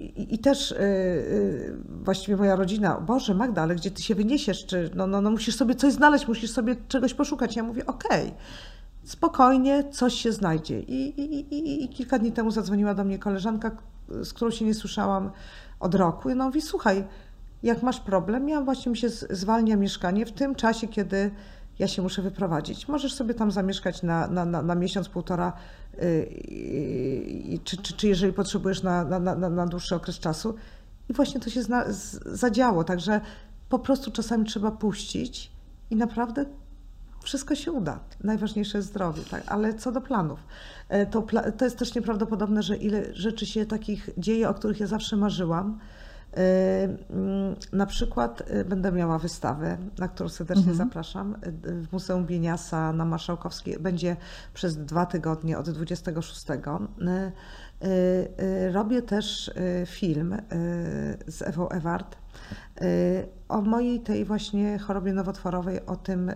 I, 0.00 0.34
I, 0.34 0.38
też 0.38 0.74
właściwie 1.88 2.36
moja 2.36 2.56
rodzina, 2.56 3.00
Boże 3.00 3.34
Magda, 3.34 3.62
ale 3.62 3.74
gdzie 3.74 3.90
ty 3.90 4.02
się 4.02 4.14
wyniesiesz? 4.14 4.66
Czy, 4.66 4.90
no, 4.94 5.06
no, 5.06 5.20
no 5.20 5.30
musisz 5.30 5.56
sobie 5.56 5.74
coś 5.74 5.92
znaleźć, 5.92 6.28
musisz 6.28 6.50
sobie 6.50 6.76
czegoś 6.88 7.14
poszukać. 7.14 7.56
Ja 7.56 7.62
mówię, 7.62 7.86
okej. 7.86 8.22
Okay 8.22 8.36
spokojnie 9.06 9.84
coś 9.90 10.14
się 10.14 10.32
znajdzie. 10.32 10.80
I, 10.80 11.20
i, 11.20 11.54
i, 11.54 11.84
I, 11.84 11.88
kilka 11.88 12.18
dni 12.18 12.32
temu 12.32 12.50
zadzwoniła 12.50 12.94
do 12.94 13.04
mnie 13.04 13.18
koleżanka, 13.18 13.70
z 14.08 14.32
którą 14.32 14.50
się 14.50 14.64
nie 14.64 14.74
słyszałam 14.74 15.30
od 15.80 15.94
roku. 15.94 16.28
I 16.28 16.32
ona 16.32 16.44
mówi, 16.44 16.62
słuchaj, 16.62 17.04
jak 17.62 17.82
masz 17.82 18.00
problem, 18.00 18.48
ja 18.48 18.62
właśnie 18.62 18.90
mi 18.90 18.96
się 18.96 19.08
zwalnia 19.10 19.76
mieszkanie 19.76 20.26
w 20.26 20.32
tym 20.32 20.54
czasie, 20.54 20.88
kiedy 20.88 21.30
ja 21.78 21.88
się 21.88 22.02
muszę 22.02 22.22
wyprowadzić. 22.22 22.88
Możesz 22.88 23.14
sobie 23.14 23.34
tam 23.34 23.50
zamieszkać 23.50 24.02
na, 24.02 24.26
na, 24.26 24.44
na, 24.44 24.62
na 24.62 24.74
miesiąc, 24.74 25.08
półtora, 25.08 25.52
yy, 25.98 27.58
czy, 27.64 27.76
czy, 27.76 27.92
czy 27.92 28.08
jeżeli 28.08 28.32
potrzebujesz 28.32 28.82
na, 28.82 29.04
na, 29.04 29.18
na, 29.18 29.48
na 29.48 29.66
dłuższy 29.66 29.94
okres 29.94 30.18
czasu. 30.18 30.54
I 31.08 31.12
właśnie 31.12 31.40
to 31.40 31.50
się 31.50 31.62
zna, 31.62 31.92
z, 31.92 32.24
zadziało, 32.38 32.84
także 32.84 33.20
po 33.68 33.78
prostu 33.78 34.10
czasami 34.10 34.44
trzeba 34.44 34.70
puścić 34.70 35.52
i 35.90 35.96
naprawdę 35.96 36.46
wszystko 37.26 37.54
się 37.54 37.72
uda. 37.72 37.98
Najważniejsze 38.24 38.78
jest 38.78 38.88
zdrowie, 38.88 39.22
tak? 39.30 39.42
ale 39.46 39.74
co 39.74 39.92
do 39.92 40.00
planów, 40.00 40.40
e, 40.88 41.06
to, 41.06 41.26
to 41.58 41.64
jest 41.64 41.78
też 41.78 41.94
nieprawdopodobne, 41.94 42.62
że 42.62 42.76
ile 42.76 43.14
rzeczy 43.14 43.46
się 43.46 43.66
takich 43.66 44.10
dzieje, 44.18 44.48
o 44.48 44.54
których 44.54 44.80
ja 44.80 44.86
zawsze 44.86 45.16
marzyłam. 45.16 45.78
E, 46.36 46.38
mm, 47.10 47.56
na 47.72 47.86
przykład 47.86 48.42
e, 48.46 48.64
będę 48.64 48.92
miała 48.92 49.18
wystawę, 49.18 49.78
na 49.98 50.08
którą 50.08 50.28
serdecznie 50.28 50.70
mhm. 50.70 50.88
zapraszam 50.88 51.36
w 51.62 51.92
Muzeum 51.92 52.26
Bieniasa 52.26 52.92
na 52.92 53.04
Marszałkowskiej. 53.04 53.78
Będzie 53.80 54.16
przez 54.54 54.76
dwa 54.76 55.06
tygodnie 55.06 55.58
od 55.58 55.70
26. 55.70 56.46
Robię 58.72 59.02
też 59.02 59.50
film 59.86 60.36
z 61.26 61.42
Ewą 61.42 61.68
Ewart 61.68 62.16
o 63.48 63.60
mojej 63.60 64.00
tej 64.00 64.24
właśnie 64.24 64.78
chorobie 64.78 65.12
nowotworowej, 65.12 65.86
o 65.86 65.96
tym 65.96 66.32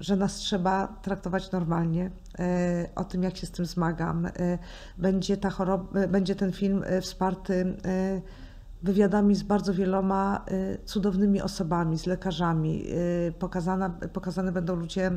że 0.00 0.16
nas 0.16 0.34
trzeba 0.34 0.86
traktować 1.02 1.52
normalnie, 1.52 2.06
y, 2.06 2.94
o 2.94 3.04
tym, 3.04 3.22
jak 3.22 3.36
się 3.36 3.46
z 3.46 3.50
tym 3.50 3.66
zmagam. 3.66 4.26
Y, 4.26 4.58
będzie, 4.98 5.36
ta 5.36 5.50
choroba, 5.50 6.06
będzie 6.08 6.34
ten 6.34 6.52
film 6.52 6.84
wsparty 7.00 7.76
wywiadami 8.86 9.34
z 9.34 9.42
bardzo 9.42 9.74
wieloma 9.74 10.44
cudownymi 10.84 11.42
osobami, 11.42 11.98
z 11.98 12.06
lekarzami. 12.06 12.84
Pokazana, 13.38 13.90
pokazane 14.12 14.52
będą 14.52 14.76
ludzie 14.76 15.10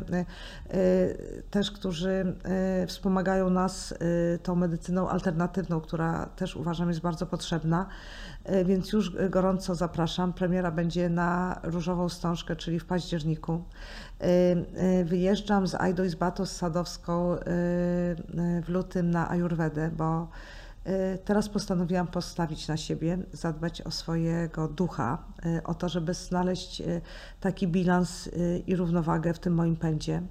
też, 1.51 1.72
którzy 1.72 2.36
wspomagają 2.88 3.49
nas 3.49 3.93
tą 4.43 4.55
medycyną 4.55 5.09
alternatywną, 5.09 5.82
która 5.82 6.26
też 6.26 6.55
uważam 6.55 6.89
jest 6.89 7.01
bardzo 7.01 7.26
potrzebna. 7.26 7.86
Więc 8.65 8.91
już 8.91 9.15
gorąco 9.30 9.76
zapraszam. 9.76 10.34
Premiera 10.34 10.72
będzie 10.72 11.09
na 11.09 11.59
Różową 11.63 12.09
Stążkę, 12.09 12.55
czyli 12.55 12.80
w 12.80 12.86
październiku. 12.86 13.63
Wyjeżdżam 15.05 15.67
z 15.67 15.76
Aido 15.76 16.03
i 16.03 16.09
z 16.09 16.15
Batos 16.15 16.51
Sadowską 16.55 17.36
w 18.63 18.70
lutym 18.70 19.11
na 19.11 19.30
Ajurwedę, 19.30 19.91
bo 19.97 20.28
teraz 21.25 21.49
postanowiłam 21.49 22.07
postawić 22.07 22.67
na 22.67 22.77
siebie, 22.77 23.17
zadbać 23.31 23.81
o 23.81 23.91
swojego 23.91 24.67
ducha, 24.67 25.23
e, 25.45 25.63
o 25.63 25.73
to, 25.73 25.89
żeby 25.89 26.13
znaleźć 26.13 26.81
e, 26.81 27.01
taki 27.39 27.67
bilans 27.67 28.29
i 28.67 28.75
równowagę 28.75 29.33
w 29.33 29.39
tym 29.39 29.53
moim 29.53 29.75
pędzie. 29.75 30.21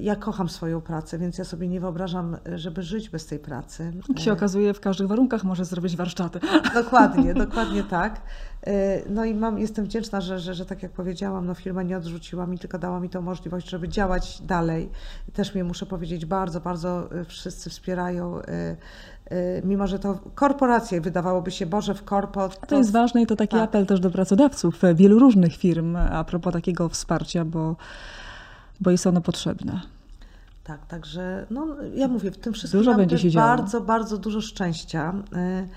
Ja 0.00 0.16
kocham 0.16 0.48
swoją 0.48 0.80
pracę, 0.80 1.18
więc 1.18 1.38
ja 1.38 1.44
sobie 1.44 1.68
nie 1.68 1.80
wyobrażam, 1.80 2.36
żeby 2.56 2.82
żyć 2.82 3.10
bez 3.10 3.26
tej 3.26 3.38
pracy. 3.38 3.92
Jak 4.08 4.18
się 4.18 4.32
okazuje, 4.32 4.74
w 4.74 4.80
każdych 4.80 5.08
warunkach 5.08 5.44
może 5.44 5.64
zrobić 5.64 5.96
warsztaty. 5.96 6.40
Dokładnie, 6.74 7.34
dokładnie 7.34 7.82
tak. 7.82 8.20
No 9.10 9.24
i 9.24 9.34
mam, 9.34 9.58
jestem 9.58 9.84
wdzięczna, 9.84 10.20
że, 10.20 10.38
że, 10.38 10.54
że 10.54 10.66
tak 10.66 10.82
jak 10.82 10.92
powiedziałam, 10.92 11.46
no 11.46 11.54
firma 11.54 11.82
nie 11.82 11.96
odrzuciła 11.96 12.46
mi, 12.46 12.58
tylko 12.58 12.78
dała 12.78 13.00
mi 13.00 13.08
tą 13.08 13.22
możliwość, 13.22 13.68
żeby 13.68 13.88
działać 13.88 14.42
dalej. 14.42 14.90
Też 15.32 15.54
mnie 15.54 15.64
muszę 15.64 15.86
powiedzieć, 15.86 16.26
bardzo, 16.26 16.60
bardzo 16.60 17.08
wszyscy 17.26 17.70
wspierają 17.70 18.40
Y, 19.32 19.62
mimo 19.64 19.86
że 19.86 19.98
to 19.98 20.18
korporacje, 20.34 21.00
wydawałoby 21.00 21.50
się, 21.50 21.66
Boże, 21.66 21.94
w 21.94 22.04
korpo... 22.04 22.48
To, 22.48 22.66
to 22.66 22.76
jest 22.76 22.92
ważne 22.92 23.22
i 23.22 23.26
to 23.26 23.36
taki 23.36 23.56
tak. 23.56 23.62
apel 23.62 23.86
też 23.86 24.00
do 24.00 24.10
pracodawców 24.10 24.84
e, 24.84 24.94
wielu 24.94 25.18
różnych 25.18 25.56
firm 25.56 25.96
a 25.96 26.24
propos 26.24 26.52
takiego 26.52 26.88
wsparcia, 26.88 27.44
bo, 27.44 27.76
bo 28.80 28.90
jest 28.90 29.06
ono 29.06 29.20
potrzebne. 29.20 29.80
Tak, 30.64 30.86
także 30.86 31.46
no, 31.50 31.66
ja 31.94 32.08
mówię, 32.08 32.30
w 32.30 32.36
tym 32.36 32.52
wszystkim 32.52 32.80
dużo 32.80 32.94
będzie 32.94 33.18
się 33.18 33.30
działo. 33.30 33.46
bardzo, 33.46 33.80
bardzo 33.80 34.18
dużo 34.18 34.40
szczęścia, 34.40 35.14
y, 35.32 35.38
y, 35.38 35.68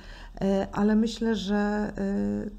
ale 0.71 0.95
myślę, 0.95 1.35
że 1.35 1.91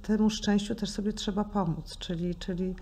temu 0.02 0.30
szczęściu 0.30 0.74
też 0.74 0.90
sobie 0.90 1.12
trzeba 1.12 1.44
pomóc, 1.44 1.98
czyli, 1.98 2.34
czyli 2.34 2.74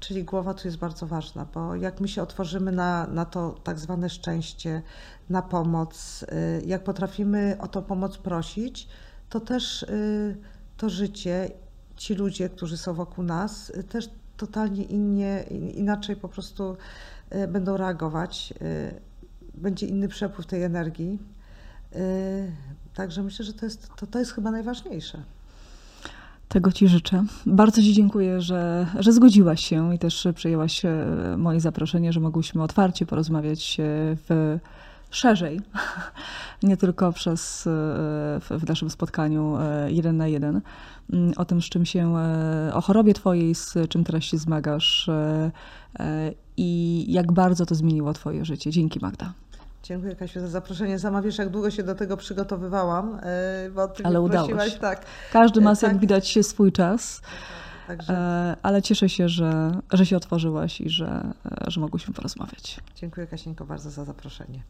Czyli 0.00 0.24
głowa 0.24 0.54
tu 0.54 0.68
jest 0.68 0.78
bardzo 0.78 1.06
ważna, 1.06 1.46
bo 1.54 1.74
jak 1.74 2.00
my 2.00 2.08
się 2.08 2.22
otworzymy 2.22 2.72
na, 2.72 3.06
na 3.06 3.24
to 3.24 3.54
tak 3.64 3.78
zwane 3.78 4.10
szczęście, 4.10 4.82
na 5.30 5.42
pomoc, 5.42 6.22
y, 6.22 6.62
jak 6.66 6.84
potrafimy 6.84 7.56
o 7.60 7.68
tą 7.68 7.82
pomoc 7.82 8.18
prosić, 8.18 8.88
to 9.28 9.40
też 9.40 9.86
to 10.76 10.90
życie, 10.90 11.50
ci 11.96 12.14
ludzie, 12.14 12.48
którzy 12.48 12.76
są 12.76 12.94
wokół 12.94 13.24
nas, 13.24 13.72
też 13.88 14.10
totalnie 14.36 14.84
innie, 14.84 15.42
inaczej 15.74 16.16
po 16.16 16.28
prostu 16.28 16.76
będą 17.48 17.76
reagować. 17.76 18.54
Będzie 19.54 19.86
inny 19.86 20.08
przepływ 20.08 20.46
tej 20.46 20.62
energii. 20.62 21.18
Także 22.98 23.22
myślę, 23.22 23.44
że 23.44 23.52
to 23.52 23.66
jest, 23.66 23.90
to, 23.96 24.06
to 24.06 24.18
jest 24.18 24.32
chyba 24.32 24.50
najważniejsze. 24.50 25.22
Tego 26.48 26.72
Ci 26.72 26.88
życzę. 26.88 27.24
Bardzo 27.46 27.82
Ci 27.82 27.94
dziękuję, 27.94 28.40
że, 28.40 28.86
że 28.98 29.12
zgodziłaś 29.12 29.64
się 29.64 29.94
i 29.94 29.98
też 29.98 30.28
przyjęłaś 30.34 30.84
e, 30.84 31.06
moje 31.36 31.60
zaproszenie, 31.60 32.12
że 32.12 32.20
mogłyśmy 32.20 32.62
otwarcie 32.62 33.06
porozmawiać 33.06 33.80
e, 33.80 33.84
w, 34.28 34.58
szerzej, 35.10 35.60
nie 36.62 36.76
tylko 36.76 37.12
przez, 37.12 37.66
e, 37.66 37.70
w, 38.40 38.48
w 38.50 38.68
naszym 38.68 38.90
spotkaniu 38.90 39.56
jeden 39.88 40.16
na 40.16 40.28
jeden, 40.28 40.60
mm, 41.12 41.32
o 41.36 41.44
tym, 41.44 41.62
z 41.62 41.64
czym 41.64 41.86
się, 41.86 42.14
o 42.72 42.80
chorobie 42.80 43.14
Twojej, 43.14 43.54
z 43.54 43.74
czym 43.88 44.04
teraz 44.04 44.24
się 44.24 44.38
zmagasz 44.38 45.10
i 46.56 47.04
jak 47.08 47.32
bardzo 47.32 47.66
to 47.66 47.74
zmieniło 47.74 48.12
Twoje 48.12 48.44
życie. 48.44 48.70
Dzięki 48.70 48.98
Magda. 49.02 49.32
Dziękuję 49.88 50.16
Kasiu 50.16 50.40
za 50.40 50.48
zaproszenie. 50.48 50.98
Sama 50.98 51.22
wiesz, 51.22 51.38
jak 51.38 51.48
długo 51.48 51.70
się 51.70 51.82
do 51.82 51.94
tego 51.94 52.16
przygotowywałam, 52.16 53.20
e, 53.22 53.70
bo 53.70 53.88
ty 53.88 54.04
Ale 54.04 54.20
udało 54.20 54.48
się. 54.48 54.78
Tak. 54.78 55.04
Każdy 55.32 55.60
ma, 55.60 55.76
tak. 55.76 55.82
jak 55.82 55.98
widać, 55.98 56.28
się 56.28 56.42
swój 56.42 56.72
czas. 56.72 57.20
Także... 57.86 58.12
E, 58.12 58.56
ale 58.62 58.82
cieszę 58.82 59.08
się, 59.08 59.28
że, 59.28 59.80
że 59.92 60.06
się 60.06 60.16
otworzyłaś 60.16 60.80
i 60.80 60.90
że, 60.90 61.32
e, 61.66 61.70
że 61.70 61.80
mogłyśmy 61.80 62.14
porozmawiać. 62.14 62.80
Dziękuję 62.96 63.26
Kasieńko 63.26 63.64
bardzo 63.64 63.90
za 63.90 64.04
zaproszenie. 64.04 64.62